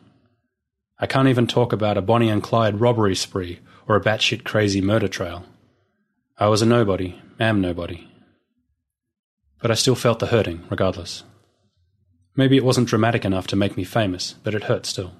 I 0.99 1.05
can't 1.05 1.27
even 1.27 1.45
talk 1.45 1.73
about 1.73 1.97
a 1.97 2.01
Bonnie 2.01 2.29
and 2.29 2.41
Clyde 2.41 2.81
robbery 2.81 3.15
spree 3.15 3.59
or 3.87 3.95
a 3.95 4.01
batshit 4.01 4.43
crazy 4.43 4.81
murder 4.81 5.07
trail. 5.07 5.45
I 6.37 6.47
was 6.47 6.61
a 6.61 6.65
nobody, 6.65 7.21
am 7.39 7.61
nobody. 7.61 8.07
But 9.61 9.71
I 9.71 9.75
still 9.75 9.95
felt 9.95 10.19
the 10.19 10.27
hurting, 10.27 10.65
regardless. 10.69 11.23
Maybe 12.35 12.57
it 12.57 12.63
wasn't 12.63 12.87
dramatic 12.87 13.25
enough 13.25 13.47
to 13.47 13.55
make 13.55 13.77
me 13.77 13.83
famous, 13.83 14.35
but 14.43 14.55
it 14.55 14.65
hurt 14.65 14.85
still. 14.85 15.13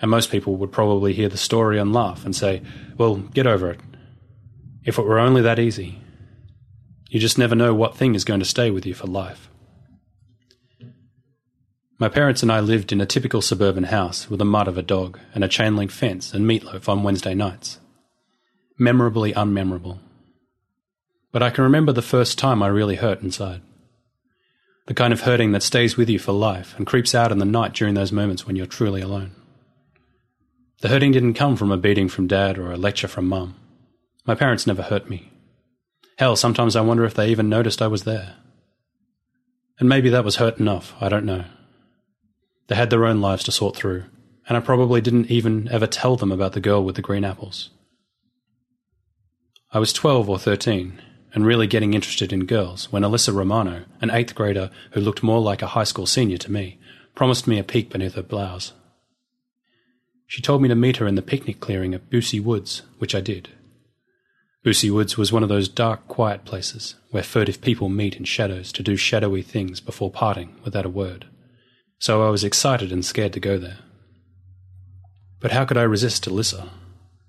And 0.00 0.10
most 0.10 0.30
people 0.30 0.56
would 0.56 0.72
probably 0.72 1.12
hear 1.12 1.28
the 1.28 1.36
story 1.36 1.78
and 1.78 1.92
laugh 1.92 2.24
and 2.24 2.34
say, 2.34 2.62
well, 2.96 3.16
get 3.16 3.46
over 3.46 3.70
it. 3.70 3.80
If 4.84 4.98
it 4.98 5.04
were 5.04 5.18
only 5.18 5.42
that 5.42 5.58
easy. 5.58 6.00
You 7.08 7.20
just 7.20 7.38
never 7.38 7.54
know 7.54 7.74
what 7.74 7.96
thing 7.96 8.14
is 8.14 8.24
going 8.24 8.40
to 8.40 8.46
stay 8.46 8.70
with 8.70 8.86
you 8.86 8.94
for 8.94 9.06
life. 9.06 9.50
My 12.02 12.08
parents 12.08 12.42
and 12.42 12.50
I 12.50 12.58
lived 12.58 12.90
in 12.90 13.00
a 13.00 13.06
typical 13.06 13.40
suburban 13.40 13.84
house 13.84 14.28
with 14.28 14.40
a 14.40 14.44
mutt 14.44 14.66
of 14.66 14.76
a 14.76 14.82
dog 14.82 15.20
and 15.36 15.44
a 15.44 15.48
chain 15.48 15.76
link 15.76 15.92
fence 15.92 16.34
and 16.34 16.44
meatloaf 16.44 16.88
on 16.88 17.04
Wednesday 17.04 17.32
nights. 17.32 17.78
Memorably 18.76 19.32
unmemorable. 19.34 20.00
But 21.30 21.44
I 21.44 21.50
can 21.50 21.62
remember 21.62 21.92
the 21.92 22.02
first 22.02 22.40
time 22.40 22.60
I 22.60 22.66
really 22.66 22.96
hurt 22.96 23.22
inside. 23.22 23.62
The 24.88 24.94
kind 24.94 25.12
of 25.12 25.20
hurting 25.20 25.52
that 25.52 25.62
stays 25.62 25.96
with 25.96 26.10
you 26.10 26.18
for 26.18 26.32
life 26.32 26.74
and 26.76 26.88
creeps 26.88 27.14
out 27.14 27.30
in 27.30 27.38
the 27.38 27.44
night 27.44 27.72
during 27.72 27.94
those 27.94 28.10
moments 28.10 28.48
when 28.48 28.56
you're 28.56 28.66
truly 28.66 29.00
alone. 29.00 29.36
The 30.80 30.88
hurting 30.88 31.12
didn't 31.12 31.34
come 31.34 31.54
from 31.54 31.70
a 31.70 31.76
beating 31.76 32.08
from 32.08 32.26
dad 32.26 32.58
or 32.58 32.72
a 32.72 32.76
lecture 32.76 33.06
from 33.06 33.28
mum. 33.28 33.54
My 34.26 34.34
parents 34.34 34.66
never 34.66 34.82
hurt 34.82 35.08
me. 35.08 35.30
Hell, 36.18 36.34
sometimes 36.34 36.74
I 36.74 36.80
wonder 36.80 37.04
if 37.04 37.14
they 37.14 37.28
even 37.28 37.48
noticed 37.48 37.80
I 37.80 37.86
was 37.86 38.02
there. 38.02 38.34
And 39.78 39.88
maybe 39.88 40.10
that 40.10 40.24
was 40.24 40.34
hurt 40.42 40.58
enough, 40.58 40.94
I 41.00 41.08
don't 41.08 41.24
know. 41.24 41.44
They 42.72 42.76
had 42.76 42.88
their 42.88 43.04
own 43.04 43.20
lives 43.20 43.44
to 43.44 43.52
sort 43.52 43.76
through, 43.76 44.04
and 44.48 44.56
I 44.56 44.60
probably 44.60 45.02
didn't 45.02 45.30
even 45.30 45.68
ever 45.70 45.86
tell 45.86 46.16
them 46.16 46.32
about 46.32 46.54
the 46.54 46.60
girl 46.60 46.82
with 46.82 46.96
the 46.96 47.02
green 47.02 47.22
apples. 47.22 47.68
I 49.72 49.78
was 49.78 49.92
12 49.92 50.30
or 50.30 50.38
13, 50.38 50.98
and 51.34 51.44
really 51.44 51.66
getting 51.66 51.92
interested 51.92 52.32
in 52.32 52.46
girls 52.46 52.90
when 52.90 53.02
Alyssa 53.02 53.34
Romano, 53.34 53.84
an 54.00 54.10
eighth 54.10 54.34
grader 54.34 54.70
who 54.92 55.02
looked 55.02 55.22
more 55.22 55.42
like 55.42 55.60
a 55.60 55.74
high 55.76 55.84
school 55.84 56.06
senior 56.06 56.38
to 56.38 56.50
me, 56.50 56.80
promised 57.14 57.46
me 57.46 57.58
a 57.58 57.62
peek 57.62 57.90
beneath 57.90 58.14
her 58.14 58.22
blouse. 58.22 58.72
She 60.26 60.40
told 60.40 60.62
me 60.62 60.68
to 60.70 60.74
meet 60.74 60.96
her 60.96 61.06
in 61.06 61.14
the 61.14 61.20
picnic 61.20 61.60
clearing 61.60 61.92
at 61.92 62.08
Boosey 62.08 62.42
Woods, 62.42 62.80
which 62.96 63.14
I 63.14 63.20
did. 63.20 63.50
Boosey 64.64 64.90
Woods 64.90 65.18
was 65.18 65.30
one 65.30 65.42
of 65.42 65.50
those 65.50 65.68
dark, 65.68 66.08
quiet 66.08 66.46
places 66.46 66.94
where 67.10 67.22
furtive 67.22 67.60
people 67.60 67.90
meet 67.90 68.16
in 68.16 68.24
shadows 68.24 68.72
to 68.72 68.82
do 68.82 68.96
shadowy 68.96 69.42
things 69.42 69.78
before 69.78 70.10
parting 70.10 70.56
without 70.64 70.86
a 70.86 70.88
word. 70.88 71.26
So 72.02 72.26
I 72.26 72.30
was 72.30 72.42
excited 72.42 72.90
and 72.90 73.04
scared 73.04 73.32
to 73.34 73.38
go 73.38 73.58
there. 73.58 73.78
But 75.38 75.52
how 75.52 75.64
could 75.64 75.76
I 75.76 75.82
resist 75.82 76.28
Alyssa, 76.28 76.68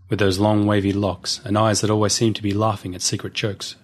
with 0.09 0.17
those 0.17 0.39
long 0.39 0.65
wavy 0.65 0.91
locks 0.91 1.39
and 1.45 1.59
eyes 1.59 1.82
that 1.82 1.91
always 1.91 2.13
seemed 2.13 2.36
to 2.38 2.41
be 2.41 2.55
laughing 2.55 2.95
at 2.95 3.03
secret 3.03 3.34
jokes? 3.34 3.76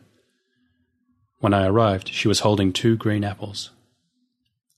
When 1.42 1.54
I 1.54 1.68
arrived, 1.68 2.10
she 2.10 2.28
was 2.28 2.40
holding 2.40 2.74
two 2.74 2.98
green 2.98 3.24
apples. 3.24 3.70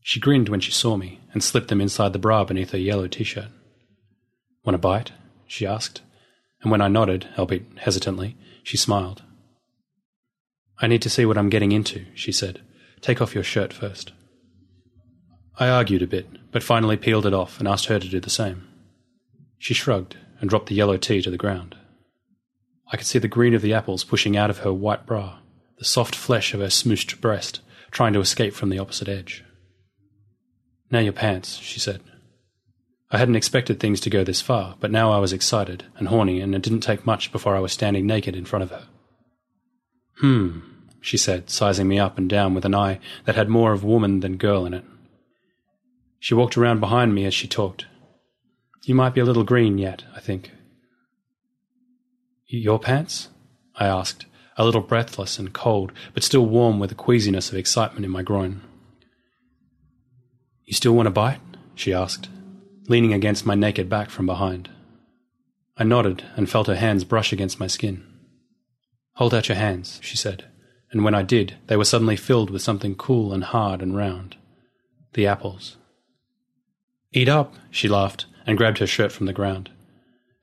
She 0.04 0.20
grinned 0.20 0.50
when 0.50 0.60
she 0.60 0.74
saw 0.74 0.98
me 0.98 1.22
and 1.32 1.42
slipped 1.42 1.70
them 1.70 1.80
inside 1.80 2.12
the 2.12 2.20
bra 2.20 2.44
beneath 2.44 2.72
her 2.72 2.78
yellow 2.78 3.08
t-shirt. 3.08 3.48
Want 4.66 4.76
a 4.76 4.80
bite? 4.80 5.14
she 5.48 5.66
asked, 5.66 6.02
and 6.62 6.70
when 6.70 6.82
I 6.82 6.90
nodded, 6.90 7.30
albeit 7.40 7.68
hesitantly, 7.78 8.36
she 8.64 8.76
smiled. 8.76 9.22
I 10.78 10.88
need 10.88 11.04
to 11.04 11.10
see 11.10 11.26
what 11.26 11.38
I'm 11.38 11.50
getting 11.50 11.72
into, 11.72 12.04
she 12.14 12.34
said. 12.34 12.60
Take 13.00 13.22
off 13.22 13.34
your 13.34 13.46
shirt 13.46 13.72
first. 13.72 14.12
I 15.58 15.70
argued 15.70 16.02
a 16.02 16.08
bit, 16.08 16.28
but 16.52 16.64
finally 16.64 16.98
peeled 16.98 17.26
it 17.26 17.34
off 17.34 17.60
and 17.60 17.68
asked 17.68 17.86
her 17.86 18.00
to 18.00 18.08
do 18.08 18.20
the 18.20 18.30
same. 18.30 18.68
She 19.58 19.74
shrugged 19.74 20.18
and 20.40 20.50
dropped 20.50 20.68
the 20.68 20.76
yellow 20.76 20.98
tea 20.98 21.22
to 21.22 21.30
the 21.30 21.38
ground. 21.38 21.76
I 22.92 22.98
could 22.98 23.08
see 23.08 23.20
the 23.20 23.28
green 23.28 23.54
of 23.54 23.62
the 23.62 23.74
apples 23.74 24.04
pushing 24.04 24.36
out 24.36 24.50
of 24.50 24.60
her 24.60 24.74
white 24.74 25.06
bra, 25.06 25.40
the 25.78 25.86
soft 25.86 26.16
flesh 26.16 26.54
of 26.54 26.60
her 26.60 26.68
smooshed 26.68 27.22
breast, 27.22 27.62
trying 27.92 28.14
to 28.14 28.20
escape 28.20 28.54
from 28.54 28.70
the 28.70 28.80
opposite 28.80 29.08
edge. 29.08 29.44
Now 30.90 31.00
your 31.00 31.14
pants, 31.14 31.58
she 31.58 31.80
said. 31.80 32.02
I 33.12 33.18
hadn't 33.18 33.36
expected 33.36 33.80
things 33.80 34.00
to 34.02 34.10
go 34.10 34.24
this 34.24 34.42
far, 34.42 34.76
but 34.80 34.92
now 34.92 35.12
I 35.12 35.20
was 35.20 35.34
excited 35.34 35.86
and 35.98 36.08
horny, 36.08 36.42
and 36.42 36.56
it 36.56 36.62
didn't 36.62 36.82
take 36.82 37.06
much 37.06 37.32
before 37.32 37.56
I 37.56 37.60
was 37.60 37.74
standing 37.74 38.06
naked 38.06 38.36
in 38.36 38.46
front 38.46 38.64
of 38.64 38.72
her. 38.72 38.88
Hmm, 40.16 40.60
she 41.02 41.18
said, 41.18 41.50
sizing 41.50 41.88
me 41.88 42.00
up 42.00 42.18
and 42.18 42.30
down 42.30 42.54
with 42.54 42.64
an 42.64 42.76
eye 42.76 43.00
that 43.26 43.36
had 43.36 43.50
more 43.50 43.74
of 43.74 43.84
woman 43.84 44.22
than 44.22 44.38
girl 44.38 44.66
in 44.66 44.74
it. 44.74 44.86
She 46.22 46.36
walked 46.36 46.56
around 46.56 46.80
behind 46.80 47.16
me 47.16 47.26
as 47.26 47.34
she 47.34 47.48
talked. 47.48 47.88
You 48.84 48.94
might 48.94 49.16
be 49.16 49.22
a 49.22 49.26
little 49.26 49.44
green 49.44 49.80
yet, 49.80 50.04
I 50.16 50.20
think. 50.20 50.52
Your 52.46 52.78
pants? 52.78 53.30
I 53.76 53.88
asked, 53.88 54.28
a 54.56 54.64
little 54.64 54.82
breathless 54.82 55.40
and 55.40 55.52
cold, 55.52 55.92
but 56.14 56.22
still 56.22 56.46
warm 56.46 56.78
with 56.78 56.92
a 56.92 56.96
queasiness 56.96 57.50
of 57.50 57.58
excitement 57.58 58.06
in 58.06 58.12
my 58.12 58.22
groin. 58.22 58.62
You 60.64 60.76
still 60.76 60.94
want 60.94 61.08
a 61.08 61.12
bite? 61.12 61.42
she 61.74 61.92
asked, 61.92 62.30
leaning 62.88 63.14
against 63.14 63.48
my 63.48 63.56
naked 63.56 63.90
back 63.90 64.12
from 64.12 64.28
behind. 64.28 64.70
I 65.76 65.84
nodded 65.84 66.24
and 66.36 66.48
felt 66.48 66.68
her 66.68 66.76
hands 66.76 67.04
brush 67.04 67.34
against 67.34 67.60
my 67.60 67.66
skin. 67.66 68.06
Hold 69.14 69.34
out 69.34 69.50
your 69.50 69.58
hands, 69.58 70.00
she 70.04 70.18
said, 70.18 70.46
and 70.92 71.04
when 71.04 71.16
I 71.16 71.24
did, 71.24 71.56
they 71.66 71.78
were 71.78 71.84
suddenly 71.84 72.16
filled 72.16 72.52
with 72.52 72.62
something 72.62 72.94
cool 72.94 73.34
and 73.34 73.44
hard 73.44 73.82
and 73.82 73.98
round. 73.98 74.36
The 75.14 75.26
apples. 75.26 75.78
Eat 77.14 77.28
up, 77.28 77.56
she 77.70 77.88
laughed, 77.88 78.26
and 78.46 78.58
grabbed 78.58 78.78
her 78.78 78.88
shirt 78.88 79.12
from 79.12 79.26
the 79.26 79.34
ground. 79.34 79.70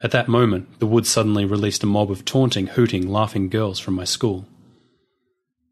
At 0.03 0.11
that 0.13 0.29
moment, 0.29 0.79
the 0.79 0.87
woods 0.87 1.09
suddenly 1.09 1.45
released 1.45 1.83
a 1.83 1.87
mob 1.87 2.11
of 2.11 2.25
taunting, 2.25 2.69
hooting, 2.69 3.09
laughing 3.09 3.49
girls 3.49 3.81
from 3.81 3.95
my 3.95 4.05
school. 4.05 4.47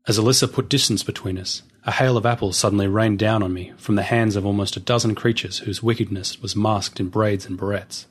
As 0.08 0.18
Alyssa 0.18 0.52
put 0.52 0.68
distance 0.68 1.02
between 1.02 1.38
us, 1.38 1.62
a 1.84 1.92
hail 1.92 2.16
of 2.16 2.26
apples 2.26 2.56
suddenly 2.56 2.88
rained 2.88 3.18
down 3.18 3.42
on 3.42 3.52
me 3.52 3.72
from 3.76 3.94
the 3.94 4.02
hands 4.02 4.36
of 4.36 4.46
almost 4.46 4.76
a 4.76 4.80
dozen 4.80 5.14
creatures 5.14 5.58
whose 5.58 5.82
wickedness 5.82 6.40
was 6.40 6.56
masked 6.56 6.98
in 6.98 7.08
braids 7.08 7.46
and 7.46 7.58
barrettes. 7.58 8.06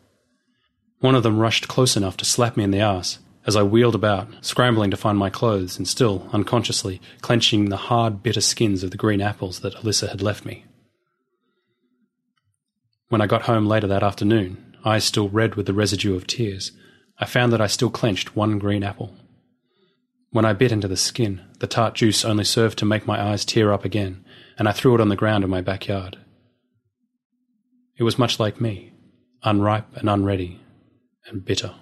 One 0.99 1.15
of 1.15 1.23
them 1.23 1.39
rushed 1.39 1.67
close 1.67 1.97
enough 1.97 2.15
to 2.17 2.25
slap 2.25 2.55
me 2.55 2.63
in 2.63 2.71
the 2.71 2.79
ass 2.79 3.19
as 3.45 3.55
I 3.55 3.63
wheeled 3.63 3.95
about, 3.95 4.27
scrambling 4.41 4.91
to 4.91 4.97
find 4.97 5.17
my 5.17 5.29
clothes 5.29 5.77
and 5.77 5.87
still, 5.87 6.27
unconsciously, 6.33 6.99
clenching 7.21 7.69
the 7.69 7.77
hard, 7.77 8.23
bitter 8.23 8.41
skins 8.41 8.83
of 8.83 8.91
the 8.91 8.97
green 8.97 9.21
apples 9.21 9.59
that 9.59 9.75
Alyssa 9.75 10.09
had 10.09 10.21
left 10.21 10.45
me. 10.45 10.65
When 13.15 13.21
I 13.21 13.27
got 13.27 13.43
home 13.43 13.65
later 13.65 13.87
that 13.87 14.03
afternoon, 14.03 14.75
eyes 14.83 15.05
still 15.05 15.29
red 15.29 15.55
with 15.55 15.67
the 15.67 15.73
residue 15.73 16.17
of 16.17 16.27
tears, 16.27 16.73
I 17.17 17.23
found 17.23 17.53
that 17.53 17.61
I 17.61 17.67
still 17.67 17.89
clenched 17.89 18.35
one 18.35 18.59
green 18.59 18.83
apple. 18.83 19.15
When 20.31 20.43
I 20.43 20.51
bit 20.51 20.73
into 20.73 20.89
the 20.89 20.97
skin, 20.97 21.39
the 21.59 21.65
tart 21.65 21.93
juice 21.93 22.25
only 22.25 22.43
served 22.43 22.77
to 22.79 22.85
make 22.85 23.07
my 23.07 23.29
eyes 23.31 23.45
tear 23.45 23.71
up 23.71 23.85
again, 23.85 24.25
and 24.59 24.67
I 24.67 24.73
threw 24.73 24.95
it 24.95 24.99
on 24.99 25.07
the 25.07 25.15
ground 25.15 25.45
in 25.45 25.49
my 25.49 25.61
backyard. 25.61 26.17
It 27.95 28.03
was 28.03 28.19
much 28.19 28.37
like 28.37 28.59
me, 28.59 28.91
unripe 29.43 29.95
and 29.95 30.09
unready, 30.09 30.59
and 31.25 31.45
bitter. 31.45 31.73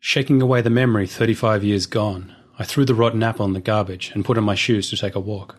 Shaking 0.00 0.42
away 0.42 0.60
the 0.60 0.70
memory 0.70 1.06
35 1.06 1.62
years 1.62 1.86
gone, 1.86 2.34
I 2.58 2.64
threw 2.64 2.84
the 2.84 2.96
rotten 2.96 3.22
apple 3.22 3.46
in 3.46 3.52
the 3.52 3.60
garbage 3.60 4.10
and 4.12 4.24
put 4.24 4.38
on 4.38 4.42
my 4.42 4.56
shoes 4.56 4.90
to 4.90 4.96
take 4.96 5.14
a 5.14 5.20
walk. 5.20 5.54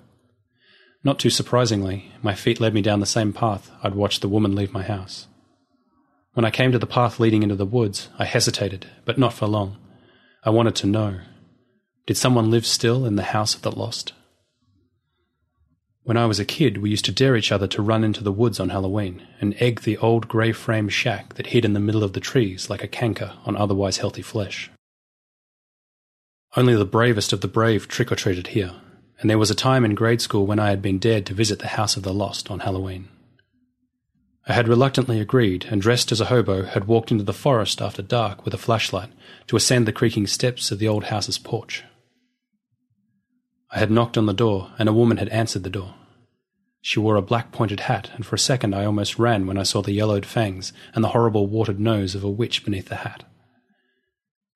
Not 1.03 1.19
too 1.19 1.29
surprisingly, 1.29 2.11
my 2.21 2.35
feet 2.35 2.59
led 2.59 2.73
me 2.73 2.81
down 2.81 2.99
the 2.99 3.05
same 3.05 3.31
path 3.31 3.71
I'd 3.81 3.95
watched 3.95 4.21
the 4.21 4.27
woman 4.27 4.55
leave 4.55 4.73
my 4.73 4.83
house. 4.83 5.27
When 6.33 6.45
I 6.45 6.51
came 6.51 6.71
to 6.71 6.79
the 6.79 6.85
path 6.85 7.19
leading 7.19 7.43
into 7.43 7.55
the 7.55 7.65
woods, 7.65 8.09
I 8.17 8.25
hesitated, 8.25 8.87
but 9.05 9.17
not 9.17 9.33
for 9.33 9.47
long. 9.47 9.77
I 10.43 10.49
wanted 10.49 10.75
to 10.75 10.87
know 10.87 11.21
did 12.05 12.17
someone 12.17 12.49
live 12.49 12.65
still 12.65 13.05
in 13.05 13.17
the 13.17 13.23
house 13.23 13.53
of 13.53 13.61
the 13.61 13.71
lost? 13.71 14.13
When 16.01 16.17
I 16.17 16.25
was 16.25 16.39
a 16.39 16.45
kid, 16.45 16.79
we 16.79 16.89
used 16.89 17.05
to 17.05 17.11
dare 17.11 17.35
each 17.35 17.51
other 17.51 17.67
to 17.67 17.83
run 17.83 18.03
into 18.03 18.23
the 18.23 18.31
woods 18.31 18.59
on 18.59 18.69
Halloween 18.69 19.21
and 19.39 19.53
egg 19.59 19.81
the 19.81 19.95
old 19.97 20.27
grey 20.27 20.51
frame 20.51 20.89
shack 20.89 21.35
that 21.35 21.47
hid 21.47 21.65
in 21.65 21.73
the 21.73 21.79
middle 21.79 22.03
of 22.03 22.13
the 22.13 22.19
trees 22.19 22.67
like 22.67 22.83
a 22.83 22.87
canker 22.87 23.33
on 23.45 23.55
otherwise 23.55 23.97
healthy 23.97 24.23
flesh. 24.23 24.71
Only 26.57 26.75
the 26.75 26.83
bravest 26.83 27.31
of 27.31 27.41
the 27.41 27.47
brave 27.47 27.87
trick 27.87 28.11
or 28.11 28.15
treated 28.15 28.47
here, 28.47 28.73
and 29.19 29.29
there 29.29 29.37
was 29.37 29.51
a 29.51 29.55
time 29.55 29.83
in 29.83 29.95
grade 29.95 30.21
school 30.21 30.45
when 30.45 30.59
I 30.59 30.69
had 30.69 30.81
been 30.81 30.97
dared 30.97 31.25
to 31.27 31.33
visit 31.33 31.59
the 31.59 31.67
House 31.67 31.97
of 31.97 32.03
the 32.03 32.13
Lost 32.13 32.49
on 32.49 32.59
Halloween. 32.59 33.09
I 34.47 34.53
had 34.53 34.67
reluctantly 34.67 35.19
agreed, 35.19 35.65
and 35.69 35.81
dressed 35.81 36.11
as 36.11 36.21
a 36.21 36.25
hobo, 36.25 36.63
had 36.63 36.87
walked 36.87 37.11
into 37.11 37.23
the 37.23 37.33
forest 37.33 37.81
after 37.81 38.01
dark 38.01 38.45
with 38.45 38.53
a 38.53 38.57
flashlight 38.57 39.11
to 39.47 39.55
ascend 39.55 39.87
the 39.87 39.91
creaking 39.91 40.25
steps 40.25 40.71
of 40.71 40.79
the 40.79 40.87
old 40.87 41.05
house's 41.05 41.37
porch. 41.37 41.83
I 43.71 43.77
had 43.77 43.91
knocked 43.91 44.17
on 44.17 44.25
the 44.25 44.33
door, 44.33 44.71
and 44.79 44.89
a 44.89 44.93
woman 44.93 45.17
had 45.17 45.29
answered 45.29 45.63
the 45.63 45.69
door. 45.69 45.93
She 46.81 46.99
wore 46.99 47.17
a 47.17 47.21
black 47.21 47.51
pointed 47.51 47.81
hat, 47.81 48.09
and 48.15 48.25
for 48.25 48.35
a 48.35 48.39
second 48.39 48.73
I 48.73 48.85
almost 48.85 49.19
ran 49.19 49.45
when 49.45 49.57
I 49.57 49.63
saw 49.63 49.81
the 49.81 49.91
yellowed 49.91 50.25
fangs 50.25 50.73
and 50.95 51.03
the 51.03 51.09
horrible 51.09 51.45
watered 51.45 51.79
nose 51.79 52.15
of 52.15 52.23
a 52.23 52.29
witch 52.29 52.63
beneath 52.63 52.87
the 52.87 52.95
hat. 52.95 53.25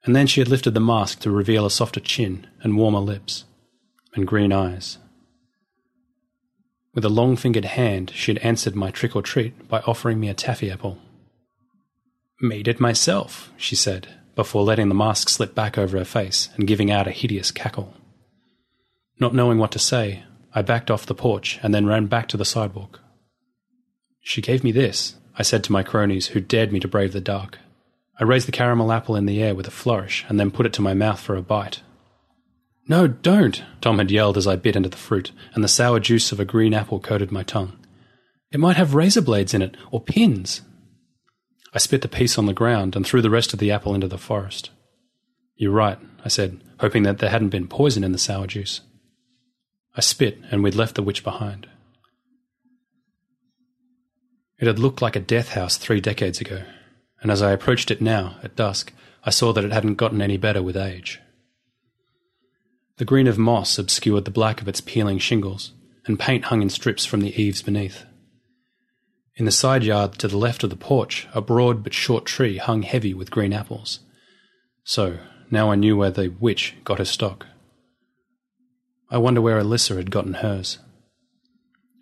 And 0.06 0.16
then 0.16 0.26
she 0.26 0.42
had 0.42 0.48
lifted 0.48 0.74
the 0.74 0.80
mask 0.80 1.20
to 1.20 1.32
reveal 1.32 1.66
a 1.66 1.72
softer 1.72 2.00
chin 2.00 2.48
and 2.62 2.78
warmer 2.78 3.00
lips, 3.00 3.44
and 4.16 4.28
green 4.28 4.54
eyes. 4.54 4.98
With 6.94 7.06
a 7.06 7.10
long 7.10 7.36
fingered 7.36 7.66
hand, 7.66 8.12
she 8.14 8.32
had 8.32 8.44
answered 8.44 8.76
my 8.76 8.92
trick 8.92 9.16
or 9.16 9.22
treat 9.22 9.68
by 9.68 9.80
offering 9.82 10.20
me 10.20 10.30
a 10.30 10.34
taffy 10.34 10.70
apple. 10.70 11.00
Made 12.40 12.68
it 12.68 12.80
myself, 12.80 13.52
she 13.58 13.76
said, 13.76 14.08
before 14.36 14.64
letting 14.64 14.90
the 14.90 14.96
mask 14.96 15.30
slip 15.30 15.56
back 15.56 15.78
over 15.78 15.98
her 15.98 16.06
face 16.06 16.50
and 16.56 16.68
giving 16.68 16.92
out 16.92 17.08
a 17.08 17.12
hideous 17.12 17.52
cackle. 17.52 17.94
Not 19.20 19.34
knowing 19.34 19.58
what 19.58 19.72
to 19.72 19.80
say, 19.80 20.24
I 20.54 20.62
backed 20.62 20.92
off 20.92 21.06
the 21.06 21.16
porch 21.16 21.60
and 21.64 21.74
then 21.74 21.88
ran 21.88 22.06
back 22.06 22.28
to 22.30 22.38
the 22.38 22.46
sidewalk. 22.46 23.00
She 24.22 24.42
gave 24.42 24.64
me 24.64 24.72
this, 24.72 25.16
I 25.36 25.42
said 25.42 25.64
to 25.64 25.72
my 25.72 25.82
cronies 25.82 26.28
who 26.28 26.40
dared 26.40 26.72
me 26.72 26.80
to 26.82 26.88
brave 26.88 27.14
the 27.14 27.22
dark. 27.22 27.58
I 28.20 28.24
raised 28.24 28.48
the 28.48 28.52
caramel 28.52 28.92
apple 28.92 29.16
in 29.16 29.26
the 29.26 29.42
air 29.42 29.56
with 29.56 29.68
a 29.68 29.72
flourish 29.72 30.26
and 30.30 30.40
then 30.40 30.52
put 30.52 30.68
it 30.68 30.74
to 30.74 30.82
my 30.84 30.94
mouth 30.94 31.20
for 31.20 31.36
a 31.36 31.42
bite. 31.42 31.82
No, 32.88 33.08
don't, 33.08 33.64
Tom 33.80 33.98
had 33.98 34.12
yelled 34.12 34.38
as 34.38 34.46
I 34.46 34.58
bit 34.58 34.76
into 34.76 34.90
the 34.90 34.98
fruit, 34.98 35.32
and 35.54 35.64
the 35.64 35.70
sour 35.70 36.00
juice 36.00 36.32
of 36.32 36.40
a 36.40 36.46
green 36.46 36.74
apple 36.74 37.00
coated 37.00 37.32
my 37.32 37.44
tongue. 37.44 37.78
It 38.52 38.60
might 38.60 38.76
have 38.76 38.94
razor 38.94 39.22
blades 39.22 39.54
in 39.54 39.62
it, 39.62 39.78
or 39.90 40.02
pins. 40.02 40.62
I 41.74 41.80
spit 41.80 42.02
the 42.02 42.08
piece 42.08 42.38
on 42.38 42.46
the 42.46 42.54
ground 42.54 42.96
and 42.96 43.06
threw 43.06 43.22
the 43.22 43.30
rest 43.30 43.54
of 43.54 43.60
the 43.60 43.72
apple 43.72 43.96
into 43.96 44.08
the 44.08 44.18
forest. 44.18 44.70
You're 45.56 45.72
right, 45.72 45.98
I 46.26 46.28
said, 46.28 46.62
hoping 46.80 47.04
that 47.04 47.20
there 47.20 47.30
hadn't 47.30 47.50
been 47.50 47.68
poison 47.68 48.04
in 48.04 48.12
the 48.12 48.18
sour 48.18 48.48
juice. 48.48 48.82
I 49.96 50.02
spit, 50.02 50.40
and 50.52 50.62
we'd 50.62 50.76
left 50.76 50.96
the 50.96 51.04
witch 51.04 51.24
behind. 51.24 51.68
It 54.60 54.68
had 54.68 54.80
looked 54.80 55.02
like 55.02 55.16
a 55.16 55.22
death 55.22 55.54
house 55.54 55.78
three 55.78 56.02
decades 56.02 56.42
ago, 56.42 56.64
and 57.22 57.32
as 57.32 57.42
I 57.42 57.52
approached 57.52 57.92
it 57.92 58.02
now, 58.02 58.38
at 58.44 58.56
dusk, 58.56 58.92
I 59.24 59.30
saw 59.30 59.54
that 59.54 59.64
it 59.64 59.72
hadn't 59.72 59.96
gotten 59.96 60.22
any 60.22 60.38
better 60.38 60.62
with 60.62 60.76
age. 60.76 61.20
The 62.98 63.06
green 63.06 63.28
of 63.28 63.38
moss 63.38 63.80
obscured 63.80 64.26
the 64.26 64.32
black 64.32 64.62
of 64.62 64.68
its 64.68 64.82
peeling 64.82 65.18
shingles, 65.18 65.74
and 66.06 66.20
paint 66.20 66.46
hung 66.46 66.62
in 66.62 66.70
strips 66.70 67.06
from 67.06 67.22
the 67.22 67.42
eaves 67.42 67.62
beneath. 67.62 68.06
In 69.36 69.46
the 69.46 69.52
side 69.52 69.84
yard 69.84 70.14
to 70.20 70.28
the 70.28 70.38
left 70.38 70.64
of 70.64 70.70
the 70.70 70.76
porch, 70.76 71.28
a 71.34 71.42
broad 71.42 71.84
but 71.84 71.94
short 71.94 72.26
tree 72.26 72.58
hung 72.58 72.84
heavy 72.84 73.14
with 73.14 73.32
green 73.32 73.52
apples. 73.52 74.00
So, 74.84 75.18
now 75.50 75.72
I 75.72 75.76
knew 75.76 75.98
where 75.98 76.12
the 76.12 76.30
witch 76.40 76.76
got 76.84 77.00
her 77.00 77.06
stock. 77.06 77.48
I 79.10 79.18
wonder 79.18 79.42
where 79.42 79.60
Alyssa 79.60 79.98
had 79.98 80.12
gotten 80.12 80.36
hers. 80.36 80.78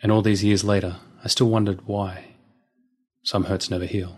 And 0.03 0.11
all 0.11 0.21
these 0.21 0.43
years 0.43 0.63
later, 0.63 0.97
I 1.23 1.29
still 1.29 1.49
wondered 1.49 1.87
why. 1.87 2.35
Some 3.23 3.45
hurts 3.45 3.69
never 3.69 3.85
heal. 3.85 4.17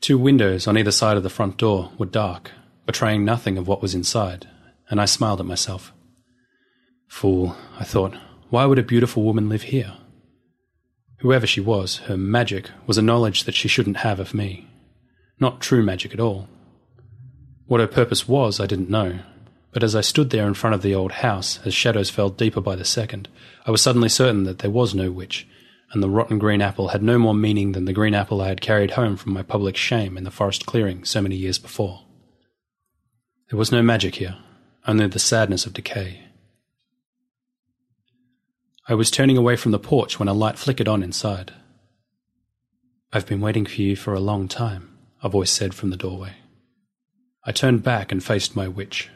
Two 0.00 0.16
windows 0.16 0.66
on 0.66 0.78
either 0.78 0.90
side 0.90 1.16
of 1.16 1.22
the 1.22 1.30
front 1.30 1.56
door 1.56 1.90
were 1.98 2.06
dark, 2.06 2.50
betraying 2.86 3.24
nothing 3.24 3.58
of 3.58 3.66
what 3.66 3.82
was 3.82 3.94
inside, 3.94 4.48
and 4.88 5.00
I 5.00 5.04
smiled 5.04 5.40
at 5.40 5.46
myself. 5.46 5.92
Fool, 7.08 7.56
I 7.78 7.84
thought, 7.84 8.16
why 8.50 8.66
would 8.66 8.78
a 8.78 8.82
beautiful 8.82 9.22
woman 9.22 9.48
live 9.48 9.62
here? 9.62 9.94
Whoever 11.18 11.46
she 11.46 11.60
was, 11.60 11.98
her 12.06 12.16
magic 12.16 12.70
was 12.86 12.98
a 12.98 13.02
knowledge 13.02 13.44
that 13.44 13.54
she 13.54 13.68
shouldn't 13.68 13.98
have 13.98 14.20
of 14.20 14.34
me. 14.34 14.68
Not 15.40 15.60
true 15.60 15.82
magic 15.82 16.12
at 16.12 16.20
all. 16.20 16.48
What 17.66 17.80
her 17.80 17.86
purpose 17.86 18.28
was, 18.28 18.60
I 18.60 18.66
didn't 18.66 18.90
know, 18.90 19.20
but 19.72 19.82
as 19.82 19.96
I 19.96 20.02
stood 20.02 20.30
there 20.30 20.46
in 20.46 20.54
front 20.54 20.74
of 20.74 20.82
the 20.82 20.94
old 20.94 21.12
house, 21.12 21.58
as 21.64 21.74
shadows 21.74 22.10
fell 22.10 22.30
deeper 22.30 22.60
by 22.60 22.76
the 22.76 22.84
second, 22.84 23.28
I 23.66 23.72
was 23.72 23.82
suddenly 23.82 24.08
certain 24.08 24.44
that 24.44 24.60
there 24.60 24.70
was 24.70 24.94
no 24.94 25.10
witch, 25.10 25.48
and 25.90 26.02
the 26.02 26.08
rotten 26.08 26.38
green 26.38 26.62
apple 26.62 26.88
had 26.88 27.02
no 27.02 27.18
more 27.18 27.34
meaning 27.34 27.72
than 27.72 27.84
the 27.84 27.92
green 27.92 28.14
apple 28.14 28.40
I 28.40 28.48
had 28.48 28.60
carried 28.60 28.92
home 28.92 29.16
from 29.16 29.32
my 29.32 29.42
public 29.42 29.76
shame 29.76 30.16
in 30.16 30.24
the 30.24 30.30
forest 30.30 30.66
clearing 30.66 31.04
so 31.04 31.20
many 31.20 31.34
years 31.34 31.58
before. 31.58 32.03
There 33.50 33.58
was 33.58 33.70
no 33.70 33.82
magic 33.82 34.16
here, 34.16 34.36
only 34.86 35.06
the 35.06 35.18
sadness 35.18 35.66
of 35.66 35.74
decay. 35.74 36.20
I 38.88 38.94
was 38.94 39.10
turning 39.10 39.36
away 39.36 39.56
from 39.56 39.72
the 39.72 39.78
porch 39.78 40.18
when 40.18 40.28
a 40.28 40.34
light 40.34 40.58
flickered 40.58 40.88
on 40.88 41.02
inside. 41.02 41.52
I've 43.12 43.26
been 43.26 43.40
waiting 43.40 43.64
for 43.66 43.80
you 43.80 43.96
for 43.96 44.12
a 44.12 44.20
long 44.20 44.48
time, 44.48 44.96
a 45.22 45.28
voice 45.28 45.50
said 45.50 45.72
from 45.72 45.90
the 45.90 45.96
doorway. 45.96 46.34
I 47.44 47.52
turned 47.52 47.82
back 47.82 48.12
and 48.12 48.24
faced 48.24 48.56
my 48.56 48.66
witch. 48.66 49.10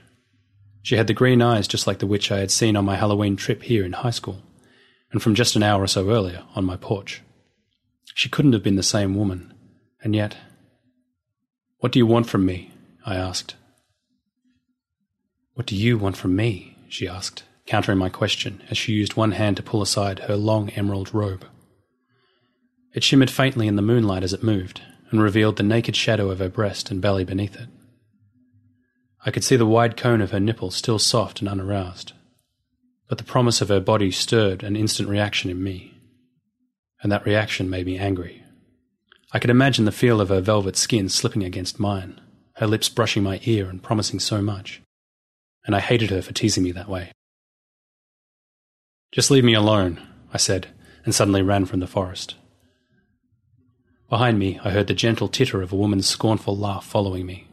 She 0.82 0.96
had 0.96 1.06
the 1.06 1.14
green 1.14 1.42
eyes 1.42 1.66
just 1.66 1.86
like 1.86 1.98
the 1.98 2.06
witch 2.06 2.30
I 2.30 2.38
had 2.38 2.50
seen 2.50 2.76
on 2.76 2.84
my 2.84 2.96
Halloween 2.96 3.36
trip 3.36 3.62
here 3.62 3.84
in 3.84 3.92
high 3.92 4.10
school, 4.10 4.42
and 5.10 5.22
from 5.22 5.34
just 5.34 5.56
an 5.56 5.62
hour 5.62 5.82
or 5.82 5.86
so 5.86 6.10
earlier 6.10 6.44
on 6.54 6.64
my 6.64 6.76
porch. 6.76 7.22
She 8.14 8.28
couldn't 8.28 8.52
have 8.52 8.62
been 8.62 8.76
the 8.76 8.82
same 8.82 9.14
woman, 9.14 9.52
and 10.02 10.14
yet. 10.14 10.36
What 11.78 11.92
do 11.92 11.98
you 11.98 12.06
want 12.06 12.28
from 12.28 12.46
me? 12.46 12.72
I 13.04 13.16
asked. 13.16 13.54
What 15.58 15.66
do 15.66 15.74
you 15.74 15.98
want 15.98 16.16
from 16.16 16.36
me? 16.36 16.76
she 16.88 17.08
asked, 17.08 17.42
countering 17.66 17.98
my 17.98 18.10
question 18.10 18.62
as 18.70 18.78
she 18.78 18.92
used 18.92 19.16
one 19.16 19.32
hand 19.32 19.56
to 19.56 19.62
pull 19.64 19.82
aside 19.82 20.20
her 20.20 20.36
long 20.36 20.70
emerald 20.70 21.12
robe. 21.12 21.44
It 22.94 23.02
shimmered 23.02 23.28
faintly 23.28 23.66
in 23.66 23.74
the 23.74 23.82
moonlight 23.82 24.22
as 24.22 24.32
it 24.32 24.44
moved, 24.44 24.82
and 25.10 25.20
revealed 25.20 25.56
the 25.56 25.64
naked 25.64 25.96
shadow 25.96 26.30
of 26.30 26.38
her 26.38 26.48
breast 26.48 26.92
and 26.92 27.02
belly 27.02 27.24
beneath 27.24 27.56
it. 27.56 27.68
I 29.26 29.32
could 29.32 29.42
see 29.42 29.56
the 29.56 29.66
wide 29.66 29.96
cone 29.96 30.20
of 30.20 30.30
her 30.30 30.38
nipple 30.38 30.70
still 30.70 31.00
soft 31.00 31.40
and 31.40 31.48
unaroused. 31.48 32.12
But 33.08 33.18
the 33.18 33.24
promise 33.24 33.60
of 33.60 33.68
her 33.68 33.80
body 33.80 34.12
stirred 34.12 34.62
an 34.62 34.76
instant 34.76 35.08
reaction 35.08 35.50
in 35.50 35.60
me, 35.60 35.92
and 37.02 37.10
that 37.10 37.26
reaction 37.26 37.68
made 37.68 37.86
me 37.86 37.98
angry. 37.98 38.44
I 39.32 39.40
could 39.40 39.50
imagine 39.50 39.86
the 39.86 39.90
feel 39.90 40.20
of 40.20 40.28
her 40.28 40.40
velvet 40.40 40.76
skin 40.76 41.08
slipping 41.08 41.42
against 41.42 41.80
mine, 41.80 42.20
her 42.58 42.68
lips 42.68 42.88
brushing 42.88 43.24
my 43.24 43.40
ear 43.42 43.68
and 43.68 43.82
promising 43.82 44.20
so 44.20 44.40
much, 44.40 44.82
and 45.68 45.76
I 45.76 45.80
hated 45.80 46.08
her 46.08 46.22
for 46.22 46.32
teasing 46.32 46.64
me 46.64 46.72
that 46.72 46.88
way. 46.88 47.12
Just 49.12 49.30
leave 49.30 49.44
me 49.44 49.52
alone, 49.52 50.00
I 50.32 50.38
said, 50.38 50.68
and 51.04 51.14
suddenly 51.14 51.42
ran 51.42 51.66
from 51.66 51.80
the 51.80 51.86
forest. 51.86 52.36
Behind 54.08 54.38
me, 54.38 54.58
I 54.64 54.70
heard 54.70 54.86
the 54.86 54.94
gentle 54.94 55.28
titter 55.28 55.60
of 55.60 55.70
a 55.70 55.76
woman's 55.76 56.06
scornful 56.06 56.56
laugh 56.56 56.86
following 56.86 57.26
me. 57.26 57.48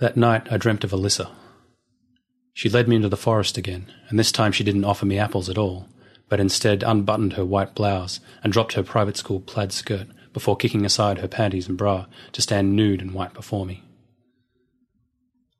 That 0.00 0.16
night 0.16 0.50
I 0.50 0.56
dreamt 0.56 0.82
of 0.82 0.90
Alyssa. 0.90 1.30
She 2.54 2.68
led 2.68 2.88
me 2.88 2.96
into 2.96 3.08
the 3.08 3.16
forest 3.16 3.56
again, 3.56 3.92
and 4.08 4.18
this 4.18 4.32
time 4.32 4.50
she 4.50 4.64
didn't 4.64 4.86
offer 4.86 5.06
me 5.06 5.20
apples 5.20 5.48
at 5.48 5.58
all, 5.58 5.86
but 6.28 6.40
instead 6.40 6.82
unbuttoned 6.82 7.34
her 7.34 7.44
white 7.44 7.76
blouse 7.76 8.18
and 8.42 8.52
dropped 8.52 8.72
her 8.72 8.82
private 8.82 9.16
school 9.16 9.38
plaid 9.38 9.70
skirt 9.70 10.08
before 10.38 10.56
kicking 10.56 10.86
aside 10.86 11.18
her 11.18 11.26
panties 11.26 11.66
and 11.66 11.76
bra 11.76 12.06
to 12.30 12.40
stand 12.40 12.76
nude 12.76 13.02
and 13.02 13.12
white 13.12 13.34
before 13.34 13.66
me. 13.66 13.82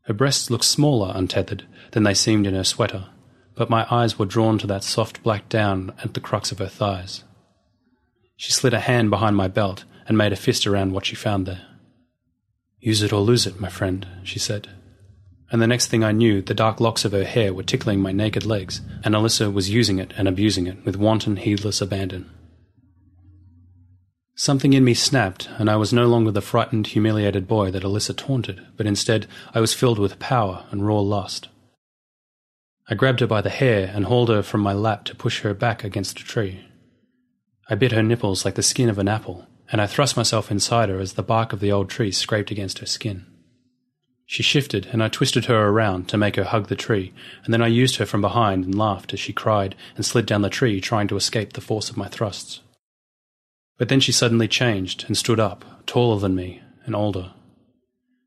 Her 0.02 0.14
breasts 0.14 0.52
looked 0.52 0.62
smaller 0.62 1.10
untethered 1.16 1.66
than 1.90 2.04
they 2.04 2.14
seemed 2.14 2.46
in 2.46 2.54
her 2.54 2.62
sweater, 2.62 3.06
but 3.56 3.68
my 3.68 3.88
eyes 3.90 4.20
were 4.20 4.24
drawn 4.24 4.56
to 4.58 4.68
that 4.68 4.84
soft 4.84 5.20
black 5.24 5.48
down 5.48 5.92
at 6.04 6.14
the 6.14 6.20
crux 6.20 6.52
of 6.52 6.60
her 6.60 6.68
thighs. 6.68 7.24
She 8.36 8.52
slid 8.52 8.72
a 8.72 8.78
hand 8.78 9.10
behind 9.10 9.34
my 9.34 9.48
belt 9.48 9.84
and 10.06 10.16
made 10.16 10.32
a 10.32 10.36
fist 10.36 10.64
around 10.64 10.92
what 10.92 11.06
she 11.06 11.16
found 11.16 11.44
there. 11.44 11.66
Use 12.78 13.02
it 13.02 13.12
or 13.12 13.20
lose 13.20 13.48
it, 13.48 13.58
my 13.58 13.68
friend, 13.68 14.06
she 14.22 14.38
said. 14.38 14.68
And 15.50 15.60
the 15.60 15.66
next 15.66 15.88
thing 15.88 16.04
I 16.04 16.12
knew, 16.12 16.40
the 16.40 16.54
dark 16.54 16.78
locks 16.78 17.04
of 17.04 17.10
her 17.10 17.24
hair 17.24 17.52
were 17.52 17.64
tickling 17.64 17.98
my 17.98 18.12
naked 18.12 18.46
legs, 18.46 18.80
and 19.02 19.16
Alyssa 19.16 19.52
was 19.52 19.70
using 19.70 19.98
it 19.98 20.12
and 20.16 20.28
abusing 20.28 20.68
it 20.68 20.84
with 20.84 20.94
wanton, 20.94 21.34
heedless 21.34 21.80
abandon. 21.80 22.30
Something 24.40 24.72
in 24.72 24.84
me 24.84 24.94
snapped, 24.94 25.48
and 25.58 25.68
I 25.68 25.74
was 25.74 25.92
no 25.92 26.06
longer 26.06 26.30
the 26.30 26.40
frightened, 26.40 26.86
humiliated 26.86 27.48
boy 27.48 27.72
that 27.72 27.82
Alyssa 27.82 28.16
taunted, 28.16 28.64
but 28.76 28.86
instead 28.86 29.26
I 29.52 29.58
was 29.58 29.74
filled 29.74 29.98
with 29.98 30.20
power 30.20 30.64
and 30.70 30.86
raw 30.86 31.00
lust. 31.00 31.48
I 32.88 32.94
grabbed 32.94 33.18
her 33.18 33.26
by 33.26 33.40
the 33.40 33.50
hair 33.50 33.90
and 33.92 34.04
hauled 34.04 34.28
her 34.28 34.44
from 34.44 34.60
my 34.60 34.72
lap 34.72 35.02
to 35.06 35.16
push 35.16 35.40
her 35.40 35.54
back 35.54 35.82
against 35.82 36.20
a 36.20 36.24
tree. 36.24 36.64
I 37.68 37.74
bit 37.74 37.90
her 37.90 38.00
nipples 38.00 38.44
like 38.44 38.54
the 38.54 38.62
skin 38.62 38.88
of 38.88 39.00
an 39.00 39.08
apple, 39.08 39.44
and 39.72 39.80
I 39.80 39.88
thrust 39.88 40.16
myself 40.16 40.52
inside 40.52 40.88
her 40.88 41.00
as 41.00 41.14
the 41.14 41.24
bark 41.24 41.52
of 41.52 41.58
the 41.58 41.72
old 41.72 41.90
tree 41.90 42.12
scraped 42.12 42.52
against 42.52 42.78
her 42.78 42.86
skin. 42.86 43.26
She 44.24 44.44
shifted, 44.44 44.86
and 44.92 45.02
I 45.02 45.08
twisted 45.08 45.46
her 45.46 45.66
around 45.66 46.08
to 46.10 46.16
make 46.16 46.36
her 46.36 46.44
hug 46.44 46.68
the 46.68 46.76
tree, 46.76 47.12
and 47.44 47.52
then 47.52 47.60
I 47.60 47.66
used 47.66 47.96
her 47.96 48.06
from 48.06 48.20
behind 48.20 48.64
and 48.64 48.78
laughed 48.78 49.12
as 49.12 49.18
she 49.18 49.32
cried 49.32 49.74
and 49.96 50.06
slid 50.06 50.26
down 50.26 50.42
the 50.42 50.48
tree, 50.48 50.80
trying 50.80 51.08
to 51.08 51.16
escape 51.16 51.54
the 51.54 51.60
force 51.60 51.90
of 51.90 51.96
my 51.96 52.06
thrusts. 52.06 52.60
But 53.78 53.88
then 53.88 54.00
she 54.00 54.12
suddenly 54.12 54.48
changed 54.48 55.04
and 55.06 55.16
stood 55.16 55.40
up, 55.40 55.86
taller 55.86 56.18
than 56.18 56.34
me 56.34 56.60
and 56.84 56.94
older. 56.94 57.32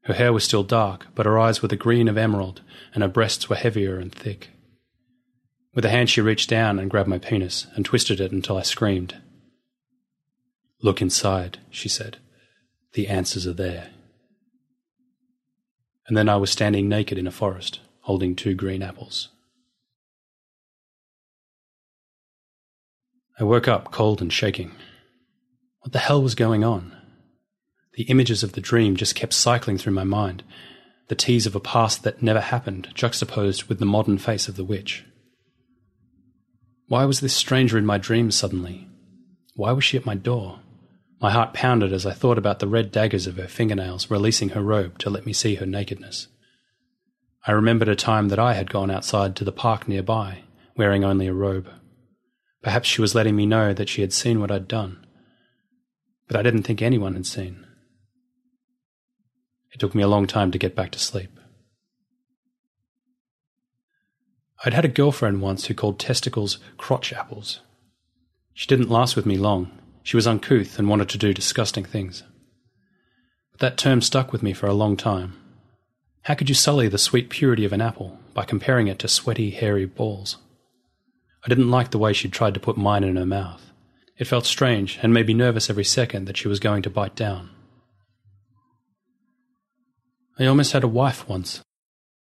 Her 0.04 0.14
hair 0.14 0.34
was 0.34 0.44
still 0.44 0.64
dark, 0.64 1.08
but 1.14 1.26
her 1.26 1.38
eyes 1.38 1.62
were 1.62 1.68
the 1.68 1.76
green 1.76 2.08
of 2.08 2.18
emerald, 2.18 2.62
and 2.94 3.04
her 3.04 3.10
breasts 3.10 3.50
were 3.50 3.56
heavier 3.56 4.00
and 4.00 4.12
thick. 4.12 4.50
With 5.76 5.86
a 5.86 5.90
hand, 5.90 6.10
she 6.10 6.22
reached 6.22 6.50
down 6.50 6.80
and 6.80 6.90
grabbed 6.90 7.10
my 7.10 7.18
penis 7.18 7.68
and 7.76 7.86
twisted 7.86 8.20
it 8.20 8.32
until 8.32 8.58
I 8.58 8.62
screamed. 8.62 9.22
Look 10.82 11.02
inside, 11.02 11.60
she 11.70 11.88
said. 11.88 12.18
The 12.94 13.08
answers 13.08 13.46
are 13.46 13.54
there. 13.54 13.90
And 16.08 16.18
then 16.18 16.28
I 16.28 16.36
was 16.38 16.50
standing 16.50 16.90
naked 16.90 17.18
in 17.18 17.28
a 17.28 17.32
forest, 17.32 17.80
holding 18.02 18.36
two 18.36 18.56
green 18.56 18.82
apples. 18.82 19.30
I 23.40 23.44
woke 23.44 23.68
up 23.68 23.92
cold 23.92 24.22
and 24.22 24.34
shaking. 24.34 24.72
What 25.82 25.94
the 25.94 26.00
hell 26.00 26.22
was 26.22 26.36
going 26.36 26.64
on? 26.64 26.96
The 27.94 28.04
images 28.04 28.44
of 28.44 28.54
the 28.54 28.62
dream 28.62 28.96
just 28.96 29.16
kept 29.16 29.34
cycling 29.34 29.78
through 29.78 29.94
my 29.94 30.04
mind, 30.04 30.44
the 31.08 31.16
tease 31.16 31.46
of 31.46 31.56
a 31.56 31.60
past 31.60 32.04
that 32.04 32.22
never 32.22 32.40
happened 32.40 32.90
juxtaposed 32.94 33.64
with 33.64 33.80
the 33.80 33.86
modern 33.86 34.18
face 34.18 34.48
of 34.48 34.56
the 34.56 34.64
witch. 34.64 35.06
Why 36.88 37.06
was 37.06 37.20
this 37.20 37.34
stranger 37.34 37.78
in 37.78 37.86
my 37.86 37.98
dreams 37.98 38.36
suddenly? 38.36 38.88
Why 39.56 39.72
was 39.72 39.84
she 39.84 39.98
at 39.98 40.06
my 40.06 40.16
door? 40.16 40.60
My 41.20 41.32
heart 41.32 41.54
pounded 41.54 41.94
as 41.94 42.06
I 42.06 42.14
thought 42.14 42.38
about 42.38 42.60
the 42.60 42.68
red 42.68 42.92
daggers 42.92 43.28
of 43.28 43.38
her 43.38 43.48
fingernails 43.48 44.10
releasing 44.10 44.50
her 44.50 44.62
robe 44.62 44.98
to 45.00 45.10
let 45.10 45.26
me 45.26 45.34
see 45.34 45.56
her 45.56 45.66
nakedness. 45.66 46.28
I 47.48 47.54
remembered 47.54 47.90
a 47.90 47.96
time 47.96 48.30
that 48.30 48.40
I 48.40 48.54
had 48.54 48.70
gone 48.70 48.92
outside 48.92 49.36
to 49.36 49.44
the 49.44 49.52
park 49.52 49.88
nearby, 49.88 50.44
wearing 50.78 51.04
only 51.04 51.28
a 51.28 51.34
robe. 51.34 51.70
Perhaps 52.62 52.88
she 52.88 53.02
was 53.02 53.16
letting 53.16 53.36
me 53.36 53.48
know 53.48 53.74
that 53.74 53.90
she 53.90 54.02
had 54.02 54.14
seen 54.14 54.40
what 54.40 54.52
I'd 54.52 54.68
done. 54.68 55.06
But 56.32 56.40
I 56.40 56.44
didn't 56.44 56.64
think 56.64 56.82
anyone 56.82 57.16
had 57.16 57.26
seen. 57.26 57.68
It 59.74 59.80
took 59.80 59.94
me 59.94 60.02
a 60.02 60.08
long 60.08 60.28
time 60.28 60.50
to 60.52 60.58
get 60.58 60.78
back 60.78 60.92
to 60.92 61.00
sleep. 61.00 61.38
I'd 64.64 64.74
had 64.74 64.86
a 64.86 64.88
girlfriend 64.88 65.42
once 65.42 65.66
who 65.66 65.74
called 65.74 66.00
testicles 66.00 66.58
crotch 66.78 67.12
apples. 67.12 67.60
She 68.54 68.66
didn't 68.66 68.90
last 68.90 69.18
with 69.18 69.26
me 69.26 69.36
long, 69.36 69.78
she 70.04 70.16
was 70.16 70.26
uncouth 70.26 70.80
and 70.80 70.88
wanted 70.88 71.10
to 71.10 71.18
do 71.18 71.34
disgusting 71.34 71.84
things. 71.84 72.24
But 73.52 73.60
that 73.60 73.78
term 73.78 74.02
stuck 74.02 74.32
with 74.32 74.42
me 74.42 74.54
for 74.54 74.68
a 74.68 74.74
long 74.74 74.96
time. 74.96 75.34
How 76.22 76.36
could 76.36 76.48
you 76.48 76.56
sully 76.56 76.88
the 76.88 76.98
sweet 76.98 77.30
purity 77.30 77.66
of 77.66 77.74
an 77.74 77.82
apple 77.82 78.18
by 78.34 78.46
comparing 78.46 78.88
it 78.88 79.00
to 79.00 79.10
sweaty, 79.10 79.50
hairy 79.50 79.86
balls? 79.86 80.38
I 81.46 81.50
didn't 81.50 81.72
like 81.72 81.92
the 81.92 82.00
way 82.00 82.14
she'd 82.14 82.32
tried 82.32 82.54
to 82.54 82.62
put 82.62 82.78
mine 82.78 83.04
in 83.04 83.18
her 83.18 83.26
mouth. 83.26 83.71
It 84.18 84.26
felt 84.26 84.46
strange 84.46 85.00
and 85.02 85.14
made 85.14 85.28
me 85.28 85.34
nervous 85.34 85.70
every 85.70 85.84
second 85.84 86.26
that 86.26 86.38
she 86.38 86.48
was 86.48 86.60
going 86.60 86.82
to 86.84 86.90
bite 86.90 87.16
down. 87.16 87.50
I 90.38 90.46
almost 90.46 90.74
had 90.74 90.84
a 90.84 90.88
wife 90.88 91.28
once. 91.28 91.62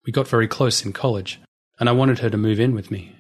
We 0.06 0.12
got 0.12 0.28
very 0.28 0.48
close 0.48 0.86
in 0.86 0.94
college, 0.94 1.40
and 1.80 1.90
I 1.90 1.94
wanted 1.94 2.20
her 2.20 2.30
to 2.30 2.38
move 2.38 2.60
in 2.60 2.74
with 2.74 2.92
me. 2.92 3.16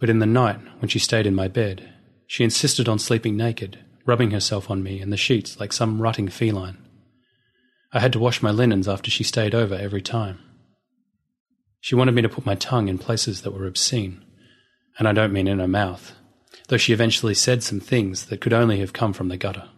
But 0.00 0.10
in 0.10 0.18
the 0.18 0.26
night, 0.26 0.58
when 0.80 0.88
she 0.88 0.98
stayed 0.98 1.26
in 1.26 1.34
my 1.34 1.48
bed, 1.48 1.92
she 2.26 2.44
insisted 2.44 2.88
on 2.88 2.98
sleeping 2.98 3.36
naked, 3.36 3.78
rubbing 4.06 4.32
herself 4.32 4.70
on 4.70 4.82
me 4.82 5.00
and 5.00 5.12
the 5.12 5.16
sheets 5.16 5.58
like 5.60 5.72
some 5.72 6.02
rutting 6.02 6.28
feline. 6.28 6.78
I 7.92 8.00
had 8.00 8.12
to 8.14 8.18
wash 8.18 8.42
my 8.42 8.50
linens 8.50 8.88
after 8.88 9.10
she 9.10 9.22
stayed 9.22 9.54
over 9.54 9.74
every 9.74 10.02
time. 10.02 10.40
She 11.80 11.94
wanted 11.94 12.14
me 12.14 12.22
to 12.22 12.28
put 12.28 12.46
my 12.46 12.56
tongue 12.56 12.88
in 12.88 12.98
places 12.98 13.42
that 13.42 13.52
were 13.52 13.66
obscene, 13.66 14.24
and 14.98 15.06
I 15.06 15.12
don't 15.12 15.32
mean 15.32 15.46
in 15.46 15.60
her 15.60 15.68
mouth, 15.68 16.12
though 16.68 16.76
she 16.76 16.92
eventually 16.92 17.34
said 17.34 17.62
some 17.62 17.80
things 17.80 18.26
that 18.26 18.40
could 18.40 18.52
only 18.52 18.80
have 18.80 18.92
come 18.92 19.12
from 19.12 19.28
the 19.28 19.36
gutter. 19.36 19.68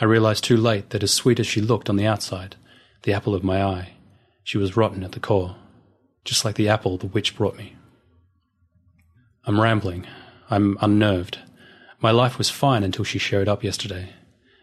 I 0.00 0.04
realized 0.04 0.44
too 0.44 0.56
late 0.56 0.90
that 0.90 1.02
as 1.02 1.12
sweet 1.12 1.38
as 1.38 1.46
she 1.46 1.60
looked 1.60 1.90
on 1.90 1.96
the 1.96 2.06
outside, 2.06 2.56
the 3.02 3.12
apple 3.12 3.34
of 3.34 3.44
my 3.44 3.62
eye, 3.62 3.92
she 4.42 4.58
was 4.58 4.76
rotten 4.76 5.04
at 5.04 5.12
the 5.12 5.20
core, 5.20 5.56
just 6.24 6.44
like 6.44 6.56
the 6.56 6.68
apple 6.68 6.96
the 6.96 7.06
witch 7.06 7.36
brought 7.36 7.56
me. 7.56 7.76
I'm 9.44 9.60
rambling, 9.60 10.06
I'm 10.50 10.78
unnerved. 10.80 11.38
My 12.00 12.10
life 12.10 12.38
was 12.38 12.50
fine 12.50 12.82
until 12.82 13.04
she 13.04 13.18
showed 13.18 13.48
up 13.48 13.62
yesterday, 13.62 14.10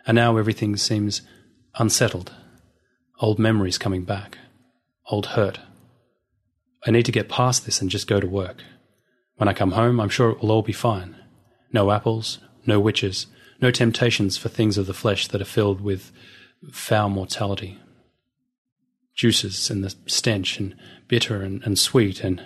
and 0.06 0.16
now 0.16 0.38
everything 0.38 0.76
seems 0.76 1.22
unsettled. 1.76 2.34
Old 3.20 3.40
memories 3.40 3.78
coming 3.78 4.04
back, 4.04 4.38
old 5.10 5.28
hurt. 5.28 5.60
I 6.86 6.92
need 6.92 7.06
to 7.06 7.12
get 7.12 7.30
past 7.30 7.66
this 7.66 7.82
and 7.82 7.90
just 7.90 8.08
go 8.08 8.20
to 8.20 8.28
work. 8.28 8.64
When 9.40 9.48
I 9.48 9.54
come 9.54 9.72
home, 9.72 10.00
I'm 10.00 10.10
sure 10.10 10.30
it 10.30 10.42
will 10.42 10.52
all 10.52 10.62
be 10.62 10.74
fine. 10.74 11.16
No 11.72 11.92
apples, 11.92 12.40
no 12.66 12.80
witches, 12.80 13.26
no 13.62 13.72
temptations 13.72 14.38
for 14.38 14.50
things 14.50 14.78
of 14.78 14.86
the 14.86 14.94
flesh 14.94 15.28
that 15.30 15.42
are 15.42 15.46
filled 15.46 15.82
with 15.82 16.12
foul 16.72 17.10
mortality. 17.10 17.80
Juices 19.16 19.70
and 19.70 19.84
the 19.84 19.96
stench 20.06 20.60
and 20.60 20.76
bitter 21.08 21.42
and, 21.42 21.64
and 21.64 21.80
sweet 21.80 22.24
and. 22.24 22.44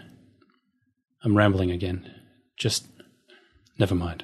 I'm 1.24 1.36
rambling 1.36 1.72
again. 1.72 2.10
Just 2.58 2.86
Never 3.80 3.96
mind. 3.96 4.24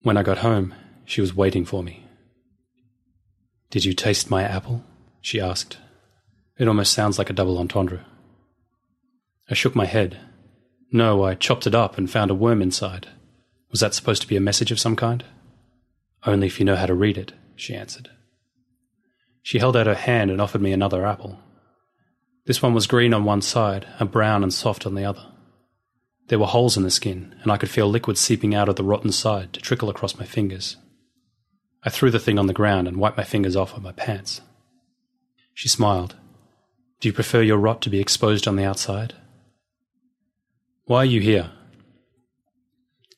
When 0.00 0.16
I 0.16 0.22
got 0.22 0.38
home, 0.38 0.74
she 1.04 1.20
was 1.20 1.36
waiting 1.36 1.64
for 1.64 1.82
me. 1.82 2.06
Did 3.70 3.84
you 3.84 3.92
taste 3.92 4.30
my 4.30 4.42
apple? 4.42 4.84
she 5.20 5.40
asked. 5.40 5.78
It 6.58 6.66
almost 6.66 6.92
sounds 6.92 7.18
like 7.18 7.30
a 7.30 7.34
double 7.34 7.58
entendre. 7.58 8.04
I 9.52 9.54
shook 9.54 9.76
my 9.76 9.84
head. 9.84 10.18
No, 10.90 11.24
I 11.24 11.34
chopped 11.34 11.66
it 11.66 11.74
up 11.74 11.98
and 11.98 12.10
found 12.10 12.30
a 12.30 12.34
worm 12.34 12.62
inside. 12.62 13.08
Was 13.70 13.80
that 13.80 13.92
supposed 13.92 14.22
to 14.22 14.28
be 14.28 14.34
a 14.34 14.40
message 14.40 14.72
of 14.72 14.80
some 14.80 14.96
kind? 14.96 15.22
Only 16.24 16.46
if 16.46 16.58
you 16.58 16.64
know 16.64 16.74
how 16.74 16.86
to 16.86 16.94
read 16.94 17.18
it, 17.18 17.34
she 17.54 17.74
answered. 17.74 18.08
She 19.42 19.58
held 19.58 19.76
out 19.76 19.86
her 19.86 19.94
hand 19.94 20.30
and 20.30 20.40
offered 20.40 20.62
me 20.62 20.72
another 20.72 21.04
apple. 21.04 21.38
This 22.46 22.62
one 22.62 22.72
was 22.72 22.86
green 22.86 23.12
on 23.12 23.24
one 23.24 23.42
side 23.42 23.86
and 23.98 24.10
brown 24.10 24.42
and 24.42 24.54
soft 24.54 24.86
on 24.86 24.94
the 24.94 25.04
other. 25.04 25.26
There 26.28 26.38
were 26.38 26.46
holes 26.46 26.78
in 26.78 26.82
the 26.82 26.90
skin, 26.90 27.34
and 27.42 27.52
I 27.52 27.58
could 27.58 27.68
feel 27.68 27.90
liquid 27.90 28.16
seeping 28.16 28.54
out 28.54 28.70
of 28.70 28.76
the 28.76 28.84
rotten 28.84 29.12
side 29.12 29.52
to 29.52 29.60
trickle 29.60 29.90
across 29.90 30.18
my 30.18 30.24
fingers. 30.24 30.78
I 31.82 31.90
threw 31.90 32.10
the 32.10 32.18
thing 32.18 32.38
on 32.38 32.46
the 32.46 32.54
ground 32.54 32.88
and 32.88 32.96
wiped 32.96 33.18
my 33.18 33.24
fingers 33.24 33.54
off 33.54 33.74
with 33.74 33.82
my 33.82 33.92
pants. 33.92 34.40
She 35.52 35.68
smiled. 35.68 36.16
Do 37.00 37.08
you 37.10 37.12
prefer 37.12 37.42
your 37.42 37.58
rot 37.58 37.82
to 37.82 37.90
be 37.90 38.00
exposed 38.00 38.48
on 38.48 38.56
the 38.56 38.64
outside? 38.64 39.12
Why 40.84 40.98
are 40.98 41.04
you 41.04 41.20
here? 41.20 41.50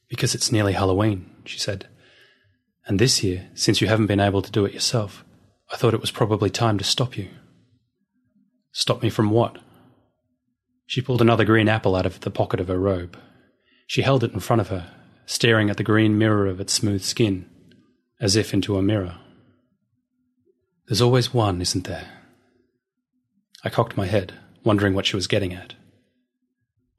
Because 0.09 0.35
it's 0.35 0.53
nearly 0.53 0.75
Halloween, 0.75 1.31
she 1.45 1.59
said. 1.59 1.89
And 2.87 2.99
this 2.99 3.23
year, 3.25 3.49
since 3.55 3.81
you 3.81 3.89
haven't 3.89 4.07
been 4.07 4.21
able 4.21 4.43
to 4.43 4.53
do 4.53 4.65
it 4.65 4.75
yourself, 4.75 5.25
I 5.73 5.77
thought 5.77 5.95
it 5.95 6.01
was 6.01 6.11
probably 6.11 6.51
time 6.51 6.77
to 6.79 6.85
stop 6.85 7.17
you. 7.17 7.29
Stop 8.73 9.03
me 9.03 9.09
from 9.09 9.31
what? 9.31 9.59
She 10.87 11.01
pulled 11.01 11.23
another 11.23 11.45
green 11.45 11.69
apple 11.69 11.97
out 11.97 12.07
of 12.07 12.21
the 12.21 12.31
pocket 12.31 12.61
of 12.61 12.69
her 12.69 12.79
robe. 12.79 13.19
She 13.87 14.03
held 14.03 14.23
it 14.23 14.33
in 14.33 14.41
front 14.41 14.61
of 14.61 14.69
her, 14.69 14.93
staring 15.25 15.71
at 15.71 15.79
the 15.79 15.83
green 15.83 16.19
mirror 16.19 16.47
of 16.47 16.61
its 16.61 16.73
smooth 16.73 17.03
skin, 17.03 17.49
as 18.21 18.37
if 18.37 18.53
into 18.53 18.77
a 18.77 18.83
mirror. 18.83 19.19
There's 20.87 21.01
always 21.01 21.33
one, 21.33 21.63
isn't 21.63 21.87
there? 21.87 22.09
I 23.65 23.71
cocked 23.71 23.97
my 23.97 24.07
head, 24.07 24.35
wondering 24.63 24.93
what 24.95 25.07
she 25.07 25.17
was 25.17 25.27
getting 25.27 25.55
at. 25.55 25.75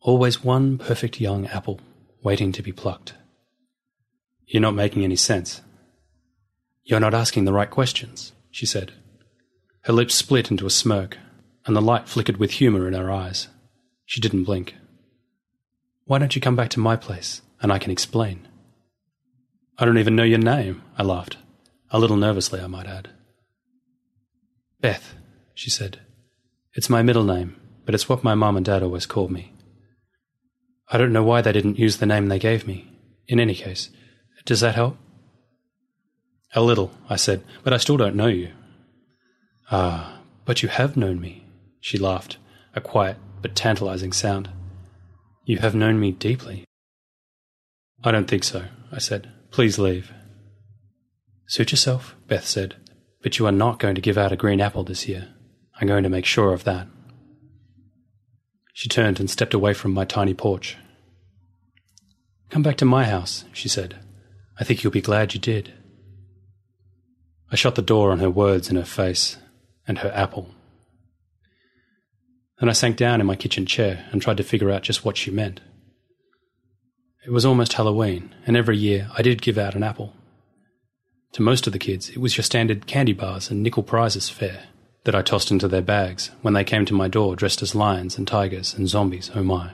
Always 0.06 0.43
one 0.43 0.78
perfect 0.78 1.20
young 1.20 1.47
apple 1.47 1.80
waiting 2.22 2.51
to 2.51 2.62
be 2.62 2.72
plucked. 2.72 3.16
You're 4.45 4.62
not 4.62 4.76
making 4.76 5.03
any 5.03 5.16
sense. 5.16 5.62
You're 6.84 6.99
not 6.99 7.16
asking 7.16 7.45
the 7.45 7.53
right 7.53 7.72
questions, 7.72 8.32
she 8.51 8.68
said. 8.68 8.93
Her 9.82 9.93
lips 9.93 10.14
split 10.14 10.51
into 10.51 10.68
a 10.68 10.70
smirk, 10.70 11.18
and 11.66 11.76
the 11.76 11.82
light 11.82 12.08
flickered 12.08 12.38
with 12.38 12.51
humour 12.51 12.88
in 12.88 12.93
her 12.93 13.10
eyes. 13.10 13.47
She 14.06 14.22
didn't 14.22 14.43
blink. 14.43 14.76
Why 16.03 16.20
don't 16.20 16.36
you 16.36 16.41
come 16.41 16.56
back 16.56 16.70
to 16.72 16.80
my 16.80 16.95
place, 16.95 17.41
and 17.60 17.74
I 17.74 17.80
can 17.80 17.89
explain? 17.89 18.47
I 19.80 19.86
don't 19.86 19.97
even 19.97 20.16
know 20.16 20.22
your 20.22 20.38
name, 20.38 20.84
I 20.99 21.01
laughed. 21.01 21.38
A 21.89 21.97
little 21.97 22.18
nervously, 22.18 22.62
I 22.62 22.68
might 22.68 22.86
add. 22.86 23.10
Beth, 24.80 25.16
she 25.56 25.72
said. 25.72 26.01
It's 26.76 26.91
my 26.91 27.01
middle 27.01 27.24
name, 27.24 27.60
but 27.86 27.95
it's 27.95 28.08
what 28.08 28.24
my 28.24 28.36
mom 28.36 28.56
and 28.56 28.66
dad 28.68 28.84
always 28.84 29.08
called 29.08 29.32
me. 29.32 29.51
I 30.90 30.98
don't 30.98 31.14
know 31.14 31.24
why 31.24 31.42
they 31.42 31.52
didn't 31.52 31.80
use 31.80 31.98
the 31.98 32.06
name 32.06 32.28
they 32.28 32.40
gave 32.40 32.68
me. 32.68 32.92
In 33.28 33.40
any 33.40 33.56
case, 33.56 33.90
does 34.46 34.60
that 34.60 34.76
help? 34.76 34.98
A 36.54 36.62
little, 36.62 36.92
I 37.10 37.16
said, 37.16 37.44
but 37.64 37.74
I 37.74 37.78
still 37.78 37.98
don't 37.98 38.16
know 38.16 38.28
you. 38.28 38.52
Ah, 39.72 40.22
but 40.46 40.62
you 40.62 40.70
have 40.70 40.96
known 40.96 41.20
me, 41.20 41.46
she 41.82 41.98
laughed, 41.98 42.38
a 42.76 42.82
quiet 42.82 43.18
but 43.42 43.56
tantalizing 43.56 44.14
sound. 44.14 44.50
You 45.46 45.58
have 45.60 45.76
known 45.76 46.00
me 46.00 46.12
deeply. 46.12 46.66
I 48.04 48.12
don't 48.12 48.28
think 48.28 48.44
so, 48.44 48.66
I 48.92 49.00
said. 49.00 49.32
Please 49.52 49.80
leave. 49.80 50.12
Suit 51.48 51.72
yourself, 51.72 52.16
Beth 52.28 52.46
said, 52.46 52.76
but 53.22 53.38
you 53.40 53.46
are 53.46 53.52
not 53.52 53.80
going 53.80 53.96
to 53.96 54.02
give 54.02 54.18
out 54.18 54.32
a 54.32 54.38
green 54.38 54.62
apple 54.62 54.84
this 54.84 55.08
year. 55.08 55.30
I'm 55.80 55.88
going 55.88 56.04
to 56.04 56.10
make 56.10 56.26
sure 56.26 56.54
of 56.54 56.64
that. 56.64 56.88
She 58.76 58.89
turned 58.89 59.21
and 59.21 59.30
stepped 59.30 59.53
away 59.53 59.73
from 59.73 59.93
my 59.93 60.03
tiny 60.03 60.34
porch. 60.34 60.76
Come 62.49 62.61
back 62.61 62.76
to 62.78 62.84
my 62.86 63.05
house, 63.05 63.45
she 63.53 63.69
said. 63.69 63.95
I 64.59 64.65
think 64.65 64.84
you'll 64.84 64.91
be 64.91 64.99
glad 64.99 65.34
you 65.34 65.39
did. 65.39 65.71
I 67.49 67.55
shut 67.55 67.76
the 67.76 67.82
door 67.82 68.11
on 68.11 68.19
her 68.19 68.30
words 68.30 68.67
and 68.67 68.78
her 68.78 68.84
face, 68.84 69.38
and 69.88 69.99
her 69.99 70.11
apple. 70.13 70.49
Then 72.59 72.67
I 72.67 72.73
sank 72.73 72.97
down 72.97 73.21
in 73.21 73.28
my 73.28 73.38
kitchen 73.38 73.65
chair 73.65 74.07
and 74.11 74.21
tried 74.21 74.38
to 74.38 74.43
figure 74.43 74.69
out 74.69 74.84
just 74.84 75.05
what 75.05 75.15
she 75.15 75.32
meant. 75.32 75.61
It 77.26 77.32
was 77.32 77.45
almost 77.45 77.73
Halloween, 77.73 78.36
and 78.45 78.57
every 78.57 78.78
year 78.78 79.09
I 79.17 79.21
did 79.21 79.41
give 79.41 79.57
out 79.57 79.76
an 79.76 79.84
apple. 79.84 80.13
To 81.32 81.41
most 81.41 81.65
of 81.65 81.71
the 81.71 81.80
kids, 81.80 82.09
it 82.09 82.17
was 82.17 82.36
your 82.36 82.43
standard 82.43 82.88
candy 82.88 83.13
bars 83.13 83.49
and 83.49 83.63
nickel 83.63 83.84
prizes 83.84 84.28
fare 84.30 84.65
that 85.06 85.16
I 85.16 85.22
tossed 85.22 85.51
into 85.51 85.68
their 85.68 85.82
bags 85.82 86.32
when 86.41 86.53
they 86.53 86.64
came 86.64 86.86
to 86.86 86.93
my 86.93 87.08
door 87.08 87.36
dressed 87.36 87.62
as 87.62 87.76
lions 87.76 88.18
and 88.18 88.28
tigers 88.28 88.74
and 88.74 88.89
zombies, 88.89 89.32
oh 89.34 89.43
my. 89.43 89.72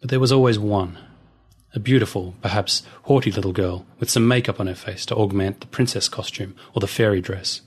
But 0.00 0.10
there 0.10 0.20
was 0.20 0.32
always 0.32 0.58
one, 0.58 0.98
a 1.74 1.80
beautiful, 1.80 2.34
perhaps 2.42 2.82
haughty 3.04 3.30
little 3.30 3.52
girl 3.52 3.86
with 3.98 4.10
some 4.10 4.28
makeup 4.28 4.60
on 4.60 4.66
her 4.66 4.74
face 4.74 5.06
to 5.06 5.16
augment 5.16 5.60
the 5.60 5.66
princess 5.68 6.08
costume 6.08 6.56
or 6.74 6.80
the 6.80 6.88
fairy 6.88 7.20
dress. 7.20 7.62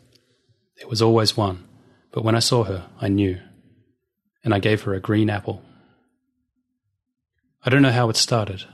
There 0.78 0.88
was 0.88 1.01
always 1.01 1.36
one, 1.36 1.63
but 2.11 2.23
when 2.23 2.36
I 2.36 2.39
saw 2.39 2.65
her, 2.65 2.88
I 3.01 3.07
knew. 3.07 3.39
And 4.43 4.53
I 4.53 4.59
gave 4.59 4.84
her 4.84 4.93
a 4.93 4.99
green 4.99 5.30
apple. 5.30 5.61
I 7.63 7.69
don't 7.69 7.82
know 7.82 7.91
how 7.91 8.09
it 8.09 8.17
started. 8.17 8.65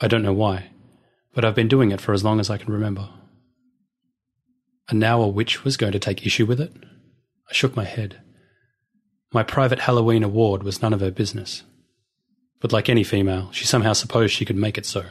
I 0.00 0.08
don't 0.08 0.22
know 0.22 0.32
why, 0.32 0.70
but 1.34 1.44
I've 1.44 1.54
been 1.54 1.68
doing 1.68 1.92
it 1.92 2.00
for 2.00 2.12
as 2.12 2.22
long 2.22 2.40
as 2.40 2.50
I 2.50 2.58
can 2.58 2.72
remember. 2.72 3.08
And 4.88 5.00
now 5.00 5.22
a 5.22 5.28
witch 5.28 5.64
was 5.64 5.76
going 5.76 5.92
to 5.92 5.98
take 5.98 6.26
issue 6.26 6.46
with 6.46 6.60
it? 6.60 6.72
I 7.48 7.52
shook 7.52 7.76
my 7.76 7.84
head. 7.84 8.20
My 9.32 9.42
private 9.42 9.80
Halloween 9.80 10.22
award 10.22 10.62
was 10.62 10.82
none 10.82 10.92
of 10.92 11.00
her 11.00 11.10
business 11.10 11.62
but 12.60 12.72
like 12.72 12.88
any 12.88 13.04
female, 13.04 13.50
she 13.52 13.64
somehow 13.64 13.92
supposed 13.92 14.32
she 14.32 14.44
could 14.44 14.56
make 14.56 14.78
it 14.78 14.86
so. 14.86 15.04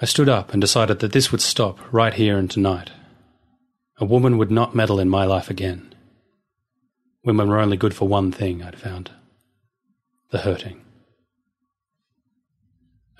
I 0.00 0.06
stood 0.06 0.28
up 0.28 0.52
and 0.52 0.60
decided 0.60 0.98
that 1.00 1.12
this 1.12 1.30
would 1.30 1.40
stop 1.40 1.78
right 1.92 2.14
here 2.14 2.38
and 2.38 2.50
tonight. 2.50 2.90
A 3.98 4.04
woman 4.04 4.38
would 4.38 4.50
not 4.50 4.74
meddle 4.74 4.98
in 4.98 5.08
my 5.08 5.24
life 5.24 5.50
again. 5.50 5.94
Women 7.24 7.48
were 7.48 7.60
only 7.60 7.76
good 7.76 7.94
for 7.94 8.08
one 8.08 8.32
thing, 8.32 8.62
I'd 8.62 8.78
found 8.78 9.10
the 10.30 10.38
hurting. 10.38 10.80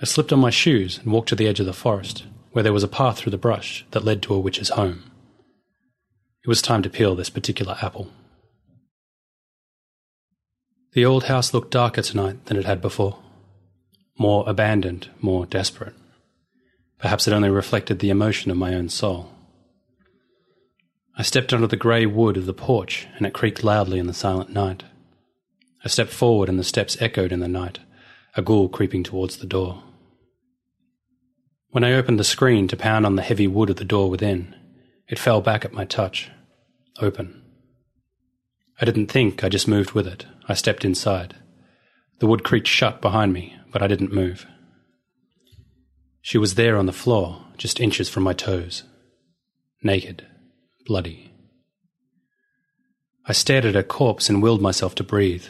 I 0.01 0.05
slipped 0.05 0.33
on 0.33 0.39
my 0.39 0.49
shoes 0.49 0.97
and 0.97 1.13
walked 1.13 1.29
to 1.29 1.35
the 1.35 1.47
edge 1.47 1.59
of 1.59 1.67
the 1.67 1.73
forest, 1.73 2.25
where 2.51 2.63
there 2.63 2.73
was 2.73 2.83
a 2.83 2.87
path 2.87 3.19
through 3.19 3.31
the 3.31 3.37
brush 3.37 3.85
that 3.91 4.03
led 4.03 4.23
to 4.23 4.33
a 4.33 4.39
witch's 4.39 4.69
home. 4.69 5.03
It 6.43 6.49
was 6.49 6.61
time 6.61 6.81
to 6.83 6.89
peel 6.89 7.15
this 7.15 7.29
particular 7.29 7.77
apple. 7.81 8.11
The 10.91 11.05
old 11.05 11.23
house 11.25 11.53
looked 11.53 11.71
darker 11.71 12.01
tonight 12.01 12.45
than 12.45 12.57
it 12.57 12.65
had 12.65 12.81
before. 12.81 13.17
More 14.17 14.43
abandoned, 14.47 15.09
more 15.21 15.45
desperate. 15.45 15.93
Perhaps 16.99 17.27
it 17.27 17.33
only 17.33 17.49
reflected 17.49 17.99
the 17.99 18.09
emotion 18.09 18.51
of 18.51 18.57
my 18.57 18.75
own 18.75 18.89
soul. 18.89 19.31
I 21.17 21.23
stepped 21.23 21.53
under 21.53 21.67
the 21.67 21.77
grey 21.77 22.05
wood 22.05 22.35
of 22.35 22.45
the 22.45 22.53
porch, 22.53 23.07
and 23.15 23.25
it 23.25 23.33
creaked 23.33 23.63
loudly 23.63 23.97
in 23.97 24.07
the 24.07 24.13
silent 24.13 24.49
night. 24.49 24.83
I 25.85 25.87
stepped 25.87 26.11
forward, 26.11 26.49
and 26.49 26.59
the 26.59 26.63
steps 26.63 27.01
echoed 27.01 27.31
in 27.31 27.39
the 27.39 27.47
night, 27.47 27.79
a 28.35 28.41
ghoul 28.41 28.67
creeping 28.67 29.03
towards 29.03 29.37
the 29.37 29.47
door. 29.47 29.81
When 31.69 31.85
I 31.85 31.93
opened 31.93 32.19
the 32.19 32.23
screen 32.23 32.67
to 32.67 32.77
pound 32.77 33.05
on 33.05 33.15
the 33.15 33.21
heavy 33.21 33.47
wood 33.47 33.69
of 33.69 33.77
the 33.77 33.85
door 33.85 34.09
within, 34.09 34.55
it 35.07 35.19
fell 35.19 35.41
back 35.41 35.65
at 35.65 35.73
my 35.73 35.85
touch, 35.85 36.29
open. 36.99 37.41
I 38.79 38.85
didn't 38.85 39.07
think, 39.07 39.43
I 39.43 39.49
just 39.49 39.67
moved 39.67 39.91
with 39.91 40.07
it. 40.07 40.25
I 40.47 40.53
stepped 40.53 40.83
inside. 40.83 41.35
The 42.19 42.27
wood 42.27 42.43
creaked 42.43 42.67
shut 42.67 43.01
behind 43.01 43.33
me, 43.33 43.55
but 43.71 43.81
I 43.81 43.87
didn't 43.87 44.13
move. 44.13 44.45
She 46.21 46.37
was 46.37 46.55
there 46.55 46.77
on 46.77 46.85
the 46.85 46.93
floor, 46.93 47.45
just 47.57 47.79
inches 47.79 48.09
from 48.09 48.23
my 48.23 48.33
toes. 48.33 48.83
Naked, 49.83 50.25
bloody. 50.85 51.33
I 53.25 53.33
stared 53.33 53.65
at 53.65 53.75
her 53.75 53.83
corpse 53.83 54.29
and 54.29 54.41
willed 54.41 54.61
myself 54.61 54.95
to 54.95 55.03
breathe. 55.03 55.45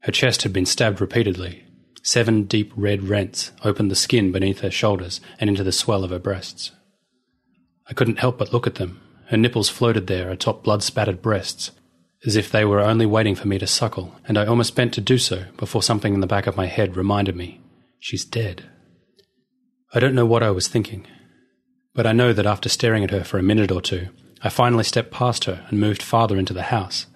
Her 0.00 0.12
chest 0.12 0.42
had 0.42 0.52
been 0.52 0.66
stabbed 0.66 1.00
repeatedly. 1.00 1.64
Seven 2.02 2.44
deep 2.44 2.72
red 2.76 3.08
rents 3.08 3.52
opened 3.64 3.90
the 3.90 3.96
skin 3.96 4.30
beneath 4.30 4.60
her 4.60 4.70
shoulders 4.70 5.20
and 5.40 5.50
into 5.50 5.64
the 5.64 5.72
swell 5.72 6.04
of 6.04 6.10
her 6.10 6.18
breasts. 6.18 6.70
I 7.88 7.94
couldn't 7.94 8.18
help 8.18 8.38
but 8.38 8.52
look 8.52 8.66
at 8.66 8.76
them. 8.76 9.00
Her 9.28 9.36
nipples 9.36 9.68
floated 9.68 10.06
there 10.06 10.30
atop 10.30 10.62
blood 10.62 10.82
spattered 10.82 11.20
breasts, 11.20 11.72
as 12.24 12.36
if 12.36 12.50
they 12.50 12.64
were 12.64 12.80
only 12.80 13.06
waiting 13.06 13.34
for 13.34 13.48
me 13.48 13.58
to 13.58 13.66
suckle, 13.66 14.14
and 14.26 14.38
I 14.38 14.46
almost 14.46 14.76
bent 14.76 14.94
to 14.94 15.00
do 15.00 15.18
so 15.18 15.46
before 15.56 15.82
something 15.82 16.14
in 16.14 16.20
the 16.20 16.26
back 16.26 16.46
of 16.46 16.56
my 16.56 16.66
head 16.66 16.96
reminded 16.96 17.34
me 17.36 17.60
she's 17.98 18.24
dead. 18.24 18.64
I 19.92 20.00
don't 20.00 20.14
know 20.14 20.26
what 20.26 20.42
I 20.42 20.50
was 20.50 20.68
thinking, 20.68 21.06
but 21.94 22.06
I 22.06 22.12
know 22.12 22.32
that 22.32 22.46
after 22.46 22.68
staring 22.68 23.02
at 23.02 23.10
her 23.10 23.24
for 23.24 23.38
a 23.38 23.42
minute 23.42 23.72
or 23.72 23.80
two, 23.80 24.08
I 24.42 24.48
finally 24.48 24.84
stepped 24.84 25.10
past 25.10 25.44
her 25.44 25.66
and 25.68 25.80
moved 25.80 26.02
farther 26.02 26.36
into 26.36 26.52
the 26.52 26.64
house, 26.64 27.06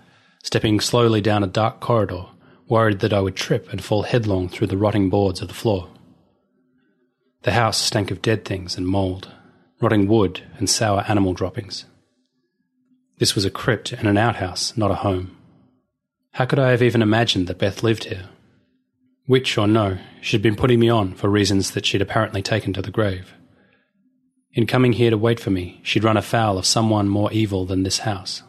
stepping 0.43 0.81
slowly 0.81 1.21
down 1.21 1.45
a 1.45 1.49
dark 1.49 1.81
corridor, 1.81 2.27
worried 2.69 3.01
that 3.01 3.13
I 3.13 3.21
would 3.21 3.37
trip 3.37 3.71
and 3.71 3.85
fall 3.85 4.03
headlong 4.03 4.49
through 4.49 4.69
the 4.69 4.77
rotting 4.77 5.11
boards 5.11 5.43
of 5.43 5.49
the 5.49 5.55
floor. 5.55 5.89
The 7.43 7.53
house 7.53 7.79
stank 7.79 8.11
of 8.11 8.23
dead 8.23 8.45
things 8.45 8.77
and 8.77 8.87
mould, 8.87 9.31
rotting 9.81 10.09
wood 10.09 10.43
and 10.59 10.69
sour 10.69 11.05
animal 11.09 11.35
droppings. 11.35 11.85
This 13.21 13.35
was 13.35 13.45
a 13.45 13.51
crypt 13.51 13.93
and 13.93 14.09
an 14.09 14.16
outhouse, 14.16 14.75
not 14.79 14.91
a 14.91 14.97
home. 14.97 15.37
How 16.33 16.47
could 16.47 16.59
I 16.59 16.71
have 16.71 16.83
even 16.83 17.03
imagined 17.03 17.49
that 17.49 17.59
Beth 17.59 17.83
lived 17.83 18.05
here? 18.05 18.31
Witch 19.29 19.59
or 19.59 19.68
no, 19.68 19.99
she'd 20.23 20.41
been 20.41 20.57
putting 20.57 20.81
me 20.81 20.89
on 20.89 21.12
for 21.12 21.29
reasons 21.29 21.73
that 21.73 21.85
she'd 21.85 22.01
apparently 22.01 22.41
taken 22.41 22.73
to 22.73 22.81
the 22.81 22.91
grave. 22.91 23.35
In 24.55 24.66
coming 24.66 24.95
here 24.95 25.11
to 25.11 25.18
wait 25.18 25.39
for 25.39 25.51
me, 25.51 25.81
she'd 25.83 26.03
run 26.03 26.16
afoul 26.16 26.57
of 26.57 26.64
someone 26.64 27.11
more 27.11 27.31
evil 27.31 27.66
than 27.66 27.83
this 27.83 27.99
house. 27.99 28.43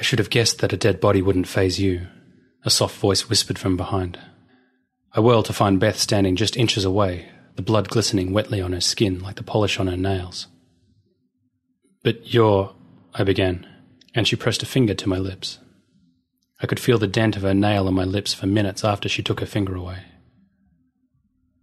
I 0.00 0.02
should 0.02 0.18
have 0.18 0.30
guessed 0.30 0.60
that 0.60 0.72
a 0.72 0.78
dead 0.78 0.98
body 0.98 1.20
wouldn't 1.20 1.48
faze 1.48 1.78
you, 1.78 2.06
a 2.64 2.70
soft 2.70 2.96
voice 2.96 3.28
whispered 3.28 3.58
from 3.58 3.76
behind. 3.76 4.18
I 5.12 5.20
whirled 5.20 5.44
to 5.44 5.52
find 5.52 5.78
Beth 5.78 5.98
standing 5.98 6.36
just 6.36 6.56
inches 6.56 6.86
away, 6.86 7.28
the 7.56 7.62
blood 7.62 7.90
glistening 7.90 8.32
wetly 8.32 8.62
on 8.62 8.72
her 8.72 8.80
skin 8.80 9.20
like 9.20 9.36
the 9.36 9.42
polish 9.42 9.78
on 9.78 9.88
her 9.88 9.96
nails. 9.98 10.46
But 12.02 12.32
you're. 12.32 12.74
I 13.14 13.24
began, 13.24 13.66
and 14.14 14.26
she 14.26 14.36
pressed 14.36 14.62
a 14.62 14.66
finger 14.66 14.94
to 14.94 15.08
my 15.08 15.18
lips. 15.18 15.58
I 16.60 16.66
could 16.66 16.80
feel 16.80 16.98
the 16.98 17.06
dent 17.06 17.36
of 17.36 17.42
her 17.42 17.54
nail 17.54 17.86
on 17.86 17.94
my 17.94 18.04
lips 18.04 18.32
for 18.32 18.46
minutes 18.46 18.84
after 18.84 19.08
she 19.08 19.22
took 19.22 19.40
her 19.40 19.46
finger 19.46 19.74
away. 19.74 20.04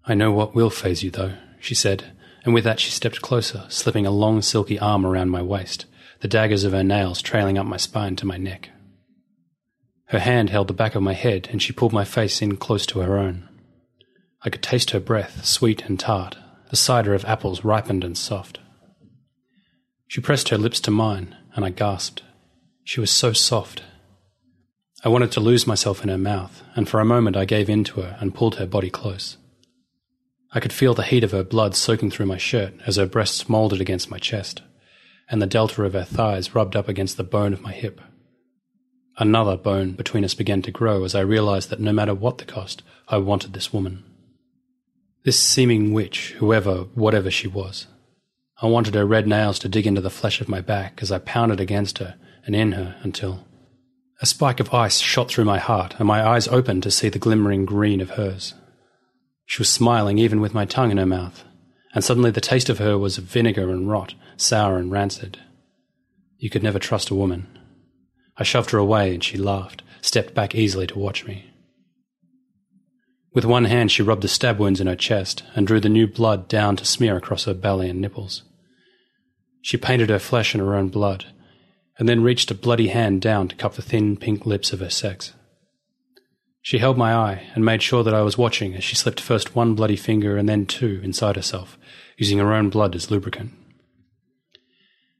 I 0.05 0.13
know 0.13 0.31
what 0.31 0.53
will 0.53 0.69
faze 0.69 1.03
you, 1.03 1.09
though, 1.09 1.33
she 1.59 1.73
said, 1.73 2.11
and 2.43 2.53
with 2.53 2.63
that 2.65 2.79
she 2.79 2.91
stepped 2.91 3.21
closer, 3.21 3.65
slipping 3.69 4.05
a 4.05 4.11
long 4.11 4.41
silky 4.41 4.77
arm 4.77 5.05
around 5.05 5.29
my 5.29 5.41
waist, 5.41 5.85
the 6.21 6.27
daggers 6.27 6.63
of 6.63 6.73
her 6.73 6.83
nails 6.83 7.21
trailing 7.21 7.57
up 7.57 7.65
my 7.65 7.77
spine 7.77 8.15
to 8.17 8.25
my 8.25 8.37
neck. 8.37 8.69
Her 10.05 10.19
hand 10.19 10.49
held 10.49 10.67
the 10.67 10.73
back 10.73 10.95
of 10.95 11.03
my 11.03 11.13
head, 11.13 11.47
and 11.51 11.61
she 11.61 11.73
pulled 11.73 11.93
my 11.93 12.05
face 12.05 12.41
in 12.41 12.57
close 12.57 12.85
to 12.87 12.99
her 12.99 13.17
own. 13.17 13.47
I 14.43 14.49
could 14.49 14.63
taste 14.63 14.91
her 14.91 14.99
breath, 14.99 15.45
sweet 15.45 15.83
and 15.85 15.99
tart, 15.99 16.37
the 16.69 16.75
cider 16.75 17.13
of 17.13 17.25
apples 17.25 17.63
ripened 17.63 18.03
and 18.03 18.17
soft. 18.17 18.59
She 20.09 20.21
pressed 20.21 20.49
her 20.49 20.57
lips 20.57 20.79
to 20.81 20.91
mine, 20.91 21.35
and 21.55 21.63
I 21.63 21.69
gasped. 21.69 22.23
She 22.83 22.99
was 22.99 23.11
so 23.11 23.31
soft. 23.31 23.83
I 25.03 25.07
wanted 25.09 25.31
to 25.33 25.39
lose 25.39 25.67
myself 25.67 26.01
in 26.01 26.09
her 26.09 26.17
mouth, 26.17 26.63
and 26.75 26.89
for 26.89 26.99
a 26.99 27.05
moment 27.05 27.37
I 27.37 27.45
gave 27.45 27.69
in 27.69 27.83
to 27.83 28.01
her 28.01 28.17
and 28.19 28.33
pulled 28.33 28.55
her 28.55 28.65
body 28.65 28.89
close. 28.89 29.37
I 30.51 30.59
could 30.59 30.73
feel 30.73 30.95
the 30.95 31.03
heat 31.03 31.23
of 31.23 31.29
her 31.29 31.43
blood 31.43 31.75
soaking 31.75 32.09
through 32.09 32.25
my 32.25 32.39
shirt 32.39 32.73
as 32.87 32.95
her 32.95 33.05
breasts 33.05 33.47
moulded 33.47 33.81
against 33.81 34.09
my 34.09 34.17
chest, 34.17 34.63
and 35.29 35.43
the 35.43 35.45
delta 35.45 35.83
of 35.83 35.93
her 35.93 36.05
thighs 36.05 36.55
rubbed 36.55 36.75
up 36.75 36.87
against 36.87 37.15
the 37.17 37.23
bone 37.23 37.53
of 37.53 37.61
my 37.61 37.71
hip. 37.71 38.01
Another 39.19 39.57
bone 39.57 39.91
between 39.91 40.25
us 40.25 40.33
began 40.33 40.63
to 40.63 40.71
grow 40.71 41.03
as 41.03 41.13
I 41.13 41.19
realized 41.19 41.69
that 41.69 41.79
no 41.79 41.93
matter 41.93 42.15
what 42.15 42.39
the 42.39 42.45
cost, 42.45 42.81
I 43.07 43.17
wanted 43.17 43.53
this 43.53 43.71
woman. 43.71 44.03
This 45.23 45.39
seeming 45.39 45.93
witch, 45.93 46.31
whoever, 46.39 46.85
whatever 46.95 47.29
she 47.29 47.47
was. 47.47 47.85
I 48.61 48.67
wanted 48.67 48.95
her 48.95 49.05
red 49.05 49.27
nails 49.27 49.57
to 49.59 49.69
dig 49.69 49.87
into 49.87 50.01
the 50.01 50.09
flesh 50.09 50.41
of 50.41 50.49
my 50.49 50.59
back 50.59 50.99
as 51.01 51.11
I 51.11 51.19
pounded 51.19 51.59
against 51.59 51.99
her 51.99 52.15
and 52.45 52.55
in 52.55 52.73
her 52.73 52.97
until 53.03 53.45
a 54.21 54.25
spike 54.25 54.59
of 54.59 54.73
ice 54.73 54.99
shot 54.99 55.29
through 55.29 55.45
my 55.45 55.59
heart 55.59 55.95
and 55.97 56.05
my 56.05 56.27
eyes 56.27 56.47
opened 56.49 56.83
to 56.83 56.91
see 56.91 57.07
the 57.07 57.19
glimmering 57.19 57.63
green 57.63 58.01
of 58.01 58.11
hers. 58.11 58.53
She 59.45 59.61
was 59.61 59.69
smiling 59.69 60.17
even 60.17 60.41
with 60.41 60.53
my 60.53 60.65
tongue 60.65 60.91
in 60.91 60.97
her 60.97 61.05
mouth, 61.05 61.45
and 61.93 62.03
suddenly 62.03 62.31
the 62.31 62.41
taste 62.41 62.69
of 62.69 62.79
her 62.79 62.97
was 62.97 63.17
of 63.17 63.23
vinegar 63.23 63.71
and 63.71 63.89
rot, 63.89 64.13
sour 64.35 64.77
and 64.77 64.91
rancid. 64.91 65.39
You 66.37 66.49
could 66.49 66.63
never 66.63 66.79
trust 66.79 67.09
a 67.09 67.15
woman. 67.15 67.47
I 68.35 68.43
shoved 68.43 68.71
her 68.71 68.77
away 68.77 69.13
and 69.13 69.23
she 69.23 69.37
laughed, 69.37 69.83
stepped 70.01 70.33
back 70.33 70.53
easily 70.53 70.87
to 70.87 70.99
watch 70.99 71.25
me. 71.25 71.49
With 73.33 73.45
one 73.45 73.65
hand 73.65 73.89
she 73.89 74.03
rubbed 74.03 74.23
the 74.23 74.27
stab 74.27 74.59
wounds 74.59 74.81
in 74.81 74.87
her 74.87 74.95
chest 74.97 75.43
and 75.55 75.65
drew 75.65 75.79
the 75.79 75.87
new 75.87 76.07
blood 76.07 76.49
down 76.49 76.75
to 76.75 76.85
smear 76.85 77.15
across 77.15 77.45
her 77.45 77.53
belly 77.53 77.89
and 77.89 78.01
nipples. 78.01 78.43
She 79.61 79.77
painted 79.77 80.09
her 80.09 80.19
flesh 80.19 80.53
in 80.53 80.61
her 80.61 80.75
own 80.75 80.89
blood, 80.89 81.25
and 81.97 82.07
then 82.07 82.23
reached 82.23 82.49
a 82.49 82.55
bloody 82.55 82.87
hand 82.87 83.21
down 83.21 83.47
to 83.49 83.55
cup 83.55 83.73
the 83.73 83.81
thin 83.81 84.15
pink 84.17 84.45
lips 84.45 84.71
of 84.71 84.79
her 84.79 84.89
sex. 84.89 85.33
She 86.61 86.77
held 86.77 86.97
my 86.97 87.13
eye 87.13 87.47
and 87.55 87.65
made 87.65 87.81
sure 87.81 88.03
that 88.03 88.13
I 88.13 88.21
was 88.21 88.37
watching 88.37 88.75
as 88.75 88.83
she 88.83 88.95
slipped 88.95 89.19
first 89.19 89.55
one 89.55 89.75
bloody 89.75 89.95
finger 89.95 90.37
and 90.37 90.47
then 90.47 90.65
two 90.65 90.99
inside 91.03 91.35
herself, 91.35 91.77
using 92.17 92.37
her 92.37 92.53
own 92.53 92.69
blood 92.69 92.95
as 92.95 93.09
lubricant. 93.09 93.51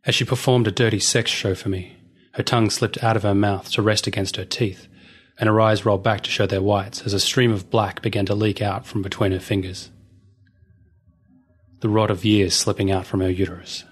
As 0.06 0.16
she 0.16 0.26
performed 0.26 0.68
a 0.68 0.72
dirty 0.72 1.00
sex 1.00 1.32
show 1.32 1.56
for 1.56 1.70
me, 1.70 1.98
her 2.34 2.44
tongue 2.44 2.70
slipped 2.70 3.04
out 3.04 3.16
of 3.16 3.24
her 3.24 3.36
mouth 3.36 3.72
to 3.72 3.82
rest 3.82 4.08
against 4.08 4.36
her 4.36 4.46
teeth, 4.46 4.88
and 5.40 5.48
her 5.48 5.60
eyes 5.60 5.86
rolled 5.86 6.04
back 6.04 6.22
to 6.22 6.30
show 6.30 6.46
their 6.46 6.62
whites 6.62 7.02
as 7.06 7.14
a 7.14 7.20
stream 7.20 7.52
of 7.52 7.70
black 7.70 8.02
began 8.02 8.26
to 8.26 8.36
leak 8.36 8.62
out 8.62 8.86
from 8.86 9.02
between 9.02 9.32
her 9.32 9.40
fingers. 9.40 9.90
The 11.80 11.90
rot 11.90 12.12
of 12.12 12.26
years 12.26 12.54
slipping 12.54 12.92
out 12.92 13.06
from 13.06 13.22
her 13.22 13.30
uterus. 13.30 13.86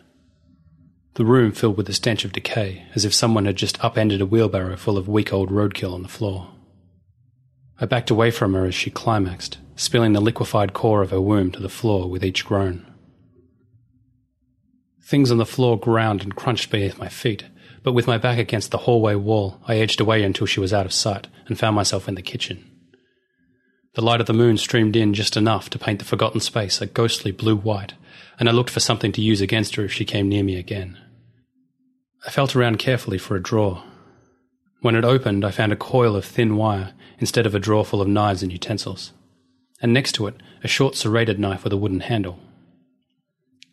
The 1.18 1.26
room 1.26 1.52
filled 1.52 1.78
with 1.78 1.88
the 1.88 1.94
stench 1.94 2.26
of 2.26 2.32
decay, 2.32 2.84
as 2.94 3.04
if 3.04 3.12
someone 3.12 3.46
had 3.46 3.56
just 3.56 3.84
upended 3.84 4.22
a 4.22 4.26
wheelbarrow 4.28 4.78
full 4.78 5.00
of 5.00 5.08
week 5.08 5.34
old 5.34 5.50
roadkill 5.50 5.92
on 5.92 6.04
the 6.04 6.08
floor. 6.08 6.52
I 7.82 7.88
backed 7.88 8.12
away 8.12 8.30
from 8.30 8.54
her 8.54 8.68
as 8.68 8.76
she 8.76 8.92
climaxed, 8.92 9.58
spilling 9.76 10.14
the 10.14 10.22
liquefied 10.22 10.74
core 10.74 11.02
of 11.02 11.10
her 11.10 11.20
womb 11.20 11.52
to 11.54 11.60
the 11.60 11.70
floor 11.70 12.08
with 12.08 12.24
each 12.24 12.46
groan. 12.46 12.86
Things 15.06 15.32
on 15.32 15.40
the 15.40 15.46
floor 15.46 15.80
ground 15.80 16.22
and 16.22 16.36
crunched 16.36 16.70
beneath 16.70 17.00
my 17.00 17.10
feet, 17.10 17.46
but 17.82 17.94
with 17.94 18.06
my 18.06 18.20
back 18.20 18.38
against 18.38 18.70
the 18.70 18.78
hallway 18.78 19.16
wall, 19.16 19.60
I 19.68 19.78
edged 19.78 20.00
away 20.00 20.22
until 20.22 20.46
she 20.46 20.60
was 20.60 20.72
out 20.72 20.86
of 20.86 20.94
sight 20.94 21.26
and 21.48 21.58
found 21.58 21.76
myself 21.76 22.08
in 22.08 22.14
the 22.14 22.22
kitchen. 22.22 22.64
The 23.96 24.04
light 24.04 24.22
of 24.22 24.28
the 24.28 24.34
moon 24.34 24.58
streamed 24.58 24.96
in 24.96 25.16
just 25.16 25.36
enough 25.36 25.72
to 25.72 25.80
paint 25.80 25.98
the 25.98 26.06
forgotten 26.06 26.42
space 26.42 26.80
a 26.80 26.86
ghostly 26.86 27.32
blue 27.32 27.56
white, 27.56 27.96
and 28.40 28.48
I 28.48 28.52
looked 28.52 28.70
for 28.70 28.80
something 28.80 29.12
to 29.14 29.22
use 29.24 29.42
against 29.42 29.78
her 29.78 29.84
if 29.84 29.92
she 29.92 30.06
came 30.06 30.30
near 30.30 30.44
me 30.44 30.58
again. 30.58 31.00
I 32.28 32.30
felt 32.30 32.56
around 32.56 32.78
carefully 32.78 33.18
for 33.18 33.38
a 33.38 33.42
drawer. 33.42 33.84
When 34.82 34.96
it 34.96 35.06
opened, 35.06 35.46
I 35.46 35.52
found 35.52 35.72
a 35.72 35.78
coil 35.78 36.16
of 36.16 36.26
thin 36.26 36.58
wire 36.58 36.94
instead 37.20 37.46
of 37.46 37.56
a 37.56 37.60
drawer 37.60 37.86
full 37.86 38.02
of 38.02 38.08
knives 38.08 38.44
and 38.44 38.52
utensils, 38.52 39.14
and 39.82 39.94
next 39.94 40.12
to 40.14 40.28
it, 40.28 40.36
a 40.62 40.68
short 40.68 40.96
serrated 40.96 41.40
knife 41.40 41.64
with 41.64 41.72
a 41.72 41.78
wooden 41.78 42.02
handle. 42.02 42.40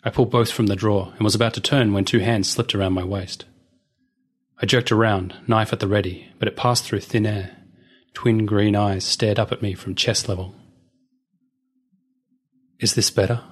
I 0.05 0.11
pulled 0.11 0.31
both 0.31 0.53
from 0.53 0.67
the 0.67 0.77
drawer 0.77 1.13
and 1.17 1.25
was 1.25 1.35
about 1.35 1.55
to 1.55 1.61
turn 1.61 1.93
when 1.93 2.05
two 2.05 2.21
hands 2.21 2.49
slipped 2.49 2.75
around 2.75 2.93
my 2.93 3.05
waist. 3.05 3.45
I 4.63 4.67
jerked 4.67 4.93
around, 4.93 5.35
knife 5.49 5.73
at 5.73 5.81
the 5.81 5.89
ready, 5.89 6.29
but 6.39 6.47
it 6.47 6.57
passed 6.57 6.85
through 6.85 7.01
thin 7.01 7.27
air. 7.27 7.57
Twin 8.13 8.47
green 8.47 8.77
eyes 8.77 9.05
stared 9.05 9.41
up 9.41 9.51
at 9.51 9.63
me 9.63 9.75
from 9.75 9.97
chest 9.97 10.29
level. 10.29 10.55
Is 12.79 12.95
this 12.95 13.11
better? 13.11 13.43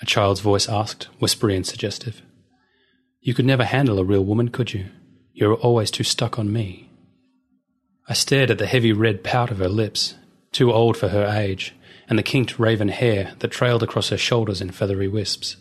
A 0.00 0.06
child's 0.06 0.40
voice 0.40 0.68
asked, 0.68 1.04
whispery 1.18 1.56
and 1.56 1.66
suggestive. 1.66 2.22
You 3.24 3.32
could 3.32 3.46
never 3.46 3.64
handle 3.64 3.98
a 3.98 4.04
real 4.04 4.22
woman, 4.22 4.50
could 4.50 4.74
you? 4.74 4.90
You 5.32 5.48
were 5.48 5.54
always 5.54 5.90
too 5.90 6.04
stuck 6.04 6.38
on 6.38 6.52
me. 6.52 6.90
I 8.06 8.12
stared 8.12 8.50
at 8.50 8.58
the 8.58 8.66
heavy 8.66 8.92
red 8.92 9.24
pout 9.24 9.50
of 9.50 9.56
her 9.60 9.68
lips, 9.68 10.14
too 10.52 10.70
old 10.70 10.98
for 10.98 11.08
her 11.08 11.26
age, 11.26 11.74
and 12.06 12.18
the 12.18 12.22
kinked 12.22 12.58
raven 12.58 12.88
hair 12.88 13.32
that 13.38 13.50
trailed 13.50 13.82
across 13.82 14.10
her 14.10 14.18
shoulders 14.18 14.60
in 14.60 14.72
feathery 14.72 15.08
wisps. 15.08 15.56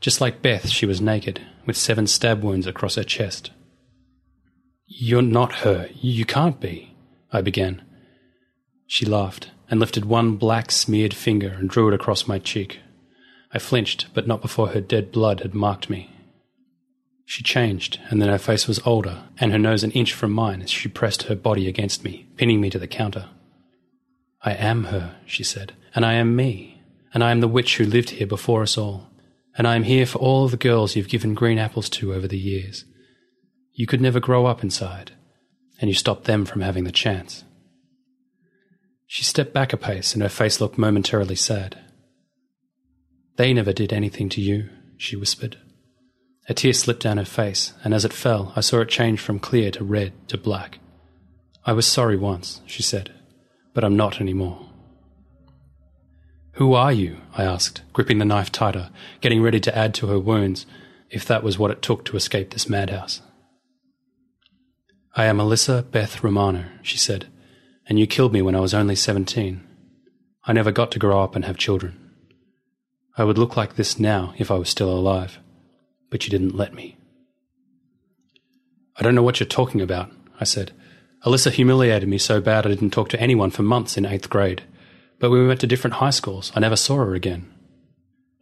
Just 0.00 0.20
like 0.20 0.42
Beth, 0.42 0.68
she 0.68 0.86
was 0.86 1.00
naked, 1.00 1.40
with 1.66 1.76
seven 1.76 2.06
stab 2.06 2.44
wounds 2.44 2.68
across 2.68 2.94
her 2.94 3.02
chest. 3.02 3.50
You're 4.86 5.22
not 5.22 5.56
her. 5.56 5.88
You 5.92 6.24
can't 6.24 6.60
be, 6.60 6.94
I 7.32 7.40
began. 7.40 7.82
She 8.86 9.04
laughed 9.04 9.50
and 9.68 9.80
lifted 9.80 10.04
one 10.04 10.36
black 10.36 10.70
smeared 10.70 11.14
finger 11.14 11.48
and 11.48 11.68
drew 11.68 11.88
it 11.88 11.94
across 11.94 12.28
my 12.28 12.38
cheek. 12.38 12.78
I 13.50 13.58
flinched, 13.58 14.06
but 14.14 14.28
not 14.28 14.40
before 14.40 14.68
her 14.68 14.80
dead 14.80 15.10
blood 15.10 15.40
had 15.40 15.52
marked 15.52 15.90
me. 15.90 16.10
She 17.32 17.42
changed, 17.42 17.98
and 18.10 18.20
then 18.20 18.28
her 18.28 18.36
face 18.36 18.68
was 18.68 18.78
older, 18.84 19.22
and 19.38 19.52
her 19.52 19.58
nose 19.58 19.82
an 19.82 19.90
inch 19.92 20.12
from 20.12 20.32
mine 20.32 20.60
as 20.60 20.68
she 20.68 20.86
pressed 20.86 21.22
her 21.22 21.34
body 21.34 21.66
against 21.66 22.04
me, 22.04 22.26
pinning 22.36 22.60
me 22.60 22.68
to 22.68 22.78
the 22.78 22.86
counter. 22.86 23.30
I 24.42 24.52
am 24.52 24.84
her, 24.92 25.16
she 25.24 25.42
said, 25.42 25.72
and 25.94 26.04
I 26.04 26.12
am 26.12 26.36
me, 26.36 26.82
and 27.14 27.24
I 27.24 27.30
am 27.30 27.40
the 27.40 27.48
witch 27.48 27.78
who 27.78 27.86
lived 27.86 28.10
here 28.10 28.26
before 28.26 28.60
us 28.60 28.76
all, 28.76 29.08
and 29.56 29.66
I 29.66 29.76
am 29.76 29.84
here 29.84 30.04
for 30.04 30.18
all 30.18 30.46
the 30.46 30.58
girls 30.58 30.94
you've 30.94 31.08
given 31.08 31.32
green 31.32 31.56
apples 31.56 31.88
to 31.88 32.12
over 32.12 32.28
the 32.28 32.36
years. 32.36 32.84
You 33.72 33.86
could 33.86 34.02
never 34.02 34.20
grow 34.20 34.44
up 34.44 34.62
inside, 34.62 35.12
and 35.80 35.88
you 35.88 35.94
stopped 35.94 36.24
them 36.24 36.44
from 36.44 36.60
having 36.60 36.84
the 36.84 36.92
chance. 36.92 37.44
She 39.06 39.24
stepped 39.24 39.54
back 39.54 39.72
a 39.72 39.78
pace, 39.78 40.12
and 40.12 40.22
her 40.22 40.28
face 40.28 40.60
looked 40.60 40.76
momentarily 40.76 41.36
sad. 41.36 41.78
They 43.36 43.54
never 43.54 43.72
did 43.72 43.90
anything 43.90 44.28
to 44.28 44.42
you, 44.42 44.68
she 44.98 45.16
whispered. 45.16 45.56
A 46.48 46.54
tear 46.54 46.72
slipped 46.72 47.02
down 47.02 47.18
her 47.18 47.24
face, 47.24 47.72
and 47.84 47.94
as 47.94 48.04
it 48.04 48.12
fell, 48.12 48.52
I 48.56 48.62
saw 48.62 48.80
it 48.80 48.88
change 48.88 49.20
from 49.20 49.38
clear 49.38 49.70
to 49.72 49.84
red 49.84 50.12
to 50.28 50.36
black. 50.36 50.80
I 51.64 51.72
was 51.72 51.86
sorry 51.86 52.16
once, 52.16 52.60
she 52.66 52.82
said, 52.82 53.12
but 53.74 53.84
I'm 53.84 53.96
not 53.96 54.20
any 54.20 54.34
more. 54.34 54.68
Who 56.54 56.74
are 56.74 56.92
you? 56.92 57.18
I 57.34 57.44
asked, 57.44 57.82
gripping 57.92 58.18
the 58.18 58.24
knife 58.24 58.50
tighter, 58.50 58.90
getting 59.20 59.40
ready 59.40 59.60
to 59.60 59.76
add 59.76 59.94
to 59.94 60.08
her 60.08 60.18
wounds, 60.18 60.66
if 61.10 61.24
that 61.26 61.44
was 61.44 61.58
what 61.58 61.70
it 61.70 61.80
took 61.80 62.04
to 62.06 62.16
escape 62.16 62.50
this 62.50 62.68
madhouse. 62.68 63.22
I 65.14 65.26
am 65.26 65.38
Alyssa 65.38 65.88
Beth 65.88 66.24
Romano, 66.24 66.64
she 66.82 66.98
said, 66.98 67.28
and 67.86 68.00
you 68.00 68.06
killed 68.08 68.32
me 68.32 68.42
when 68.42 68.56
I 68.56 68.60
was 68.60 68.74
only 68.74 68.96
seventeen. 68.96 69.64
I 70.44 70.52
never 70.52 70.72
got 70.72 70.90
to 70.92 70.98
grow 70.98 71.22
up 71.22 71.36
and 71.36 71.44
have 71.44 71.56
children. 71.56 72.10
I 73.16 73.22
would 73.22 73.38
look 73.38 73.56
like 73.56 73.76
this 73.76 74.00
now 74.00 74.34
if 74.38 74.50
I 74.50 74.56
was 74.56 74.68
still 74.68 74.90
alive 74.90 75.38
but 76.12 76.26
you 76.26 76.30
didn't 76.30 76.54
let 76.54 76.74
me. 76.74 76.98
I 78.98 79.02
don't 79.02 79.14
know 79.14 79.22
what 79.22 79.40
you're 79.40 79.46
talking 79.46 79.80
about, 79.80 80.12
I 80.38 80.44
said. 80.44 80.72
Alyssa 81.24 81.50
humiliated 81.50 82.06
me 82.06 82.18
so 82.18 82.38
bad 82.38 82.66
I 82.66 82.68
didn't 82.68 82.90
talk 82.90 83.08
to 83.08 83.20
anyone 83.20 83.50
for 83.50 83.62
months 83.62 83.96
in 83.96 84.04
eighth 84.04 84.28
grade. 84.28 84.62
But 85.18 85.30
when 85.30 85.40
we 85.40 85.48
went 85.48 85.60
to 85.60 85.66
different 85.66 85.94
high 85.94 86.10
schools, 86.10 86.52
I 86.54 86.60
never 86.60 86.76
saw 86.76 86.96
her 86.96 87.14
again. 87.14 87.50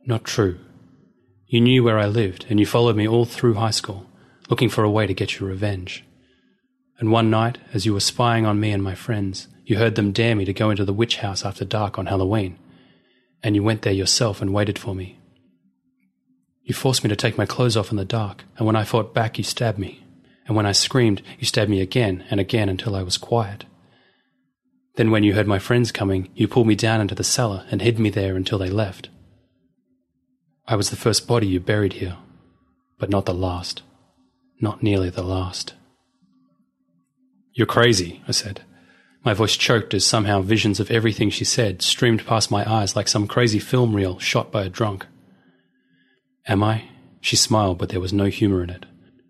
Not 0.05 0.25
true. 0.25 0.59
You 1.47 1.61
knew 1.61 1.85
where 1.85 1.97
I 1.99 2.07
lived, 2.07 2.45
and 2.51 2.59
you 2.59 2.67
followed 2.67 2.97
me 2.97 3.07
all 3.07 3.25
through 3.25 3.55
high 3.55 3.71
school, 3.71 4.05
looking 4.49 4.69
for 4.69 4.83
a 4.83 4.91
way 4.91 5.07
to 5.07 5.15
get 5.15 5.39
your 5.39 5.49
revenge. 5.49 6.05
And 6.99 7.13
one 7.13 7.31
night, 7.31 7.59
as 7.73 7.87
you 7.87 7.95
were 7.95 8.01
spying 8.01 8.47
on 8.47 8.59
me 8.59 8.73
and 8.73 8.83
my 8.83 8.97
friends, 8.97 9.47
you 9.65 9.77
heard 9.79 9.95
them 9.95 10.11
dare 10.11 10.35
me 10.35 10.45
to 10.45 10.53
go 10.53 10.71
into 10.71 10.85
the 10.85 10.93
witch 10.93 11.19
house 11.19 11.45
after 11.45 11.65
dark 11.65 12.01
on 12.01 12.07
Halloween. 12.07 12.59
And 13.45 13.55
you 13.55 13.63
went 13.63 13.83
there 13.83 13.93
yourself 13.93 14.43
and 14.43 14.53
waited 14.53 14.77
for 14.77 14.93
me. 14.93 15.20
You 16.63 16.75
forced 16.75 17.03
me 17.03 17.09
to 17.09 17.17
take 17.17 17.39
my 17.39 17.47
clothes 17.47 17.77
off 17.77 17.91
in 17.91 17.97
the 17.97 18.05
dark, 18.05 18.45
and 18.57 18.67
when 18.67 18.77
I 18.77 18.85
fought 18.85 19.15
back, 19.15 19.39
you 19.39 19.45
stabbed 19.45 19.79
me. 19.79 20.05
And 20.47 20.57
when 20.57 20.67
I 20.67 20.73
screamed, 20.73 21.23
you 21.39 21.47
stabbed 21.47 21.71
me 21.71 21.81
again 21.81 22.25
and 22.31 22.41
again 22.41 22.69
until 22.69 22.97
I 22.97 23.03
was 23.03 23.19
quiet. 23.19 23.65
Then, 24.97 25.11
when 25.11 25.23
you 25.23 25.35
heard 25.35 25.47
my 25.47 25.59
friends 25.59 25.93
coming, 25.93 26.29
you 26.35 26.49
pulled 26.49 26.67
me 26.67 26.75
down 26.75 27.01
into 27.01 27.15
the 27.15 27.25
cellar 27.25 27.65
and 27.71 27.81
hid 27.81 27.99
me 27.99 28.11
there 28.11 28.37
until 28.37 28.59
they 28.59 28.71
left. 28.71 29.09
I 30.67 30.77
was 30.77 30.91
the 30.91 30.97
first 30.97 31.27
body 31.27 31.47
you 31.47 31.61
buried 31.61 31.95
here, 31.95 32.17
but 32.99 33.11
not 33.11 33.27
the 33.27 33.35
last. 33.35 33.83
Not 34.61 34.83
nearly 34.83 35.11
the 35.11 35.23
last. 35.23 35.75
You're 37.53 37.67
crazy, 37.67 38.23
I 38.29 38.33
said. 38.33 38.63
My 39.25 39.35
voice 39.35 39.57
choked 39.57 39.93
as 39.95 40.05
somehow 40.05 40.41
visions 40.41 40.81
of 40.81 40.91
everything 40.91 41.31
she 41.31 41.45
said 41.45 41.83
streamed 41.83 42.25
past 42.27 42.51
my 42.51 42.71
eyes 42.71 42.97
like 42.97 43.09
some 43.09 43.27
crazy 43.27 43.59
film 43.59 43.95
reel 43.95 44.19
shot 44.19 44.51
by 44.51 44.65
a 44.65 44.69
drunk. 44.69 45.07
Am 46.51 46.65
I? 46.65 46.89
She 47.21 47.37
smiled, 47.37 47.79
but 47.79 47.91
there 47.91 48.01
was 48.01 48.13
no 48.13 48.25
humour 48.25 48.65
in 48.65 48.71
it. 48.71 48.85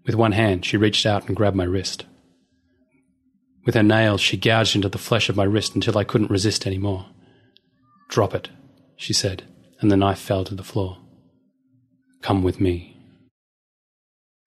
With 0.07 0.15
one 0.15 0.33
hand, 0.33 0.65
she 0.65 0.79
reached 0.79 1.05
out 1.05 1.27
and 1.27 1.37
grabbed 1.37 1.55
my 1.55 1.65
wrist. 1.65 2.07
With 3.67 3.75
her 3.75 3.83
nails, 3.83 4.23
she 4.23 4.39
gouged 4.39 4.75
into 4.75 4.89
the 4.89 4.97
flesh 4.97 5.29
of 5.29 5.37
my 5.37 5.45
wrist 5.45 5.75
until 5.75 5.99
I 5.99 6.05
couldn't 6.05 6.31
resist 6.31 6.67
any 6.67 6.79
more. 6.79 7.05
Drop 8.09 8.35
it, 8.35 8.49
she 8.97 9.13
said, 9.13 9.45
and 9.81 9.91
the 9.91 9.99
knife 9.99 10.19
fell 10.19 10.47
to 10.47 10.55
the 10.55 10.65
floor. 10.65 10.97
Come 12.23 12.43
with 12.43 12.59
me. 12.59 12.97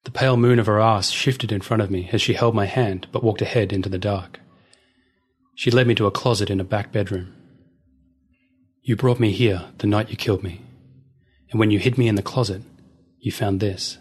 The 0.06 0.12
pale 0.12 0.36
moon 0.36 0.58
of 0.58 0.66
her 0.66 0.82
ass 0.82 1.12
shifted 1.12 1.52
in 1.52 1.62
front 1.62 1.84
of 1.84 1.92
me 1.92 2.10
as 2.12 2.24
she 2.24 2.34
held 2.34 2.56
my 2.56 2.66
hand 2.66 3.06
but 3.12 3.24
walked 3.24 3.44
ahead 3.44 3.72
into 3.72 3.88
the 3.88 4.00
dark. 4.00 4.40
She 5.54 5.70
led 5.70 5.86
me 5.86 5.94
to 5.96 6.08
a 6.08 6.12
closet 6.12 6.50
in 6.50 6.60
a 6.60 6.64
back 6.64 6.92
bedroom. 6.92 7.36
You 8.82 8.96
brought 8.96 9.20
me 9.20 9.32
here 9.32 9.66
the 9.78 9.88
night 9.88 10.10
you 10.10 10.18
killed 10.18 10.42
me, 10.44 10.62
and 11.54 11.60
when 11.60 11.70
you 11.70 11.78
hid 11.78 12.00
me 12.00 12.08
in 12.08 12.16
the 12.16 12.24
closet, 12.24 12.64
you 13.20 13.32
found 13.32 13.60
this. 13.60 14.00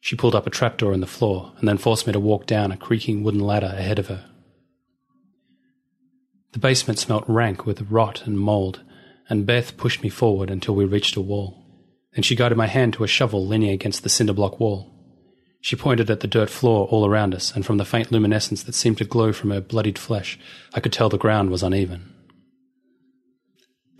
She 0.00 0.16
pulled 0.16 0.34
up 0.34 0.44
a 0.44 0.50
trapdoor 0.50 0.92
in 0.92 1.00
the 1.00 1.06
floor 1.06 1.52
and 1.58 1.68
then 1.68 1.78
forced 1.78 2.04
me 2.04 2.12
to 2.12 2.18
walk 2.18 2.46
down 2.46 2.72
a 2.72 2.76
creaking 2.76 3.22
wooden 3.22 3.40
ladder 3.40 3.72
ahead 3.72 4.00
of 4.00 4.08
her. 4.08 4.28
The 6.50 6.58
basement 6.58 6.98
smelt 6.98 7.22
rank 7.28 7.64
with 7.64 7.88
rot 7.88 8.26
and 8.26 8.40
mould, 8.40 8.82
and 9.28 9.46
Beth 9.46 9.76
pushed 9.76 10.02
me 10.02 10.08
forward 10.08 10.50
until 10.50 10.74
we 10.74 10.84
reached 10.84 11.14
a 11.14 11.20
wall. 11.20 11.64
Then 12.12 12.24
she 12.24 12.34
guided 12.34 12.58
my 12.58 12.66
hand 12.66 12.94
to 12.94 13.04
a 13.04 13.06
shovel 13.08 13.46
leaning 13.46 13.70
against 13.70 14.02
the 14.02 14.08
cinder 14.08 14.32
block 14.32 14.58
wall. 14.58 14.90
She 15.60 15.76
pointed 15.76 16.10
at 16.10 16.20
the 16.20 16.26
dirt 16.26 16.50
floor 16.50 16.88
all 16.88 17.06
around 17.06 17.36
us, 17.36 17.54
and 17.54 17.64
from 17.64 17.78
the 17.78 17.84
faint 17.84 18.10
luminescence 18.10 18.64
that 18.64 18.74
seemed 18.74 18.98
to 18.98 19.04
glow 19.04 19.32
from 19.32 19.50
her 19.50 19.60
bloodied 19.60 19.96
flesh, 19.96 20.40
I 20.74 20.80
could 20.80 20.92
tell 20.92 21.08
the 21.08 21.16
ground 21.16 21.50
was 21.50 21.62
uneven. 21.62 22.12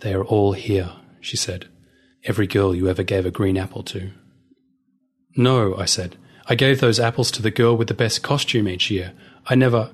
They 0.01 0.13
are 0.13 0.25
all 0.25 0.51
here, 0.51 0.91
she 1.21 1.37
said. 1.37 1.69
Every 2.25 2.47
girl 2.47 2.73
you 2.73 2.87
ever 2.87 3.03
gave 3.03 3.25
a 3.25 3.31
green 3.31 3.57
apple 3.57 3.83
to. 3.83 4.11
No, 5.35 5.75
I 5.75 5.85
said. 5.85 6.15
I 6.47 6.55
gave 6.55 6.79
those 6.79 6.99
apples 6.99 7.31
to 7.31 7.41
the 7.41 7.51
girl 7.51 7.75
with 7.75 7.87
the 7.87 7.93
best 7.93 8.23
costume 8.23 8.67
each 8.67 8.89
year. 8.89 9.13
I 9.45 9.55
never. 9.55 9.91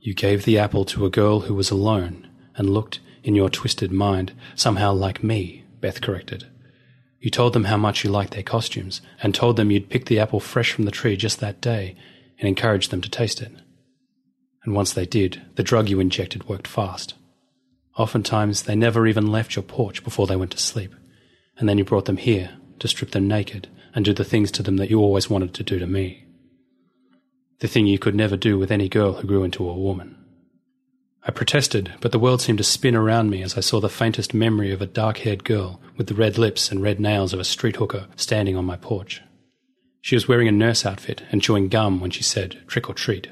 You 0.00 0.14
gave 0.14 0.44
the 0.44 0.58
apple 0.58 0.84
to 0.86 1.06
a 1.06 1.10
girl 1.10 1.40
who 1.40 1.54
was 1.54 1.70
alone 1.70 2.28
and 2.56 2.70
looked, 2.70 3.00
in 3.22 3.34
your 3.36 3.48
twisted 3.48 3.92
mind, 3.92 4.32
somehow 4.56 4.92
like 4.92 5.22
me, 5.22 5.64
Beth 5.80 6.00
corrected. 6.00 6.46
You 7.20 7.30
told 7.30 7.52
them 7.52 7.64
how 7.64 7.76
much 7.76 8.02
you 8.02 8.10
liked 8.10 8.34
their 8.34 8.42
costumes, 8.42 9.00
and 9.22 9.32
told 9.32 9.56
them 9.56 9.70
you'd 9.70 9.88
pick 9.88 10.06
the 10.06 10.18
apple 10.18 10.40
fresh 10.40 10.72
from 10.72 10.84
the 10.84 10.90
tree 10.90 11.16
just 11.16 11.38
that 11.38 11.60
day, 11.60 11.94
and 12.40 12.48
encouraged 12.48 12.90
them 12.90 13.00
to 13.00 13.08
taste 13.08 13.40
it. 13.40 13.52
And 14.64 14.74
once 14.74 14.92
they 14.92 15.06
did, 15.06 15.42
the 15.54 15.62
drug 15.62 15.88
you 15.88 16.00
injected 16.00 16.48
worked 16.48 16.66
fast. 16.66 17.14
Oftentimes, 17.96 18.62
they 18.62 18.74
never 18.74 19.06
even 19.06 19.30
left 19.30 19.54
your 19.54 19.62
porch 19.62 20.02
before 20.02 20.26
they 20.26 20.36
went 20.36 20.50
to 20.52 20.58
sleep, 20.58 20.94
and 21.58 21.68
then 21.68 21.78
you 21.78 21.84
brought 21.84 22.06
them 22.06 22.16
here 22.16 22.50
to 22.78 22.88
strip 22.88 23.12
them 23.12 23.28
naked 23.28 23.68
and 23.94 24.04
do 24.04 24.12
the 24.12 24.24
things 24.24 24.50
to 24.52 24.62
them 24.62 24.76
that 24.76 24.90
you 24.90 24.98
always 24.98 25.30
wanted 25.30 25.54
to 25.54 25.62
do 25.62 25.78
to 25.78 25.86
me. 25.86 26.24
The 27.60 27.68
thing 27.68 27.86
you 27.86 27.98
could 27.98 28.14
never 28.14 28.36
do 28.36 28.58
with 28.58 28.72
any 28.72 28.88
girl 28.88 29.14
who 29.14 29.28
grew 29.28 29.44
into 29.44 29.68
a 29.68 29.78
woman. 29.78 30.16
I 31.24 31.30
protested, 31.30 31.92
but 32.00 32.10
the 32.10 32.18
world 32.18 32.40
seemed 32.40 32.58
to 32.58 32.64
spin 32.64 32.96
around 32.96 33.30
me 33.30 33.42
as 33.42 33.56
I 33.56 33.60
saw 33.60 33.78
the 33.78 33.88
faintest 33.88 34.34
memory 34.34 34.72
of 34.72 34.82
a 34.82 34.86
dark 34.86 35.18
haired 35.18 35.44
girl 35.44 35.80
with 35.96 36.08
the 36.08 36.14
red 36.14 36.36
lips 36.36 36.72
and 36.72 36.82
red 36.82 36.98
nails 36.98 37.32
of 37.32 37.38
a 37.38 37.44
street 37.44 37.76
hooker 37.76 38.08
standing 38.16 38.56
on 38.56 38.64
my 38.64 38.76
porch. 38.76 39.22
She 40.00 40.16
was 40.16 40.26
wearing 40.26 40.48
a 40.48 40.52
nurse 40.52 40.84
outfit 40.84 41.22
and 41.30 41.40
chewing 41.40 41.68
gum 41.68 42.00
when 42.00 42.10
she 42.10 42.24
said, 42.24 42.58
trick 42.66 42.90
or 42.90 42.94
treat. 42.94 43.28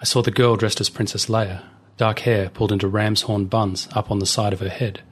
I 0.00 0.04
saw 0.04 0.20
the 0.20 0.32
girl 0.32 0.56
dressed 0.56 0.80
as 0.80 0.90
Princess 0.90 1.26
Leia, 1.26 1.62
dark 1.96 2.20
hair 2.20 2.50
pulled 2.50 2.72
into 2.72 2.88
ram's 2.88 3.22
horn 3.22 3.44
buns 3.44 3.86
up 3.92 4.10
on 4.10 4.18
the 4.18 4.26
side 4.26 4.52
of 4.52 4.60
her 4.60 4.68
head, 4.68 5.02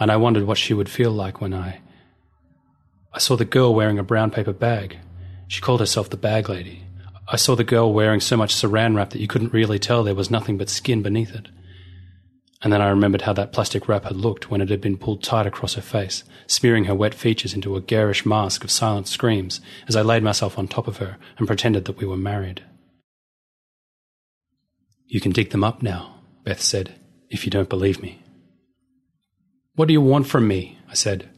and 0.00 0.10
I 0.10 0.16
wondered 0.16 0.44
what 0.44 0.58
she 0.58 0.72
would 0.74 0.88
feel 0.88 1.12
like 1.12 1.40
when 1.40 1.52
I. 1.52 1.80
I 3.12 3.18
saw 3.18 3.36
the 3.36 3.44
girl 3.44 3.74
wearing 3.74 3.98
a 3.98 4.02
brown 4.02 4.30
paper 4.30 4.54
bag. 4.54 4.98
She 5.46 5.60
called 5.60 5.80
herself 5.80 6.08
the 6.08 6.16
bag 6.16 6.48
lady. 6.48 6.84
I 7.28 7.36
saw 7.36 7.54
the 7.54 7.64
girl 7.64 7.92
wearing 7.92 8.20
so 8.20 8.36
much 8.36 8.54
saran 8.54 8.96
wrap 8.96 9.10
that 9.10 9.20
you 9.20 9.28
couldn't 9.28 9.52
really 9.52 9.78
tell 9.78 10.02
there 10.02 10.14
was 10.14 10.30
nothing 10.30 10.56
but 10.56 10.70
skin 10.70 11.02
beneath 11.02 11.34
it. 11.34 11.48
And 12.62 12.72
then 12.72 12.80
I 12.80 12.88
remembered 12.88 13.22
how 13.22 13.32
that 13.34 13.52
plastic 13.52 13.88
wrap 13.88 14.04
had 14.04 14.16
looked 14.16 14.50
when 14.50 14.60
it 14.60 14.70
had 14.70 14.80
been 14.80 14.96
pulled 14.96 15.22
tight 15.22 15.46
across 15.46 15.74
her 15.74 15.82
face, 15.82 16.24
smearing 16.46 16.84
her 16.84 16.94
wet 16.94 17.14
features 17.14 17.54
into 17.54 17.76
a 17.76 17.80
garish 17.80 18.26
mask 18.26 18.64
of 18.64 18.70
silent 18.70 19.06
screams 19.06 19.60
as 19.86 19.96
I 19.96 20.02
laid 20.02 20.22
myself 20.22 20.58
on 20.58 20.66
top 20.66 20.88
of 20.88 20.98
her 20.98 21.18
and 21.38 21.46
pretended 21.46 21.84
that 21.86 21.98
we 21.98 22.06
were 22.06 22.16
married. 22.16 22.62
You 25.06 25.20
can 25.20 25.32
dig 25.32 25.50
them 25.50 25.64
up 25.64 25.82
now, 25.82 26.20
Beth 26.44 26.60
said, 26.60 26.94
if 27.28 27.44
you 27.44 27.50
don't 27.50 27.68
believe 27.68 28.02
me. 28.02 28.19
What 29.74 29.88
do 29.88 29.92
you 29.92 30.00
want 30.00 30.26
from 30.26 30.48
me? 30.48 30.78
I 30.88 30.94
said. 30.94 31.28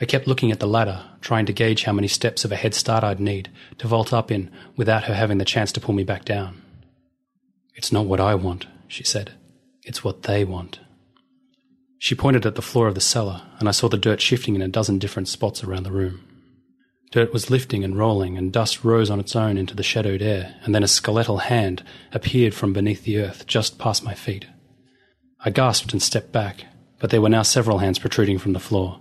I 0.00 0.04
kept 0.04 0.26
looking 0.26 0.52
at 0.52 0.60
the 0.60 0.66
ladder, 0.66 1.04
trying 1.20 1.46
to 1.46 1.52
gauge 1.52 1.84
how 1.84 1.92
many 1.92 2.08
steps 2.08 2.44
of 2.44 2.52
a 2.52 2.56
head 2.56 2.74
start 2.74 3.02
I'd 3.02 3.20
need 3.20 3.50
to 3.78 3.88
vault 3.88 4.12
up 4.12 4.30
in 4.30 4.50
without 4.76 5.04
her 5.04 5.14
having 5.14 5.38
the 5.38 5.44
chance 5.44 5.72
to 5.72 5.80
pull 5.80 5.94
me 5.94 6.04
back 6.04 6.24
down. 6.24 6.62
It's 7.74 7.92
not 7.92 8.06
what 8.06 8.20
I 8.20 8.34
want, 8.34 8.66
she 8.86 9.04
said. 9.04 9.32
It's 9.82 10.04
what 10.04 10.24
they 10.24 10.44
want. 10.44 10.80
She 11.98 12.14
pointed 12.14 12.46
at 12.46 12.54
the 12.54 12.62
floor 12.62 12.86
of 12.86 12.94
the 12.94 13.00
cellar, 13.00 13.42
and 13.58 13.68
I 13.68 13.72
saw 13.72 13.88
the 13.88 13.96
dirt 13.96 14.20
shifting 14.20 14.54
in 14.54 14.62
a 14.62 14.68
dozen 14.68 14.98
different 14.98 15.28
spots 15.28 15.64
around 15.64 15.82
the 15.82 15.92
room. 15.92 16.24
Dirt 17.10 17.32
was 17.32 17.50
lifting 17.50 17.82
and 17.82 17.96
rolling, 17.96 18.36
and 18.36 18.52
dust 18.52 18.84
rose 18.84 19.10
on 19.10 19.18
its 19.18 19.34
own 19.34 19.56
into 19.56 19.74
the 19.74 19.82
shadowed 19.82 20.22
air, 20.22 20.54
and 20.62 20.74
then 20.74 20.82
a 20.82 20.88
skeletal 20.88 21.38
hand 21.38 21.82
appeared 22.12 22.54
from 22.54 22.72
beneath 22.72 23.02
the 23.02 23.18
earth 23.18 23.46
just 23.46 23.78
past 23.78 24.04
my 24.04 24.14
feet. 24.14 24.46
I 25.44 25.50
gasped 25.50 25.92
and 25.92 26.02
stepped 26.02 26.30
back, 26.30 26.66
but 26.98 27.10
there 27.10 27.20
were 27.20 27.28
now 27.28 27.42
several 27.42 27.78
hands 27.78 27.98
protruding 27.98 28.38
from 28.38 28.52
the 28.52 28.60
floor 28.60 29.00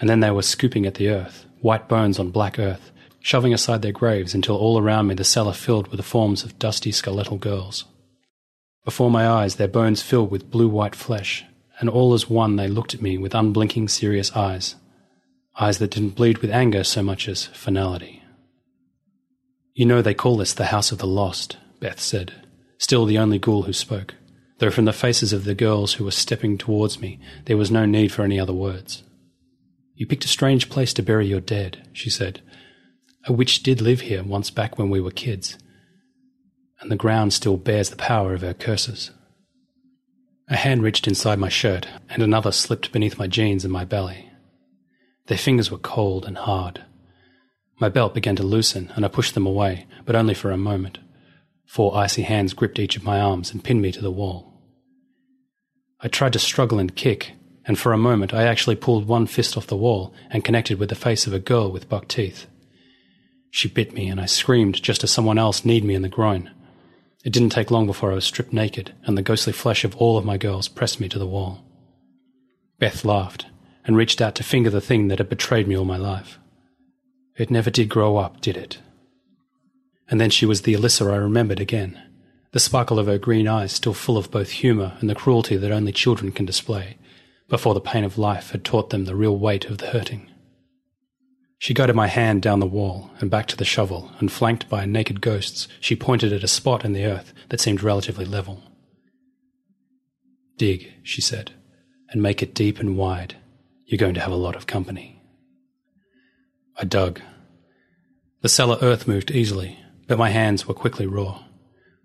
and 0.00 0.08
then 0.08 0.20
they 0.20 0.30
were 0.30 0.42
scooping 0.42 0.86
at 0.86 0.94
the 0.94 1.08
earth, 1.08 1.46
white 1.60 1.88
bones 1.88 2.18
on 2.18 2.30
black 2.30 2.58
earth, 2.58 2.92
shoving 3.20 3.54
aside 3.54 3.82
their 3.82 3.92
graves 3.92 4.34
until 4.34 4.56
all 4.56 4.78
around 4.78 5.06
me 5.06 5.14
the 5.14 5.24
cellar 5.24 5.52
filled 5.52 5.88
with 5.88 5.96
the 5.96 6.02
forms 6.02 6.44
of 6.44 6.58
dusty 6.58 6.92
skeletal 6.92 7.38
girls. 7.38 7.84
Before 8.84 9.10
my 9.10 9.26
eyes 9.26 9.56
their 9.56 9.68
bones 9.68 10.02
filled 10.02 10.30
with 10.30 10.50
blue-white 10.50 10.94
flesh, 10.94 11.44
and 11.78 11.88
all 11.88 12.14
as 12.14 12.30
one 12.30 12.56
they 12.56 12.68
looked 12.68 12.94
at 12.94 13.02
me 13.02 13.18
with 13.18 13.34
unblinking 13.34 13.88
serious 13.88 14.32
eyes, 14.32 14.76
eyes 15.58 15.78
that 15.78 15.90
didn't 15.90 16.10
bleed 16.10 16.38
with 16.38 16.50
anger 16.50 16.84
so 16.84 17.02
much 17.02 17.28
as 17.28 17.46
finality. 17.46 18.22
You 19.74 19.86
know 19.86 20.02
they 20.02 20.14
call 20.14 20.36
this 20.36 20.54
the 20.54 20.66
House 20.66 20.92
of 20.92 20.98
the 20.98 21.06
Lost, 21.06 21.56
Beth 21.80 22.00
said, 22.00 22.32
still 22.78 23.06
the 23.06 23.18
only 23.18 23.38
ghoul 23.38 23.62
who 23.62 23.72
spoke, 23.72 24.14
though 24.58 24.70
from 24.70 24.86
the 24.86 24.92
faces 24.92 25.32
of 25.32 25.44
the 25.44 25.54
girls 25.54 25.94
who 25.94 26.04
were 26.04 26.10
stepping 26.10 26.56
towards 26.56 27.00
me 27.00 27.18
there 27.44 27.56
was 27.56 27.70
no 27.70 27.84
need 27.84 28.12
for 28.12 28.22
any 28.22 28.40
other 28.40 28.52
words. 28.52 29.02
You 29.94 30.06
picked 30.06 30.24
a 30.24 30.28
strange 30.28 30.68
place 30.68 30.92
to 30.94 31.02
bury 31.02 31.26
your 31.26 31.40
dead, 31.40 31.88
she 31.92 32.10
said. 32.10 32.42
A 33.26 33.32
witch 33.32 33.62
did 33.62 33.80
live 33.80 34.02
here 34.02 34.22
once 34.22 34.50
back 34.50 34.78
when 34.78 34.90
we 34.90 35.00
were 35.00 35.10
kids, 35.10 35.58
and 36.80 36.90
the 36.90 36.96
ground 36.96 37.32
still 37.32 37.56
bears 37.56 37.90
the 37.90 37.96
power 37.96 38.34
of 38.34 38.42
her 38.42 38.54
curses. 38.54 39.10
A 40.48 40.56
hand 40.56 40.82
reached 40.82 41.08
inside 41.08 41.38
my 41.38 41.48
shirt, 41.48 41.88
and 42.08 42.22
another 42.22 42.52
slipped 42.52 42.92
beneath 42.92 43.18
my 43.18 43.26
jeans 43.26 43.64
and 43.64 43.72
my 43.72 43.84
belly. 43.84 44.30
Their 45.26 45.38
fingers 45.38 45.70
were 45.70 45.78
cold 45.78 46.24
and 46.24 46.36
hard. 46.36 46.84
My 47.80 47.88
belt 47.88 48.14
began 48.14 48.36
to 48.36 48.42
loosen, 48.44 48.92
and 48.94 49.04
I 49.04 49.08
pushed 49.08 49.34
them 49.34 49.46
away, 49.46 49.86
but 50.04 50.14
only 50.14 50.34
for 50.34 50.52
a 50.52 50.56
moment. 50.56 50.98
Four 51.66 51.96
icy 51.96 52.22
hands 52.22 52.54
gripped 52.54 52.78
each 52.78 52.96
of 52.96 53.02
my 53.02 53.20
arms 53.20 53.52
and 53.52 53.62
pinned 53.62 53.82
me 53.82 53.92
to 53.92 54.00
the 54.00 54.10
wall. 54.10 54.54
I 56.00 56.08
tried 56.08 56.32
to 56.34 56.38
struggle 56.38 56.78
and 56.78 56.94
kick, 56.94 57.32
and 57.64 57.78
for 57.78 57.92
a 57.92 57.98
moment 57.98 58.32
I 58.32 58.44
actually 58.44 58.76
pulled 58.76 59.06
one 59.06 59.26
fist 59.26 59.56
off 59.56 59.66
the 59.66 59.76
wall 59.76 60.14
and 60.30 60.44
connected 60.44 60.78
with 60.78 60.88
the 60.88 60.94
face 60.94 61.26
of 61.26 61.32
a 61.32 61.38
girl 61.38 61.70
with 61.70 61.88
buck 61.88 62.08
teeth. 62.08 62.46
She 63.50 63.68
bit 63.68 63.92
me, 63.92 64.08
and 64.08 64.20
I 64.20 64.26
screamed 64.26 64.82
just 64.82 65.02
as 65.02 65.10
someone 65.10 65.38
else 65.38 65.64
kneed 65.64 65.84
me 65.84 65.94
in 65.94 66.02
the 66.02 66.08
groin. 66.08 66.50
It 67.24 67.32
didn't 67.32 67.50
take 67.50 67.70
long 67.70 67.86
before 67.86 68.12
I 68.12 68.14
was 68.14 68.24
stripped 68.24 68.52
naked, 68.52 68.94
and 69.04 69.18
the 69.18 69.22
ghostly 69.22 69.52
flesh 69.52 69.82
of 69.84 69.96
all 69.96 70.16
of 70.16 70.24
my 70.24 70.36
girls 70.36 70.68
pressed 70.68 71.00
me 71.00 71.08
to 71.08 71.18
the 71.18 71.26
wall. 71.26 71.64
Beth 72.78 73.04
laughed 73.04 73.46
and 73.84 73.96
reached 73.96 74.20
out 74.20 74.34
to 74.36 74.42
finger 74.42 74.70
the 74.70 74.80
thing 74.80 75.08
that 75.08 75.18
had 75.18 75.28
betrayed 75.28 75.66
me 75.66 75.76
all 75.76 75.84
my 75.84 75.96
life. 75.96 76.38
It 77.36 77.50
never 77.50 77.70
did 77.70 77.88
grow 77.88 78.16
up, 78.16 78.40
did 78.40 78.56
it? 78.56 78.78
And 80.08 80.20
then 80.20 80.30
she 80.30 80.46
was 80.46 80.62
the 80.62 80.74
Alyssa 80.74 81.12
I 81.12 81.16
remembered 81.16 81.60
again, 81.60 82.00
the 82.52 82.60
sparkle 82.60 82.98
of 82.98 83.06
her 83.06 83.18
green 83.18 83.46
eyes 83.46 83.72
still 83.72 83.92
full 83.92 84.16
of 84.16 84.30
both 84.30 84.50
humour 84.50 84.96
and 85.00 85.10
the 85.10 85.14
cruelty 85.14 85.56
that 85.56 85.72
only 85.72 85.92
children 85.92 86.32
can 86.32 86.46
display, 86.46 86.96
before 87.48 87.74
the 87.74 87.80
pain 87.80 88.04
of 88.04 88.16
life 88.16 88.50
had 88.50 88.64
taught 88.64 88.90
them 88.90 89.04
the 89.04 89.16
real 89.16 89.36
weight 89.36 89.66
of 89.66 89.78
the 89.78 89.88
hurting. 89.88 90.30
She 91.58 91.74
guided 91.74 91.96
my 91.96 92.06
hand 92.06 92.42
down 92.42 92.60
the 92.60 92.66
wall 92.66 93.10
and 93.18 93.30
back 93.30 93.46
to 93.48 93.56
the 93.56 93.64
shovel, 93.64 94.10
and 94.20 94.30
flanked 94.30 94.68
by 94.68 94.84
naked 94.84 95.20
ghosts, 95.20 95.68
she 95.80 95.96
pointed 95.96 96.32
at 96.32 96.44
a 96.44 96.48
spot 96.48 96.84
in 96.84 96.92
the 96.92 97.04
earth 97.04 97.32
that 97.48 97.60
seemed 97.60 97.82
relatively 97.82 98.24
level. 98.24 98.62
Dig, 100.56 100.92
she 101.02 101.20
said, 101.20 101.52
and 102.10 102.22
make 102.22 102.42
it 102.42 102.54
deep 102.54 102.78
and 102.78 102.96
wide. 102.96 103.36
You're 103.84 103.98
going 103.98 104.14
to 104.14 104.20
have 104.20 104.32
a 104.32 104.36
lot 104.36 104.56
of 104.56 104.66
company. 104.66 105.22
I 106.78 106.84
dug. 106.84 107.20
The 108.42 108.48
cellar 108.48 108.78
earth 108.80 109.06
moved 109.06 109.30
easily, 109.30 109.78
but 110.06 110.18
my 110.18 110.30
hands 110.30 110.66
were 110.66 110.74
quickly 110.74 111.06
raw. 111.06 111.42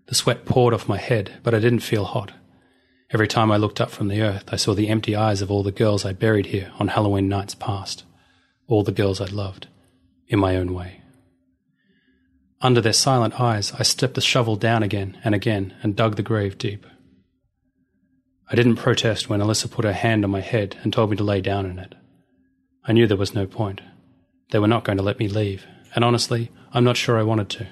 The 0.07 0.15
sweat 0.15 0.45
poured 0.45 0.73
off 0.73 0.89
my 0.89 0.97
head, 0.97 1.39
but 1.43 1.53
I 1.53 1.59
didn't 1.59 1.79
feel 1.79 2.05
hot. 2.05 2.31
Every 3.11 3.27
time 3.27 3.51
I 3.51 3.57
looked 3.57 3.81
up 3.81 3.91
from 3.91 4.07
the 4.07 4.21
earth, 4.21 4.45
I 4.47 4.55
saw 4.55 4.73
the 4.73 4.87
empty 4.87 5.15
eyes 5.15 5.41
of 5.41 5.51
all 5.51 5.63
the 5.63 5.71
girls 5.71 6.05
I 6.05 6.13
buried 6.13 6.47
here 6.47 6.71
on 6.79 6.89
Halloween 6.89 7.27
nights 7.27 7.55
past. 7.55 8.03
All 8.67 8.83
the 8.83 8.91
girls 8.91 9.19
I'd 9.19 9.31
loved, 9.33 9.67
in 10.27 10.39
my 10.39 10.55
own 10.55 10.73
way. 10.73 11.01
Under 12.61 12.79
their 12.79 12.93
silent 12.93 13.39
eyes, 13.39 13.73
I 13.73 13.83
stepped 13.83 14.13
the 14.13 14.21
shovel 14.21 14.55
down 14.55 14.83
again 14.83 15.17
and 15.23 15.35
again 15.35 15.73
and 15.81 15.95
dug 15.95 16.15
the 16.15 16.23
grave 16.23 16.57
deep. 16.57 16.85
I 18.49 18.55
didn't 18.55 18.75
protest 18.75 19.29
when 19.29 19.39
Alyssa 19.39 19.69
put 19.69 19.85
her 19.85 19.93
hand 19.93 20.23
on 20.23 20.31
my 20.31 20.41
head 20.41 20.77
and 20.83 20.93
told 20.93 21.09
me 21.09 21.17
to 21.17 21.23
lay 21.23 21.41
down 21.41 21.65
in 21.65 21.79
it. 21.79 21.95
I 22.85 22.93
knew 22.93 23.07
there 23.07 23.17
was 23.17 23.33
no 23.33 23.45
point. 23.45 23.81
They 24.51 24.59
were 24.59 24.67
not 24.67 24.83
going 24.83 24.97
to 24.97 25.03
let 25.03 25.19
me 25.19 25.27
leave, 25.27 25.65
and 25.95 26.03
honestly, 26.03 26.51
I'm 26.73 26.83
not 26.83 26.97
sure 26.97 27.17
I 27.17 27.23
wanted 27.23 27.49
to. 27.51 27.67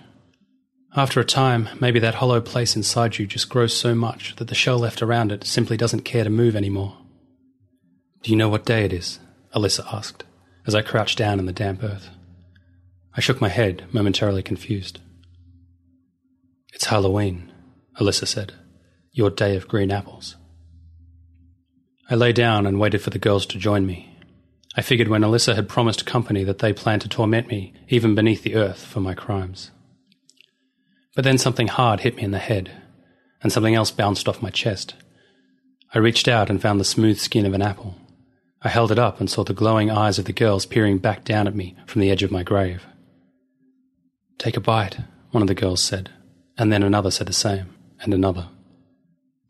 After 0.96 1.20
a 1.20 1.26
time, 1.26 1.70
maybe 1.80 2.00
that 2.00 2.16
hollow 2.16 2.42
place 2.42 2.76
inside 2.76 3.20
you 3.20 3.28
just 3.28 3.48
grows 3.48 3.78
so 3.78 3.94
much 3.94 4.36
that 4.38 4.48
the 4.48 4.56
shell 4.56 4.80
left 4.80 5.04
around 5.04 5.32
it 5.32 5.46
simply 5.46 5.78
doesn't 5.78 6.02
care 6.02 6.24
to 6.24 6.30
move 6.32 6.56
anymore. 6.56 6.98
Do 8.24 8.32
you 8.32 8.38
know 8.38 8.50
what 8.50 8.66
day 8.66 8.86
it 8.86 8.94
is? 8.94 9.20
Alyssa 9.56 9.86
asked, 9.94 10.24
as 10.66 10.74
I 10.74 10.82
crouched 10.82 11.18
down 11.18 11.40
in 11.40 11.46
the 11.46 11.54
damp 11.54 11.84
earth. 11.84 12.10
I 13.16 13.22
shook 13.22 13.40
my 13.40 13.50
head, 13.50 13.86
momentarily 13.92 14.42
confused. 14.42 15.00
It's 16.74 16.86
Halloween, 16.86 17.52
Alyssa 18.00 18.28
said. 18.28 18.54
Your 19.12 19.30
day 19.30 19.56
of 19.56 19.68
green 19.68 19.92
apples. 19.92 20.38
I 22.10 22.16
lay 22.16 22.34
down 22.34 22.66
and 22.66 22.80
waited 22.80 23.02
for 23.02 23.12
the 23.12 23.20
girls 23.20 23.46
to 23.48 23.60
join 23.60 23.86
me. 23.86 24.18
I 24.76 24.82
figured 24.82 25.08
when 25.08 25.22
Alyssa 25.22 25.56
had 25.56 25.70
promised 25.70 26.06
company 26.06 26.44
that 26.44 26.60
they 26.60 26.74
planned 26.74 27.04
to 27.04 27.10
torment 27.10 27.48
me, 27.48 27.74
even 27.90 28.16
beneath 28.16 28.44
the 28.44 28.56
earth, 28.56 28.84
for 28.84 29.00
my 29.00 29.14
crimes. 29.14 29.72
But 31.16 31.24
then 31.24 31.38
something 31.38 31.68
hard 31.68 32.02
hit 32.02 32.16
me 32.16 32.24
in 32.24 32.32
the 32.32 32.40
head, 32.40 32.72
and 33.42 33.52
something 33.52 33.76
else 33.76 33.92
bounced 33.92 34.28
off 34.28 34.42
my 34.42 34.50
chest. 34.50 34.96
I 35.94 36.00
reached 36.00 36.28
out 36.28 36.50
and 36.50 36.62
found 36.62 36.80
the 36.80 36.86
smooth 36.86 37.20
skin 37.20 37.46
of 37.46 37.54
an 37.54 37.62
apple. 37.62 37.96
I 38.62 38.70
held 38.70 38.92
it 38.92 39.00
up 39.00 39.20
and 39.20 39.30
saw 39.30 39.44
the 39.44 39.54
glowing 39.54 39.90
eyes 39.90 40.20
of 40.20 40.26
the 40.26 40.34
girls 40.34 40.66
peering 40.66 40.98
back 40.98 41.24
down 41.24 41.48
at 41.48 41.56
me 41.56 41.76
from 41.88 42.02
the 42.02 42.12
edge 42.12 42.24
of 42.24 42.32
my 42.32 42.44
grave. 42.44 42.86
Take 44.38 44.58
a 44.58 44.62
bite, 44.62 45.00
one 45.32 45.42
of 45.42 45.48
the 45.48 45.56
girls 45.56 45.82
said, 45.82 46.12
and 46.58 46.72
then 46.72 46.84
another 46.84 47.12
said 47.12 47.28
the 47.28 47.34
same, 47.34 47.74
and 48.02 48.14
another. 48.14 48.50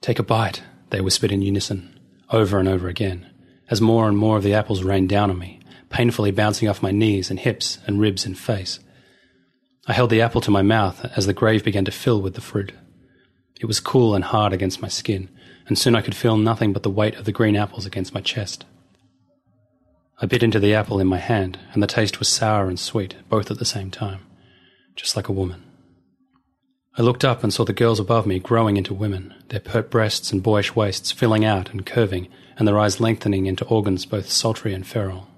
Take 0.02 0.20
a 0.20 0.24
bite, 0.24 0.64
they 0.92 1.02
whispered 1.02 1.32
in 1.32 1.42
unison 1.42 2.00
over 2.32 2.60
and 2.60 2.68
over 2.70 2.88
again, 2.88 3.28
as 3.70 3.82
more 3.82 4.08
and 4.08 4.18
more 4.18 4.38
of 4.38 4.44
the 4.44 4.54
apples 4.54 4.84
rained 4.84 5.10
down 5.10 5.30
on 5.30 5.40
me, 5.40 5.60
painfully 5.90 6.32
bouncing 6.32 6.68
off 6.68 6.84
my 6.84 6.92
knees 6.92 7.30
and 7.30 7.40
hips 7.40 7.80
and 7.88 8.00
ribs 8.00 8.26
and 8.26 8.38
face. 8.38 8.80
I 9.90 9.94
held 9.94 10.12
the 10.12 10.22
apple 10.22 10.40
to 10.42 10.52
my 10.52 10.62
mouth 10.62 11.04
as 11.18 11.26
the 11.26 11.34
grave 11.34 11.64
began 11.64 11.84
to 11.86 11.92
fill 11.92 12.22
with 12.22 12.36
the 12.36 12.42
fruit. 12.42 12.74
It 13.60 13.66
was 13.66 13.80
cool 13.80 14.14
and 14.14 14.24
hard 14.24 14.54
against 14.54 14.84
my 14.84 14.88
skin, 14.88 15.30
and 15.66 15.80
soon 15.80 15.96
I 15.96 16.02
could 16.02 16.16
feel 16.16 16.38
nothing 16.38 16.74
but 16.74 16.84
the 16.84 16.92
weight 16.92 17.16
of 17.16 17.26
the 17.26 17.32
green 17.32 17.56
apples 17.56 17.88
against 17.88 18.14
my 18.14 18.22
chest. 18.22 18.66
I 20.22 20.28
bit 20.28 20.44
into 20.44 20.60
the 20.60 20.76
apple 20.76 21.00
in 21.00 21.08
my 21.08 21.18
hand, 21.18 21.58
and 21.74 21.82
the 21.82 21.88
taste 21.88 22.20
was 22.20 22.28
sour 22.28 22.68
and 22.68 22.80
sweet, 22.80 23.16
both 23.30 23.50
at 23.50 23.58
the 23.58 23.66
same 23.66 23.90
time, 23.90 24.20
just 24.96 25.16
like 25.16 25.28
a 25.28 25.32
woman. 25.34 25.64
I 26.96 27.02
looked 27.02 27.26
up 27.26 27.44
and 27.44 27.52
saw 27.52 27.66
the 27.66 27.74
girls 27.74 28.00
above 28.00 28.28
me 28.28 28.38
growing 28.38 28.78
into 28.78 28.94
women, 28.94 29.34
their 29.48 29.60
pert 29.60 29.90
breasts 29.90 30.32
and 30.32 30.44
boyish 30.44 30.76
waists 30.76 31.12
filling 31.12 31.44
out 31.44 31.72
and 31.72 31.84
curving, 31.84 32.28
and 32.58 32.68
their 32.68 32.78
eyes 32.78 33.00
lengthening 33.00 33.48
into 33.48 33.66
organs 33.66 34.06
both 34.06 34.30
sultry 34.30 34.76
and 34.76 34.86
feral. 34.86 35.29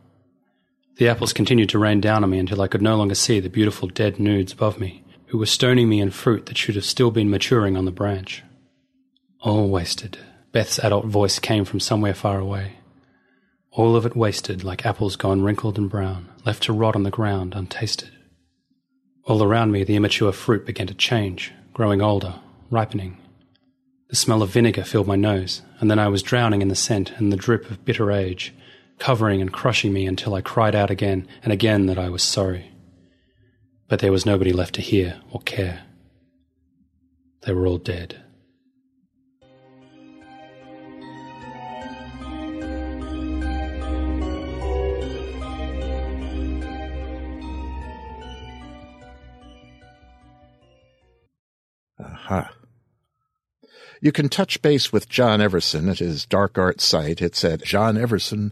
The 1.02 1.10
apples 1.10 1.34
continued 1.34 1.70
to 1.70 1.80
rain 1.80 2.00
down 2.00 2.24
on 2.24 2.30
me 2.30 2.38
until 2.38 2.62
I 2.62 2.68
could 2.68 2.84
no 2.84 2.96
longer 2.96 3.16
see 3.16 3.40
the 3.40 3.50
beautiful 3.50 3.88
dead 3.88 4.20
nudes 4.20 4.54
above 4.54 4.80
me, 4.80 5.04
who 5.30 5.40
were 5.40 5.48
stoning 5.48 5.90
me 5.90 6.00
in 6.00 6.12
fruit 6.12 6.46
that 6.46 6.60
should 6.60 6.76
have 6.76 6.86
still 6.86 7.10
been 7.10 7.32
maturing 7.32 7.76
on 7.76 7.86
the 7.86 7.92
branch. 7.92 8.44
All 9.40 9.68
wasted. 9.68 10.20
Beth's 10.52 10.78
adult 10.78 11.08
voice 11.08 11.40
came 11.40 11.66
from 11.66 11.80
somewhere 11.80 12.14
far 12.14 12.38
away. 12.38 12.74
All 13.72 13.96
of 13.96 14.06
it 14.06 14.16
wasted 14.16 14.64
like 14.64 14.86
apples 14.86 15.16
gone 15.16 15.42
wrinkled 15.42 15.80
and 15.80 15.90
brown, 15.90 16.30
left 16.46 16.62
to 16.66 16.72
rot 16.72 16.96
on 16.96 17.02
the 17.02 17.10
ground 17.10 17.56
untasted. 17.56 18.12
All 19.24 19.42
around 19.42 19.72
me, 19.72 19.84
the 19.84 19.96
immature 19.96 20.32
fruit 20.32 20.68
began 20.68 20.86
to 20.86 20.94
change, 20.94 21.52
growing 21.74 22.04
older, 22.04 22.36
ripening. 22.70 23.18
The 24.10 24.16
smell 24.16 24.44
of 24.44 24.52
vinegar 24.52 24.84
filled 24.84 25.08
my 25.08 25.16
nose, 25.16 25.64
and 25.80 25.90
then 25.90 25.98
I 25.98 26.10
was 26.10 26.22
drowning 26.22 26.62
in 26.62 26.68
the 26.68 26.76
scent 26.76 27.14
and 27.18 27.34
the 27.34 27.38
drip 27.38 27.72
of 27.72 27.84
bitter 27.86 28.12
age, 28.12 28.54
covering 29.02 29.42
and 29.42 29.52
crushing 29.52 29.92
me 29.92 30.06
until 30.06 30.36
I 30.36 30.42
cried 30.42 30.76
out 30.76 30.92
again 30.92 31.28
and 31.42 31.52
again 31.52 31.88
that 31.88 31.98
I 31.98 32.10
was 32.10 32.22
sorry. 32.22 32.72
But 33.88 34.00
there 34.00 34.12
was 34.12 34.28
nobody 34.28 34.54
left 34.54 34.76
to 34.76 34.82
hear 34.82 35.20
or 35.32 35.42
care. 35.42 35.82
They 37.42 37.52
were 37.52 37.66
all 37.66 37.80
dead. 37.80 38.24
Aha. 52.00 52.52
You 54.00 54.12
can 54.12 54.30
touch 54.30 54.62
base 54.62 54.94
with 54.94 55.10
John 55.10 55.42
Everson 55.42 55.90
at 55.90 55.98
his 55.98 56.28
dark 56.28 56.60
art 56.60 56.82
site. 56.82 57.20
It's 57.20 57.44
at 57.44 57.62
johneverson.com 57.62 58.52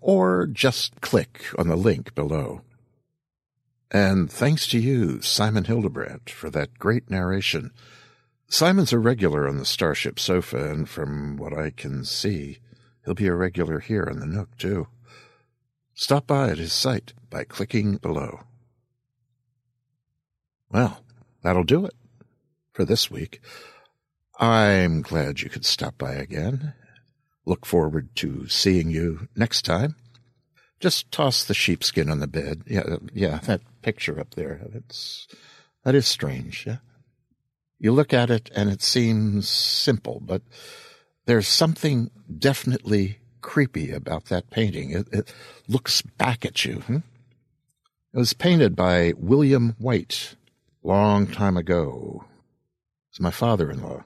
or 0.00 0.46
just 0.46 1.00
click 1.00 1.44
on 1.58 1.68
the 1.68 1.76
link 1.76 2.14
below. 2.14 2.62
And 3.90 4.30
thanks 4.30 4.66
to 4.68 4.78
you, 4.78 5.20
Simon 5.20 5.64
Hildebrandt, 5.64 6.30
for 6.30 6.48
that 6.50 6.78
great 6.78 7.10
narration. 7.10 7.72
Simon's 8.46 8.92
a 8.92 8.98
regular 8.98 9.48
on 9.48 9.58
the 9.58 9.64
Starship 9.64 10.18
sofa, 10.18 10.70
and 10.70 10.88
from 10.88 11.36
what 11.36 11.52
I 11.52 11.70
can 11.70 12.04
see, 12.04 12.58
he'll 13.04 13.14
be 13.14 13.26
a 13.26 13.34
regular 13.34 13.80
here 13.80 14.04
in 14.04 14.20
the 14.20 14.26
Nook, 14.26 14.56
too. 14.56 14.88
Stop 15.94 16.26
by 16.26 16.50
at 16.50 16.58
his 16.58 16.72
site 16.72 17.12
by 17.28 17.44
clicking 17.44 17.96
below. 17.96 18.40
Well, 20.70 21.04
that'll 21.42 21.64
do 21.64 21.84
it 21.84 21.94
for 22.72 22.84
this 22.84 23.10
week. 23.10 23.40
I'm 24.38 25.02
glad 25.02 25.42
you 25.42 25.50
could 25.50 25.66
stop 25.66 25.98
by 25.98 26.14
again. 26.14 26.74
Look 27.46 27.66
forward 27.66 28.14
to 28.16 28.48
seeing 28.48 28.90
you 28.90 29.28
next 29.34 29.64
time. 29.64 29.96
Just 30.78 31.10
toss 31.12 31.44
the 31.44 31.54
sheepskin 31.54 32.10
on 32.10 32.20
the 32.20 32.26
bed. 32.26 32.62
Yeah, 32.66 32.96
yeah, 33.12 33.38
that 33.44 33.60
picture 33.82 34.18
up 34.18 34.34
there. 34.34 34.60
It's 34.72 35.28
that 35.84 35.94
is 35.94 36.06
strange. 36.06 36.66
Yeah, 36.66 36.78
you 37.78 37.92
look 37.92 38.12
at 38.12 38.30
it 38.30 38.50
and 38.54 38.70
it 38.70 38.82
seems 38.82 39.48
simple, 39.48 40.20
but 40.20 40.42
there's 41.26 41.48
something 41.48 42.10
definitely 42.38 43.18
creepy 43.40 43.90
about 43.90 44.26
that 44.26 44.50
painting. 44.50 44.90
It, 44.90 45.08
it 45.12 45.34
looks 45.68 46.02
back 46.02 46.44
at 46.44 46.64
you. 46.64 46.80
Hmm? 46.80 46.98
It 48.12 48.18
was 48.18 48.32
painted 48.32 48.74
by 48.74 49.14
William 49.16 49.76
White 49.78 50.34
long 50.82 51.26
time 51.26 51.56
ago. 51.56 52.24
It's 53.10 53.20
my 53.20 53.30
father-in-law. 53.30 54.04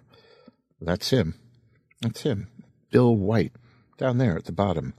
That's 0.81 1.11
him. 1.11 1.35
That's 2.01 2.23
him. 2.23 2.49
Bill 2.95 3.17
White, 3.17 3.57
down 3.99 4.19
there 4.19 4.37
at 4.37 4.45
the 4.45 4.53
bottom. 4.53 4.95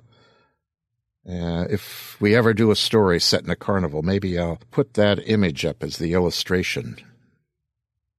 Uh, 1.25 1.63
if 1.69 2.17
we 2.19 2.35
ever 2.35 2.53
do 2.53 2.69
a 2.69 2.75
story 2.75 3.21
set 3.21 3.45
in 3.45 3.49
a 3.49 3.55
carnival, 3.55 4.01
maybe 4.01 4.37
I'll 4.37 4.59
put 4.69 4.95
that 4.95 5.25
image 5.29 5.63
up 5.63 5.81
as 5.81 5.97
the 5.97 6.11
illustration. 6.11 6.97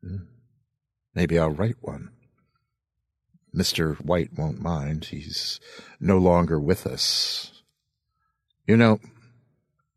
Hmm. 0.03 0.16
Maybe 1.15 1.39
I'll 1.39 1.51
write 1.51 1.77
one. 1.82 2.09
Mr. 3.55 4.03
White 4.03 4.31
won't 4.35 4.62
mind. 4.62 5.05
He's 5.05 5.61
no 6.01 6.16
longer 6.16 6.59
with 6.59 6.86
us. 6.86 7.62
You 8.66 8.78
know, 8.78 8.98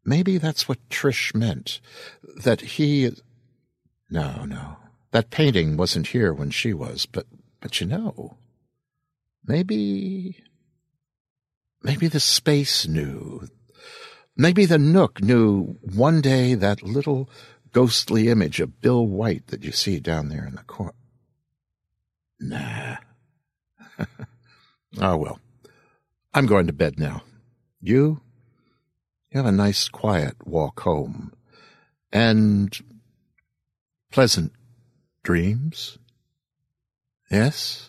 maybe 0.03 0.37
that's 0.37 0.67
what 0.67 0.89
Trish 0.89 1.33
meant. 1.33 1.79
That 2.43 2.59
he. 2.59 3.11
No, 4.09 4.43
no. 4.43 4.75
That 5.11 5.29
painting 5.29 5.77
wasn't 5.77 6.07
here 6.07 6.33
when 6.33 6.51
she 6.51 6.73
was, 6.73 7.05
but 7.05 7.27
but 7.61 7.79
you 7.79 7.87
know, 7.87 8.35
maybe 9.45 10.43
maybe 11.83 12.07
the 12.07 12.19
space 12.19 12.87
knew. 12.87 13.47
Maybe 14.35 14.65
the 14.65 14.77
Nook 14.77 15.21
knew 15.21 15.77
one 15.81 16.21
day 16.21 16.55
that 16.55 16.81
little 16.81 17.29
ghostly 17.71 18.29
image 18.29 18.59
of 18.59 18.81
Bill 18.81 19.05
White 19.05 19.47
that 19.47 19.63
you 19.63 19.71
see 19.71 19.99
down 19.99 20.29
there 20.29 20.45
in 20.45 20.55
the 20.55 20.63
corner. 20.63 20.93
Nah. 22.39 22.97
oh 24.99 25.17
well. 25.17 25.39
I'm 26.33 26.45
going 26.45 26.67
to 26.67 26.73
bed 26.73 26.99
now. 26.99 27.23
You? 27.81 28.21
You 29.31 29.37
have 29.37 29.45
a 29.45 29.51
nice 29.51 29.89
quiet 29.89 30.35
walk 30.45 30.81
home. 30.81 31.33
And 32.11 32.77
pleasant 34.11 34.53
dreams? 35.23 35.97
Yes? 37.29 37.88